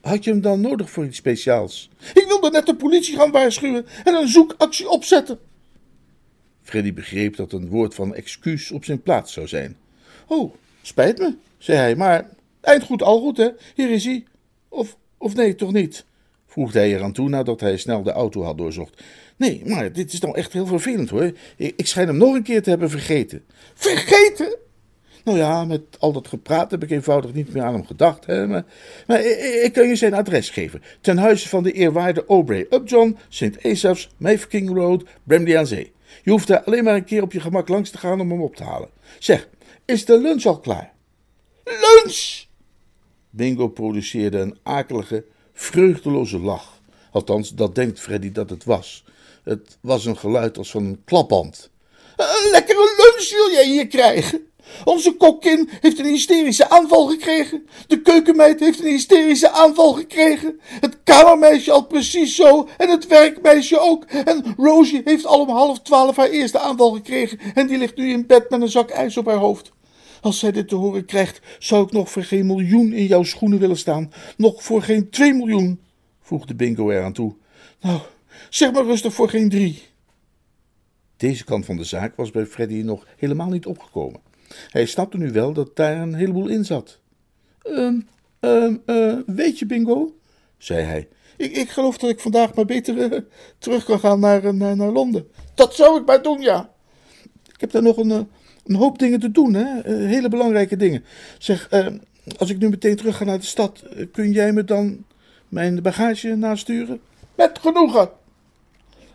Had 0.00 0.24
je 0.24 0.30
hem 0.30 0.40
dan 0.40 0.60
nodig 0.60 0.90
voor 0.90 1.04
iets 1.04 1.16
speciaals? 1.16 1.90
Ik 2.14 2.24
wilde 2.28 2.50
net 2.50 2.66
de 2.66 2.76
politie 2.76 3.16
gaan 3.16 3.30
waarschuwen 3.30 3.86
en 4.04 4.14
een 4.14 4.28
zoekactie 4.28 4.88
opzetten. 4.88 5.38
Freddy 6.62 6.92
begreep 6.92 7.36
dat 7.36 7.52
een 7.52 7.68
woord 7.68 7.94
van 7.94 8.14
excuus 8.14 8.70
op 8.70 8.84
zijn 8.84 9.02
plaats 9.02 9.32
zou 9.32 9.48
zijn. 9.48 9.76
Oh, 10.26 10.54
spijt 10.88 11.18
me, 11.18 11.34
zei 11.58 11.78
hij, 11.78 11.96
maar 11.96 12.28
eind 12.60 12.82
goed 12.82 13.02
al 13.02 13.20
goed, 13.20 13.36
hè? 13.36 13.48
Hier 13.74 13.90
is 13.90 14.04
hij. 14.04 14.24
Of, 14.68 14.96
of 15.18 15.34
nee, 15.34 15.54
toch 15.54 15.72
niet? 15.72 16.04
voegde 16.58 16.78
hij 16.78 16.94
eraan 16.94 17.12
toe 17.12 17.28
nadat 17.28 17.60
hij 17.60 17.76
snel 17.76 18.02
de 18.02 18.12
auto 18.12 18.42
had 18.42 18.58
doorzocht. 18.58 19.02
Nee, 19.36 19.62
maar 19.64 19.92
dit 19.92 20.12
is 20.12 20.20
nou 20.20 20.36
echt 20.36 20.52
heel 20.52 20.66
vervelend 20.66 21.10
hoor. 21.10 21.32
Ik, 21.56 21.72
ik 21.76 21.86
schijn 21.86 22.06
hem 22.06 22.16
nog 22.16 22.34
een 22.34 22.42
keer 22.42 22.62
te 22.62 22.70
hebben 22.70 22.90
vergeten. 22.90 23.44
Vergeten? 23.74 24.56
Nou 25.24 25.38
ja, 25.38 25.64
met 25.64 25.80
al 25.98 26.12
dat 26.12 26.28
gepraat 26.28 26.70
heb 26.70 26.82
ik 26.82 26.90
eenvoudig 26.90 27.32
niet 27.32 27.52
meer 27.52 27.62
aan 27.62 27.72
hem 27.72 27.86
gedacht. 27.86 28.26
Hè? 28.26 28.46
Maar, 28.46 28.64
maar 29.06 29.20
ik, 29.64 29.70
kan 29.72 29.88
je 29.88 29.96
zijn 29.96 30.14
adres 30.14 30.50
geven. 30.50 30.82
Ten 31.00 31.18
huize 31.18 31.48
van 31.48 31.62
de 31.62 31.72
eerwaarde 31.72 32.24
Aubrey 32.28 32.66
Upjohn, 32.70 33.16
St. 33.28 33.62
Asaph's, 33.62 34.08
King 34.48 34.74
Road, 34.74 35.04
Bramley 35.24 35.58
aan 35.58 35.66
Zee. 35.66 35.92
Je 36.22 36.30
hoeft 36.30 36.46
daar 36.46 36.62
alleen 36.62 36.84
maar 36.84 36.94
een 36.94 37.04
keer 37.04 37.22
op 37.22 37.32
je 37.32 37.40
gemak 37.40 37.68
langs 37.68 37.90
te 37.90 37.98
gaan 37.98 38.20
om 38.20 38.30
hem 38.30 38.42
op 38.42 38.56
te 38.56 38.64
halen. 38.64 38.88
Zeg, 39.18 39.48
is 39.88 40.04
de 40.04 40.18
lunch 40.18 40.44
al 40.44 40.60
klaar? 40.60 40.92
Lunch! 41.64 42.46
Bingo 43.30 43.68
produceerde 43.68 44.38
een 44.38 44.58
akelige, 44.62 45.24
vreugdeloze 45.52 46.38
lach. 46.38 46.80
Althans, 47.12 47.54
dat 47.54 47.74
denkt 47.74 48.00
Freddy 48.00 48.32
dat 48.32 48.50
het 48.50 48.64
was. 48.64 49.04
Het 49.42 49.78
was 49.80 50.04
een 50.04 50.16
geluid 50.16 50.58
als 50.58 50.70
van 50.70 50.84
een 50.84 51.02
klapband. 51.04 51.70
Een 52.16 52.50
lekkere 52.50 52.94
lunch 52.96 53.30
wil 53.30 53.50
jij 53.50 53.66
hier 53.66 53.86
krijgen. 53.86 54.46
Onze 54.84 55.12
kokkin 55.12 55.68
heeft 55.80 55.98
een 55.98 56.04
hysterische 56.06 56.70
aanval 56.70 57.06
gekregen. 57.06 57.66
De 57.86 58.02
keukenmeid 58.02 58.60
heeft 58.60 58.80
een 58.80 58.90
hysterische 58.90 59.50
aanval 59.50 59.92
gekregen. 59.92 60.60
Het 60.80 60.98
kamermeisje 61.04 61.72
al 61.72 61.86
precies 61.86 62.36
zo. 62.36 62.68
En 62.76 62.88
het 62.88 63.06
werkmeisje 63.06 63.78
ook. 63.78 64.04
En 64.04 64.54
Rosie 64.56 65.02
heeft 65.04 65.26
al 65.26 65.40
om 65.40 65.48
half 65.48 65.80
twaalf 65.80 66.16
haar 66.16 66.30
eerste 66.30 66.58
aanval 66.58 66.90
gekregen. 66.90 67.38
En 67.54 67.66
die 67.66 67.78
ligt 67.78 67.96
nu 67.96 68.10
in 68.10 68.26
bed 68.26 68.50
met 68.50 68.60
een 68.60 68.68
zak 68.68 68.90
ijs 68.90 69.16
op 69.16 69.26
haar 69.26 69.36
hoofd. 69.36 69.76
Als 70.20 70.38
zij 70.38 70.52
dit 70.52 70.68
te 70.68 70.74
horen 70.74 71.04
krijgt, 71.04 71.40
zou 71.58 71.84
ik 71.84 71.92
nog 71.92 72.10
voor 72.10 72.22
geen 72.22 72.46
miljoen 72.46 72.92
in 72.92 73.06
jouw 73.06 73.22
schoenen 73.22 73.58
willen 73.58 73.76
staan. 73.76 74.12
Nog 74.36 74.62
voor 74.62 74.82
geen 74.82 75.10
twee 75.10 75.34
miljoen, 75.34 75.80
voegde 76.20 76.54
Bingo 76.54 76.90
eraan 76.90 77.12
toe. 77.12 77.34
Nou, 77.80 78.00
zeg 78.50 78.72
maar 78.72 78.84
rustig 78.84 79.14
voor 79.14 79.28
geen 79.28 79.48
drie. 79.48 79.82
Deze 81.16 81.44
kant 81.44 81.64
van 81.64 81.76
de 81.76 81.84
zaak 81.84 82.16
was 82.16 82.30
bij 82.30 82.46
Freddy 82.46 82.82
nog 82.82 83.06
helemaal 83.16 83.48
niet 83.48 83.66
opgekomen. 83.66 84.20
Hij 84.70 84.86
snapte 84.86 85.18
nu 85.18 85.32
wel 85.32 85.52
dat 85.52 85.76
daar 85.76 85.96
een 85.96 86.14
heleboel 86.14 86.48
in 86.48 86.64
zat. 86.64 86.98
Um, 87.64 88.08
um, 88.40 88.82
uh, 88.86 89.18
weet 89.26 89.58
je, 89.58 89.66
Bingo, 89.66 90.16
zei 90.58 90.84
hij, 90.84 91.08
ik, 91.36 91.56
ik 91.56 91.70
geloof 91.70 91.98
dat 91.98 92.10
ik 92.10 92.20
vandaag 92.20 92.54
maar 92.54 92.64
beter 92.64 93.12
uh, 93.12 93.20
terug 93.58 93.84
kan 93.84 94.00
gaan 94.00 94.20
naar, 94.20 94.44
uh, 94.44 94.50
naar, 94.50 94.76
naar, 94.76 94.90
Londen. 94.90 95.28
Dat 95.54 95.74
zou 95.74 96.00
ik 96.00 96.06
maar 96.06 96.22
doen, 96.22 96.40
ja. 96.40 96.72
Ik 97.52 97.60
heb 97.60 97.70
daar 97.70 97.82
nog 97.82 97.96
een, 97.96 98.28
een 98.68 98.74
hoop 98.74 98.98
dingen 98.98 99.20
te 99.20 99.30
doen, 99.30 99.54
hè? 99.54 99.92
hele 99.92 100.28
belangrijke 100.28 100.76
dingen. 100.76 101.04
Zeg, 101.38 101.68
als 102.36 102.50
ik 102.50 102.58
nu 102.58 102.68
meteen 102.68 102.96
terug 102.96 103.16
ga 103.16 103.24
naar 103.24 103.38
de 103.38 103.44
stad, 103.44 103.82
kun 104.12 104.32
jij 104.32 104.52
me 104.52 104.64
dan 104.64 105.04
mijn 105.48 105.82
bagage 105.82 106.34
nasturen? 106.34 107.00
Met 107.34 107.58
genoegen. 107.58 108.10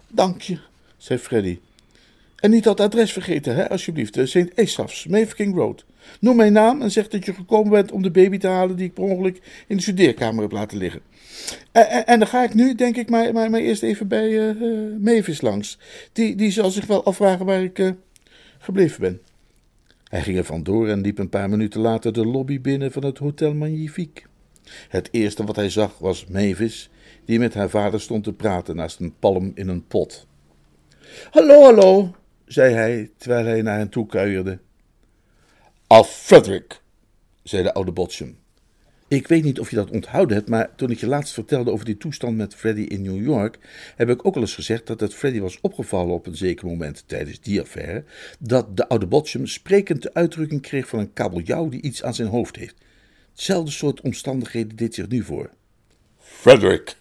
Dank 0.08 0.41
je, 0.41 0.58
zei 0.97 1.20
Freddy. 1.20 1.60
En 2.36 2.51
niet 2.51 2.64
dat 2.64 2.80
adres 2.80 3.12
vergeten, 3.12 3.56
hè, 3.56 3.70
alsjeblieft. 3.70 4.20
St. 4.24 4.56
Asaph's, 4.56 5.08
Mafeking 5.08 5.56
Road. 5.56 5.86
Noem 6.20 6.36
mijn 6.36 6.54
naam 6.54 6.82
en 6.82 6.91
zeg 6.91 7.08
dat 7.08 7.26
je 7.26 7.34
gekomen 7.34 7.72
bent 7.72 7.91
om 7.91 8.01
de 8.01 8.12
baby 8.12 8.38
te 8.38 8.47
halen 8.47 8.76
die 8.76 8.86
ik 8.86 8.93
per 8.93 9.04
ongeluk 9.04 9.41
in 9.68 9.76
de 9.76 9.82
studeerkamer 9.82 10.41
heb 10.41 10.51
laten 10.51 10.78
liggen. 10.78 11.01
En, 11.72 12.06
en, 12.06 12.20
dan 12.20 12.28
ga 12.28 12.43
ik 12.43 12.54
nu, 12.54 12.76
denk 12.76 12.95
ik, 12.95 13.10
maar, 13.10 13.34
maar, 13.34 13.54
eerst 13.54 13.84
even 13.84 14.08
bij 14.08 14.30
uh, 14.30 14.97
Mavis 14.99 15.41
langs. 15.41 15.78
Die, 16.12 16.36
die 16.36 16.51
zal 16.51 16.72
zich 16.72 16.86
wel 16.86 17.04
afvragen 17.04 17.45
waar 17.45 17.64
ik 17.64 17.93
gebleven 18.60 19.01
ben. 19.01 19.22
Hij 20.14 20.22
ging 20.22 20.38
er 20.38 20.43
vandoor 20.43 20.89
en 20.89 21.01
liep 21.01 21.18
een 21.18 21.30
paar 21.30 21.49
minuten 21.49 21.82
later 21.82 22.14
de 22.14 22.26
lobby 22.26 22.61
binnen 22.61 22.91
van 22.91 23.05
het 23.05 23.18
Hotel 23.18 23.53
Magnifique. 23.53 24.24
Het 24.89 25.09
eerste 25.11 25.43
wat 25.43 25.55
hij 25.55 25.70
zag 25.70 25.97
was 25.97 26.26
Mavis, 26.26 26.89
die 27.26 27.39
met 27.39 27.53
haar 27.53 27.70
vader 27.70 28.01
stond 28.01 28.24
te 28.24 28.34
praten 28.34 28.76
naast 28.76 28.99
een 28.99 29.16
palm 29.20 29.51
in 29.55 29.68
een 29.68 29.88
pot. 29.88 30.28
Hallo, 31.32 31.61
hallo, 31.61 32.16
zei 32.45 32.74
hij 32.74 33.11
terwijl 33.18 33.45
hij 33.45 33.61
naar 33.61 33.78
hen 33.78 33.89
toe 33.89 34.05
kuierde. 34.05 34.59
Af, 35.88 36.09
Frederick, 36.09 36.82
zei 37.43 37.64
de 37.64 37.74
oude 37.74 37.91
Botchum. 37.91 38.38
Ik 39.14 39.28
weet 39.28 39.43
niet 39.43 39.59
of 39.59 39.70
je 39.70 39.76
dat 39.76 39.89
onthouden 39.89 40.36
hebt, 40.36 40.49
maar 40.49 40.76
toen 40.76 40.91
ik 40.91 40.99
je 40.99 41.07
laatst 41.07 41.34
vertelde 41.34 41.72
over 41.72 41.86
die 41.86 41.97
toestand 41.97 42.38
met 42.38 42.55
Freddy 42.55 42.82
in 42.82 43.01
New 43.01 43.24
York, 43.24 43.57
heb 43.95 44.09
ik 44.09 44.26
ook 44.26 44.36
al 44.36 44.41
eens 44.41 44.53
gezegd 44.53 44.88
dat 44.88 44.99
het 44.99 45.14
Freddy 45.14 45.39
was 45.39 45.57
opgevallen 45.61 46.14
op 46.14 46.26
een 46.26 46.36
zeker 46.36 46.68
moment 46.68 47.03
tijdens 47.05 47.41
die 47.41 47.61
affaire, 47.61 48.03
dat 48.39 48.78
de 48.78 48.88
oude 48.88 49.05
Botchum 49.05 49.47
sprekend 49.47 50.01
de 50.01 50.14
uitdrukking 50.14 50.61
kreeg 50.61 50.88
van 50.88 50.99
een 50.99 51.14
kabeljauw 51.14 51.70
die 51.70 51.82
iets 51.82 52.03
aan 52.03 52.14
zijn 52.14 52.28
hoofd 52.28 52.55
heeft. 52.55 52.76
Hetzelfde 53.32 53.72
soort 53.72 54.01
omstandigheden 54.01 54.76
deed 54.76 54.93
zich 54.93 55.07
nu 55.07 55.24
voor. 55.24 55.49
Frederick, 56.20 56.95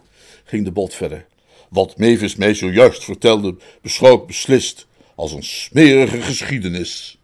ging 0.44 0.64
de 0.64 0.72
bot 0.72 0.94
verder, 0.94 1.26
wat 1.68 1.98
Mavis 1.98 2.36
mij 2.36 2.54
zojuist 2.54 3.04
vertelde, 3.04 3.56
beschouw 3.82 4.20
ik 4.20 4.26
beslist 4.26 4.86
als 5.14 5.32
een 5.32 5.44
smerige 5.44 6.20
geschiedenis. 6.22 7.18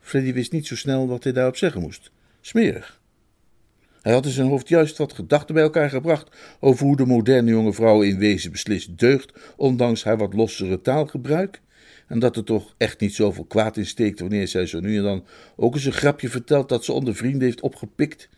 Freddy 0.00 0.32
wist 0.32 0.52
niet 0.52 0.66
zo 0.66 0.76
snel 0.76 1.06
wat 1.08 1.24
hij 1.24 1.32
daarop 1.32 1.56
zeggen 1.56 1.80
moest. 1.80 2.10
Smerig. 2.40 2.95
Hij 4.06 4.14
had 4.14 4.24
in 4.24 4.30
zijn 4.30 4.48
hoofd 4.48 4.68
juist 4.68 4.98
wat 4.98 5.12
gedachten 5.12 5.54
bij 5.54 5.62
elkaar 5.62 5.90
gebracht 5.90 6.36
over 6.60 6.86
hoe 6.86 6.96
de 6.96 7.06
moderne 7.06 7.50
jonge 7.50 7.72
vrouw 7.72 8.02
in 8.02 8.18
wezen 8.18 8.52
beslist 8.52 8.98
deugt, 8.98 9.32
ondanks 9.56 10.04
haar 10.04 10.18
wat 10.18 10.34
lossere 10.34 10.80
taalgebruik. 10.80 11.60
En 12.06 12.18
dat 12.18 12.36
er 12.36 12.44
toch 12.44 12.74
echt 12.76 13.00
niet 13.00 13.14
zoveel 13.14 13.44
kwaad 13.44 13.76
in 13.76 13.86
steekt 13.86 14.20
wanneer 14.20 14.48
zij 14.48 14.66
zo 14.66 14.80
nu 14.80 14.96
en 14.96 15.02
dan 15.02 15.24
ook 15.56 15.74
eens 15.74 15.84
een 15.84 15.92
grapje 15.92 16.28
vertelt 16.28 16.68
dat 16.68 16.84
ze 16.84 16.92
onder 16.92 17.14
vrienden 17.14 17.42
heeft 17.42 17.60
opgepikt. 17.60 18.28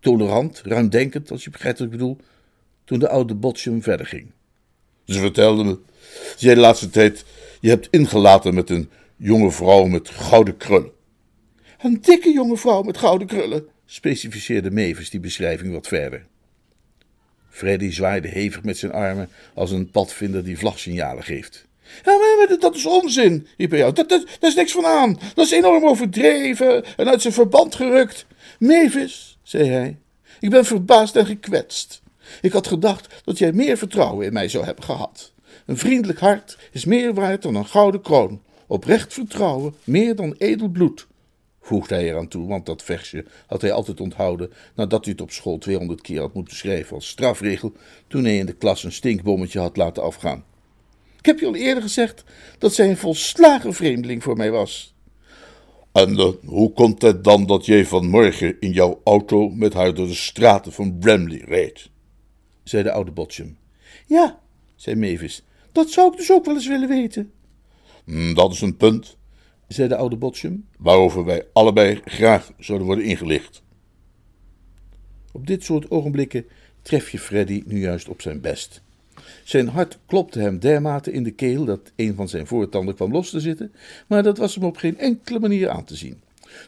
Tolerant, 0.00 0.62
ruimdenkend, 0.64 1.30
als 1.30 1.44
je 1.44 1.50
begrijpt 1.50 1.78
wat 1.78 1.86
ik 1.86 1.92
bedoel, 1.92 2.16
toen 2.84 2.98
de 2.98 3.08
oude 3.08 3.34
Botchum 3.34 3.82
verder 3.82 4.06
ging. 4.06 4.30
Ze 5.04 5.18
vertelde 5.18 5.64
me, 5.64 5.78
jij 6.36 6.54
de 6.54 6.60
laatste 6.60 6.90
tijd 6.90 7.24
je 7.60 7.68
hebt 7.68 7.88
ingelaten 7.90 8.54
met 8.54 8.70
een 8.70 8.90
jonge 9.16 9.50
vrouw 9.50 9.84
met 9.84 10.08
gouden 10.08 10.56
krullen. 10.56 10.92
Een 11.78 11.98
dikke 12.00 12.32
jonge 12.32 12.56
vrouw 12.56 12.82
met 12.82 12.98
gouden 12.98 13.26
krullen, 13.26 13.64
specificeerde 13.92 14.70
Mavis 14.70 15.10
die 15.10 15.20
beschrijving 15.20 15.72
wat 15.72 15.86
verder. 15.86 16.26
Freddy 17.48 17.90
zwaaide 17.90 18.28
hevig 18.28 18.62
met 18.62 18.78
zijn 18.78 18.92
armen 18.92 19.28
als 19.54 19.70
een 19.70 19.90
padvinder 19.90 20.44
die 20.44 20.58
vlagsignalen 20.58 21.24
geeft. 21.24 21.66
Ja, 22.04 22.16
maar 22.16 22.58
dat 22.58 22.74
is 22.74 22.86
onzin, 22.86 23.46
riep 23.56 23.70
hij 23.70 23.84
uit. 23.84 23.96
Dat, 23.96 24.08
dat, 24.08 24.26
dat 24.40 24.50
is 24.50 24.54
niks 24.54 24.72
van 24.72 24.84
aan. 24.84 25.18
Dat 25.34 25.44
is 25.44 25.52
enorm 25.52 25.84
overdreven 25.84 26.84
en 26.96 27.08
uit 27.08 27.22
zijn 27.22 27.32
verband 27.32 27.74
gerukt. 27.74 28.26
Mavis, 28.58 29.38
zei 29.42 29.68
hij, 29.68 29.96
ik 30.40 30.50
ben 30.50 30.64
verbaasd 30.64 31.16
en 31.16 31.26
gekwetst. 31.26 32.02
Ik 32.40 32.52
had 32.52 32.66
gedacht 32.66 33.22
dat 33.24 33.38
jij 33.38 33.52
meer 33.52 33.76
vertrouwen 33.76 34.26
in 34.26 34.32
mij 34.32 34.48
zou 34.48 34.64
hebben 34.64 34.84
gehad. 34.84 35.32
Een 35.66 35.78
vriendelijk 35.78 36.18
hart 36.18 36.58
is 36.72 36.84
meer 36.84 37.14
waard 37.14 37.42
dan 37.42 37.54
een 37.54 37.66
gouden 37.66 38.00
kroon. 38.00 38.42
Oprecht 38.66 39.12
vertrouwen 39.12 39.74
meer 39.84 40.16
dan 40.16 40.34
edel 40.38 40.68
bloed. 40.68 41.06
Voegde 41.60 41.94
hij 41.94 42.08
eraan 42.08 42.28
toe, 42.28 42.48
want 42.48 42.66
dat 42.66 42.82
versje 42.82 43.24
had 43.46 43.60
hij 43.60 43.72
altijd 43.72 44.00
onthouden 44.00 44.52
nadat 44.74 45.04
hij 45.04 45.12
het 45.12 45.22
op 45.22 45.30
school 45.30 45.58
200 45.58 46.00
keer 46.00 46.20
had 46.20 46.34
moeten 46.34 46.56
schrijven 46.56 46.94
als 46.94 47.08
strafregel 47.08 47.72
toen 48.06 48.24
hij 48.24 48.38
in 48.38 48.46
de 48.46 48.52
klas 48.52 48.84
een 48.84 48.92
stinkbommetje 48.92 49.58
had 49.58 49.76
laten 49.76 50.02
afgaan. 50.02 50.44
Ik 51.18 51.26
heb 51.26 51.38
je 51.38 51.46
al 51.46 51.54
eerder 51.54 51.82
gezegd 51.82 52.24
dat 52.58 52.74
zij 52.74 52.88
een 52.88 52.96
volslagen 52.96 53.74
vreemdeling 53.74 54.22
voor 54.22 54.36
mij 54.36 54.50
was. 54.50 54.94
En 55.92 56.18
uh, 56.18 56.28
hoe 56.44 56.72
komt 56.72 57.02
het 57.02 57.24
dan 57.24 57.46
dat 57.46 57.66
jij 57.66 57.86
vanmorgen 57.86 58.56
in 58.60 58.72
jouw 58.72 59.00
auto 59.04 59.48
met 59.48 59.72
haar 59.74 59.94
door 59.94 60.06
de 60.06 60.14
straten 60.14 60.72
van 60.72 60.98
Bramley 60.98 61.42
reed? 61.46 61.90
zei 62.64 62.82
de 62.82 62.92
oude 62.92 63.10
Botchum. 63.10 63.58
Ja, 64.06 64.40
zei 64.76 64.96
Mavis, 64.96 65.42
dat 65.72 65.90
zou 65.90 66.10
ik 66.10 66.16
dus 66.16 66.32
ook 66.32 66.44
wel 66.44 66.54
eens 66.54 66.68
willen 66.68 66.88
weten. 66.88 67.32
Mm, 68.04 68.34
dat 68.34 68.52
is 68.52 68.60
een 68.60 68.76
punt, 68.76 69.16
zei 69.72 69.88
de 69.88 69.96
oude 69.96 70.16
Botchum, 70.16 70.66
waarover 70.78 71.24
wij 71.24 71.46
allebei 71.52 72.00
graag 72.04 72.52
zouden 72.58 72.86
worden 72.86 73.04
ingelicht. 73.04 73.62
Op 75.32 75.46
dit 75.46 75.64
soort 75.64 75.90
ogenblikken 75.90 76.46
tref 76.82 77.10
je 77.10 77.18
Freddy 77.18 77.62
nu 77.66 77.80
juist 77.80 78.08
op 78.08 78.20
zijn 78.22 78.40
best. 78.40 78.82
Zijn 79.44 79.68
hart 79.68 79.98
klopte 80.06 80.40
hem 80.40 80.58
dermate 80.58 81.12
in 81.12 81.22
de 81.22 81.30
keel 81.30 81.64
dat 81.64 81.92
een 81.96 82.14
van 82.14 82.28
zijn 82.28 82.46
voortanden 82.46 82.94
kwam 82.94 83.12
los 83.12 83.30
te 83.30 83.40
zitten, 83.40 83.72
maar 84.06 84.22
dat 84.22 84.38
was 84.38 84.54
hem 84.54 84.64
op 84.64 84.76
geen 84.76 84.98
enkele 84.98 85.40
manier 85.40 85.68
aan 85.68 85.84
te 85.84 85.96
zien. 85.96 86.20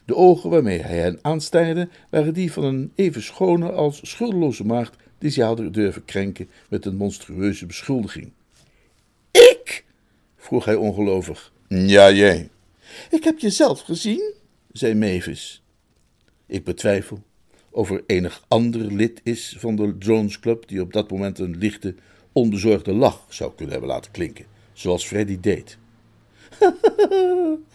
De 0.05 0.15
ogen 0.15 0.49
waarmee 0.49 0.79
hij 0.79 0.97
hen 0.97 1.19
aanstaarde 1.21 1.89
waren 2.09 2.33
die 2.33 2.51
van 2.51 2.63
een 2.63 2.91
even 2.95 3.23
schone 3.23 3.71
als 3.71 3.99
schuldeloze 4.09 4.65
maagd 4.65 4.95
die 5.17 5.29
zij 5.29 5.45
hadden 5.45 5.71
durven 5.71 6.05
krenken 6.05 6.49
met 6.69 6.85
een 6.85 6.95
monstrueuze 6.95 7.65
beschuldiging. 7.65 8.31
Ik? 9.31 9.83
vroeg 10.37 10.65
hij 10.65 10.75
ongelovig. 10.75 11.51
Ja, 11.67 12.11
jij. 12.11 12.49
Ik 13.09 13.23
heb 13.23 13.39
je 13.39 13.49
zelf 13.49 13.81
gezien, 13.81 14.33
zei 14.71 14.95
Mavis. 14.95 15.63
Ik 16.45 16.63
betwijfel 16.63 17.23
of 17.73 17.89
er 17.89 18.03
enig 18.07 18.45
ander 18.47 18.81
lid 18.81 19.21
is 19.23 19.55
van 19.59 19.75
de 19.75 19.95
Jones 19.99 20.39
Club 20.39 20.67
die 20.67 20.81
op 20.81 20.93
dat 20.93 21.11
moment 21.11 21.39
een 21.39 21.57
lichte, 21.57 21.95
onbezorgde 22.31 22.93
lach 22.93 23.25
zou 23.29 23.51
kunnen 23.55 23.73
hebben 23.73 23.91
laten 23.91 24.11
klinken, 24.11 24.45
zoals 24.73 25.05
Freddy 25.05 25.39
deed. 25.39 25.77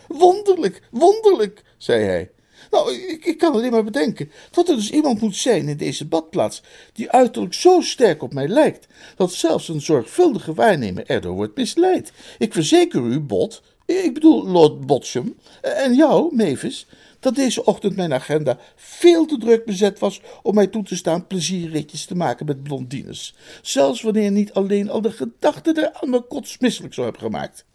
wonderlijk, 0.09 0.83
wonderlijk, 0.91 1.63
zei 1.77 2.05
hij. 2.05 2.31
Nou, 2.71 2.95
ik, 2.95 3.25
ik, 3.25 3.39
kan 3.39 3.53
alleen 3.53 3.71
maar 3.71 3.85
bedenken 3.85 4.31
dat 4.51 4.69
er 4.69 4.75
dus 4.75 4.91
iemand 4.91 5.21
moet 5.21 5.37
zijn 5.37 5.69
in 5.69 5.77
deze 5.77 6.07
badplaats 6.07 6.63
die 6.93 7.11
uiterlijk 7.11 7.55
zo 7.55 7.81
sterk 7.81 8.23
op 8.23 8.33
mij 8.33 8.49
lijkt, 8.49 8.87
dat 9.17 9.33
zelfs 9.33 9.69
een 9.69 9.81
zorgvuldige 9.81 10.55
waarnemer 10.55 11.07
erdoor 11.07 11.35
wordt 11.35 11.57
misleid. 11.57 12.13
Ik 12.39 12.53
verzeker 12.53 13.03
u, 13.03 13.21
Bot, 13.21 13.63
ik 13.97 14.15
bedoel 14.15 14.49
Lord 14.49 14.87
Botsham, 14.87 15.35
en 15.61 15.95
jou, 15.95 16.35
Mavis, 16.35 16.87
dat 17.21 17.35
deze 17.35 17.65
ochtend 17.65 17.97
mijn 17.97 18.13
agenda 18.13 18.59
veel 18.77 19.27
te 19.27 19.39
druk 19.39 19.65
bezet 19.65 19.99
was 19.99 20.21
om 20.43 20.55
mij 20.55 20.67
toe 20.67 20.83
te 20.83 20.97
staan 20.97 21.27
plezierritjes 21.27 22.05
te 22.05 22.15
maken 22.15 22.47
met 22.47 22.63
blondines. 22.63 23.35
Zelfs 23.63 24.03
wanneer 24.03 24.31
niet 24.31 24.53
alleen 24.53 24.91
al 24.91 25.01
de 25.01 25.13
gedachte 25.13 25.73
eraan 25.77 26.11
me 26.11 26.21
kotsmisselijk 26.21 26.95
zou 26.95 27.07
hebben 27.07 27.25
gemaakt 27.27 27.67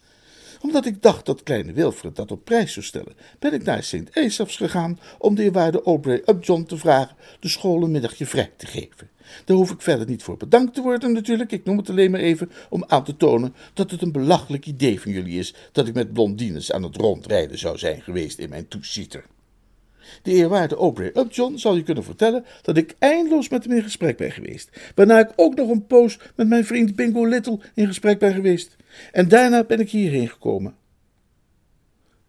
omdat 0.64 0.86
ik 0.86 1.01
dacht 1.01 1.26
dat 1.26 1.43
kleine 1.43 1.74
Wilfred 1.74 2.16
dat 2.16 2.32
op 2.32 2.45
prijs 2.45 2.74
zou 2.74 2.86
stellen, 2.86 3.16
ben 3.39 3.53
ik 3.53 3.64
naar 3.64 3.84
St. 3.84 4.09
Asaph's 4.14 4.55
gegaan 4.55 4.99
om 5.18 5.36
de 5.36 5.43
eerwaarde 5.43 5.82
Aubrey 5.82 6.22
Upjohn 6.26 6.64
te 6.64 6.78
vragen 6.78 7.16
de 7.39 7.47
school 7.47 7.84
een 7.84 7.91
middagje 7.91 8.26
vrij 8.26 8.51
te 8.57 8.66
geven. 8.66 9.09
Daar 9.45 9.57
hoef 9.57 9.71
ik 9.71 9.82
verder 9.82 10.07
niet 10.07 10.24
voor 10.24 10.38
bedankt 10.38 10.74
te 10.74 10.82
worden 10.82 11.13
natuurlijk, 11.13 11.51
ik 11.51 11.65
noem 11.65 11.78
het 11.78 11.89
alleen 11.89 12.11
maar 12.11 12.19
even 12.19 12.51
om 12.69 12.84
aan 12.88 13.03
te 13.03 13.17
tonen 13.17 13.55
dat 13.74 13.91
het 13.91 14.01
een 14.01 14.11
belachelijk 14.11 14.65
idee 14.65 15.01
van 15.01 15.11
jullie 15.11 15.39
is 15.39 15.53
dat 15.71 15.88
ik 15.88 15.93
met 15.93 16.13
blondines 16.13 16.71
aan 16.71 16.84
het 16.84 16.95
rondrijden 16.95 17.57
zou 17.57 17.78
zijn 17.78 18.01
geweest 18.01 18.39
in 18.39 18.49
mijn 18.49 18.67
toesieter. 18.67 19.26
De 20.21 20.32
eerwaarde 20.32 20.76
Aubrey 20.76 21.11
Upjohn 21.13 21.57
zal 21.57 21.76
je 21.76 21.84
kunnen 21.84 22.03
vertellen 22.03 22.45
dat 22.61 22.78
ik 22.78 22.95
eindeloos 22.99 23.49
met 23.49 23.63
hem 23.63 23.74
in 23.74 23.84
gesprek 23.84 24.17
ben 24.17 24.32
geweest. 24.32 24.69
Waarna 24.95 25.19
ik 25.19 25.34
ook 25.36 25.55
nog 25.55 25.69
een 25.69 25.86
poos 25.86 26.19
met 26.36 26.47
mijn 26.47 26.65
vriend 26.65 26.95
Bingo 26.95 27.26
Little 27.26 27.59
in 27.74 27.88
gesprek 27.88 28.19
ben 28.19 28.34
geweest. 28.34 28.76
En 29.11 29.28
daarna 29.28 29.63
ben 29.63 29.80
ik 29.80 29.89
hierheen 29.89 30.30
gekomen. 30.30 30.76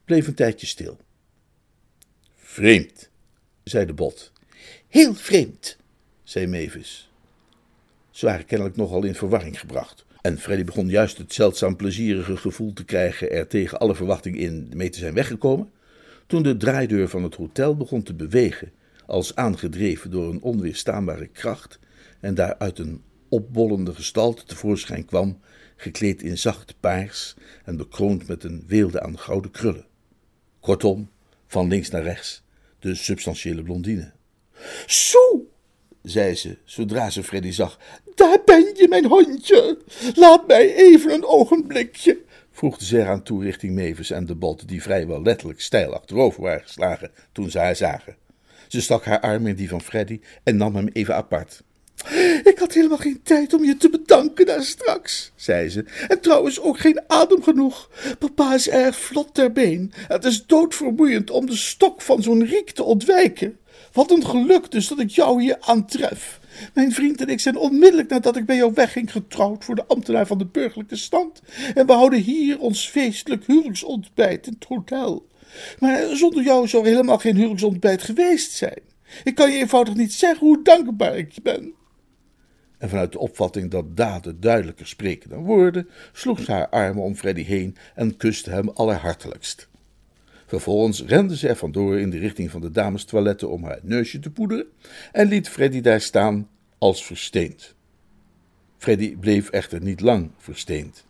Bleef 0.05 0.27
een 0.27 0.35
tijdje 0.35 0.67
stil. 0.67 0.99
Vreemd, 2.37 3.11
zei 3.65 3.87
de 3.87 3.93
bot. 3.93 4.33
Heel 4.89 5.15
vreemd, 5.15 5.77
zei 6.25 6.47
Mavis. 6.47 7.11
Ze 8.11 8.27
waren 8.27 8.47
kennelijk 8.47 8.77
nogal 8.77 9.05
in 9.05 9.15
verwarring 9.15 9.61
gebracht. 9.61 10.05
En 10.21 10.39
Freddy 10.39 10.65
begon 10.65 10.89
juist 10.89 11.19
het 11.19 11.33
zeldzaam 11.33 11.77
plezierige 11.77 12.37
gevoel 12.37 12.73
te 12.73 12.85
krijgen 12.85 13.31
er 13.31 13.47
tegen 13.47 13.79
alle 13.79 13.95
verwachting 13.95 14.37
in 14.37 14.71
mee 14.75 14.91
te 14.91 14.99
zijn 14.99 15.15
weggekomen, 15.15 15.71
toen 16.27 16.43
de 16.43 16.57
draaideur 16.57 17.09
van 17.09 17.23
het 17.23 17.35
hotel 17.35 17.77
begon 17.77 18.03
te 18.03 18.15
bewegen, 18.15 18.73
als 19.07 19.35
aangedreven 19.35 20.11
door 20.11 20.31
een 20.31 20.43
onweerstaanbare 20.43 21.27
kracht, 21.27 21.79
en 22.21 22.35
daaruit 22.35 22.79
een 22.79 23.03
opbollende 23.29 23.95
gestalte 23.95 24.45
tevoorschijn 24.45 25.05
kwam, 25.05 25.41
gekleed 25.77 26.23
in 26.23 26.39
zacht 26.39 26.75
paars 26.81 27.35
en 27.65 27.77
bekroond 27.77 28.27
met 28.29 28.45
een 28.45 28.65
weelde 28.67 29.01
aan 29.01 29.19
gouden 29.19 29.51
krullen. 29.51 29.87
Kortom, 30.61 31.11
van 31.47 31.69
links 31.69 31.91
naar 31.91 32.03
rechts, 32.03 32.43
de 32.79 32.95
substantiële 32.95 33.63
blondine. 33.63 34.13
Zo, 34.87 35.49
zei 36.05 36.35
ze, 36.35 36.57
zodra 36.65 37.11
ze 37.11 37.23
Freddy 37.23 37.51
zag. 37.51 37.79
Daar 38.15 38.39
ben 38.45 38.73
je, 38.75 38.87
mijn 38.89 39.07
hondje. 39.07 39.79
Laat 40.15 40.47
mij 40.47 40.75
even 40.75 41.13
een 41.13 41.25
ogenblikje, 41.25 42.19
voegde 42.53 42.85
ze 42.85 42.99
eraan 42.99 43.23
toe 43.23 43.43
richting 43.43 43.75
Mevis 43.75 44.11
en 44.11 44.27
de 44.27 44.35
bot, 44.35 44.69
die 44.69 44.83
vrijwel 44.83 45.23
letterlijk 45.23 45.61
stijl 45.61 45.95
achterover 45.95 46.43
waren 46.43 46.63
geslagen 46.63 47.11
toen 47.33 47.51
ze 47.51 47.59
haar 47.59 47.77
zagen. 47.77 48.17
Ze 48.69 48.81
stak 48.81 49.05
haar 49.05 49.21
arm 49.21 49.47
in 49.47 49.55
die 49.55 49.69
van 49.69 49.81
Freddy 49.81 50.21
en 50.43 50.57
nam 50.57 50.75
hem 50.75 50.89
even 50.93 51.15
apart. 51.15 51.63
Ik 52.45 52.59
had 52.59 52.73
helemaal 52.73 52.99
geen 52.99 53.21
tijd 53.23 53.55
om 53.55 53.65
je 53.65 53.77
te 53.77 53.91
bedanken 53.91 54.47
daar 54.47 54.65
straks, 54.65 55.33
zei 55.35 55.69
ze. 55.69 55.85
En 56.09 56.21
trouwens 56.21 56.61
ook 56.61 56.79
geen 56.79 57.01
adem 57.07 57.43
genoeg. 57.43 57.91
Papa 58.19 58.55
is 58.55 58.69
erg 58.69 58.99
vlot 58.99 59.35
ter 59.35 59.53
been. 59.53 59.93
Het 59.97 60.25
is 60.25 60.47
doodvermoeiend 60.47 61.31
om 61.31 61.47
de 61.47 61.57
stok 61.57 62.03
van 62.03 62.23
zo'n 62.23 62.45
riek 62.45 62.71
te 62.71 62.83
ontwijken. 62.83 63.59
Wat 63.95 64.11
een 64.11 64.27
geluk 64.27 64.71
dus 64.71 64.89
dat 64.89 64.99
ik 64.99 65.11
jou 65.11 65.43
hier 65.43 65.57
aantref. 65.61 66.41
Mijn 66.73 66.93
vriend 66.93 67.21
en 67.21 67.29
ik 67.29 67.41
zijn 67.41 67.57
onmiddellijk 67.57 68.09
nadat 68.11 68.37
ik 68.37 68.47
bij 68.47 68.57
jou 68.57 68.73
wegging 68.75 69.13
getrouwd 69.13 69.65
voor 69.65 69.75
de 69.75 69.87
ambtenaar 69.87 70.27
van 70.27 70.39
de 70.39 70.47
burgerlijke 70.47 70.97
stand. 70.97 71.43
En 71.75 71.87
we 71.87 71.93
houden 71.93 72.21
hier 72.21 72.59
ons 72.59 72.89
feestelijk 72.89 73.47
huwelijksontbijt 73.47 74.47
in 74.47 74.53
het 74.53 74.69
hotel. 74.69 75.27
Maar 75.79 76.17
zonder 76.17 76.43
jou 76.43 76.69
zou 76.69 76.85
er 76.85 76.91
helemaal 76.91 77.19
geen 77.19 77.37
huwelijksontbijt 77.37 78.03
geweest 78.03 78.53
zijn. 78.53 78.81
Ik 79.25 79.35
kan 79.35 79.51
je 79.51 79.59
eenvoudig 79.59 79.95
niet 79.95 80.13
zeggen 80.13 80.47
hoe 80.47 80.63
dankbaar 80.63 81.17
ik 81.17 81.33
je 81.33 81.43
ben. 81.43 81.75
En 82.79 82.89
vanuit 82.89 83.13
de 83.13 83.19
opvatting 83.19 83.71
dat 83.71 83.97
daden 83.97 84.41
duidelijker 84.41 84.87
spreken 84.87 85.31
dan 85.31 85.45
woorden, 85.45 85.89
sloeg 86.13 86.41
ze 86.41 86.53
haar 86.53 86.69
armen 86.69 87.03
om 87.03 87.17
Freddy 87.17 87.43
heen 87.43 87.77
en 87.95 88.17
kuste 88.17 88.51
hem 88.51 88.69
allerhartelijkst. 88.69 89.69
Vervolgens 90.47 91.03
rende 91.03 91.37
ze 91.37 91.49
er 91.49 91.57
vandoor 91.57 91.99
in 91.99 92.11
de 92.11 92.19
richting 92.19 92.51
van 92.51 92.61
de 92.61 92.71
damestoiletten 92.71 93.51
om 93.51 93.65
haar 93.65 93.79
neusje 93.83 94.19
te 94.19 94.31
poederen 94.31 94.67
en 95.13 95.29
liet 95.29 95.49
Freddy 95.49 95.81
daar 95.81 96.01
staan 96.01 96.49
als 96.79 97.05
versteend. 97.05 97.75
Freddy 98.79 99.17
bleef 99.17 99.51
echter 99.51 99.83
niet 99.83 100.01
lang 100.01 100.31
versteend. 100.39 101.07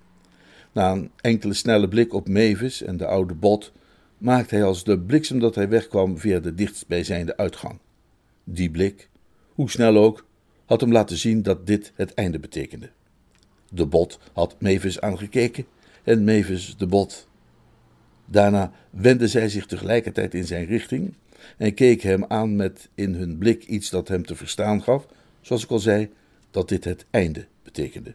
Na 0.72 0.92
een 0.92 1.10
enkele 1.20 1.54
snelle 1.54 1.88
blik 1.88 2.12
op 2.12 2.28
Mavis 2.28 2.82
en 2.82 2.96
de 2.96 3.06
oude 3.06 3.34
bot 3.34 3.72
maakte 4.18 4.54
hij 4.54 4.64
als 4.64 4.84
de 4.84 4.98
bliksem 4.98 5.38
dat 5.38 5.54
hij 5.54 5.68
wegkwam 5.68 6.18
via 6.18 6.38
de 6.38 6.54
dichtstbijzijnde 6.54 7.36
uitgang. 7.36 7.78
Die 8.44 8.70
blik, 8.70 9.08
hoe 9.48 9.70
snel 9.70 9.96
ook, 9.96 10.26
had 10.64 10.80
hem 10.80 10.92
laten 10.92 11.16
zien 11.16 11.42
dat 11.42 11.66
dit 11.66 11.92
het 11.94 12.14
einde 12.14 12.38
betekende. 12.38 12.90
De 13.70 13.86
bot 13.86 14.18
had 14.32 14.60
Mavis 14.60 15.00
aangekeken 15.00 15.66
en 16.02 16.24
Mavis 16.24 16.76
de 16.76 16.86
bot. 16.86 17.28
Daarna 18.26 18.72
wendde 18.90 19.28
zij 19.28 19.48
zich 19.48 19.66
tegelijkertijd 19.66 20.34
in 20.34 20.44
zijn 20.44 20.66
richting 20.66 21.14
en 21.56 21.74
keek 21.74 22.02
hem 22.02 22.24
aan 22.28 22.56
met 22.56 22.88
in 22.94 23.14
hun 23.14 23.38
blik 23.38 23.64
iets 23.64 23.90
dat 23.90 24.08
hem 24.08 24.26
te 24.26 24.36
verstaan 24.36 24.82
gaf, 24.82 25.06
zoals 25.40 25.64
ik 25.64 25.70
al 25.70 25.78
zei, 25.78 26.10
dat 26.50 26.68
dit 26.68 26.84
het 26.84 27.04
einde 27.10 27.46
betekende. 27.62 28.14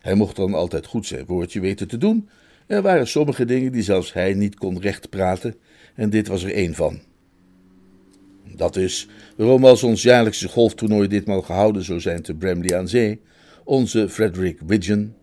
Hij 0.00 0.14
mocht 0.14 0.36
dan 0.36 0.54
altijd 0.54 0.86
goed 0.86 1.06
zijn 1.06 1.26
woordje 1.26 1.60
weten 1.60 1.88
te 1.88 1.98
doen. 1.98 2.28
Er 2.66 2.82
waren 2.82 3.06
sommige 3.06 3.44
dingen 3.44 3.72
die 3.72 3.82
zelfs 3.82 4.12
hij 4.12 4.34
niet 4.34 4.54
kon 4.54 4.80
recht 4.80 5.10
praten, 5.10 5.54
en 5.94 6.10
dit 6.10 6.28
was 6.28 6.42
er 6.42 6.52
één 6.52 6.74
van. 6.74 7.00
Dat 8.54 8.76
is 8.76 9.08
waarom 9.36 9.64
als 9.64 9.82
ons 9.82 10.02
jaarlijkse 10.02 10.48
golftoernooi 10.48 11.08
ditmaal 11.08 11.42
gehouden 11.42 11.84
zou 11.84 12.00
zijn 12.00 12.22
te 12.22 12.34
Bramley 12.34 12.78
aan 12.78 12.88
Zee, 12.88 13.20
onze 13.64 14.08
Frederick 14.08 14.60
Widgeon, 14.66 15.14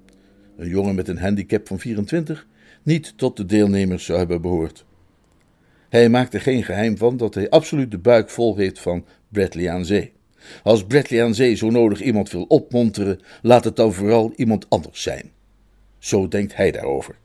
een 0.57 0.67
jongen 0.67 0.95
met 0.95 1.07
een 1.07 1.17
handicap 1.17 1.67
van 1.67 1.79
24, 1.79 2.47
niet 2.83 3.17
tot 3.17 3.37
de 3.37 3.45
deelnemers 3.45 4.05
zou 4.05 4.17
hebben 4.17 4.41
behoord. 4.41 4.85
Hij 5.89 6.09
maakte 6.09 6.39
geen 6.39 6.63
geheim 6.63 6.97
van 6.97 7.17
dat 7.17 7.33
hij 7.33 7.49
absoluut 7.49 7.91
de 7.91 7.97
buik 7.97 8.29
vol 8.29 8.55
heeft 8.55 8.79
van 8.79 9.05
Bradley 9.29 9.69
aan 9.69 9.85
Zee. 9.85 10.13
Als 10.63 10.85
Bradley 10.85 11.23
aan 11.23 11.35
Zee 11.35 11.55
zo 11.55 11.69
nodig 11.69 12.01
iemand 12.01 12.31
wil 12.31 12.43
opmonteren, 12.43 13.19
laat 13.41 13.63
het 13.63 13.75
dan 13.75 13.93
vooral 13.93 14.33
iemand 14.35 14.69
anders 14.69 15.01
zijn. 15.01 15.31
Zo 15.97 16.27
denkt 16.27 16.55
hij 16.55 16.71
daarover. 16.71 17.15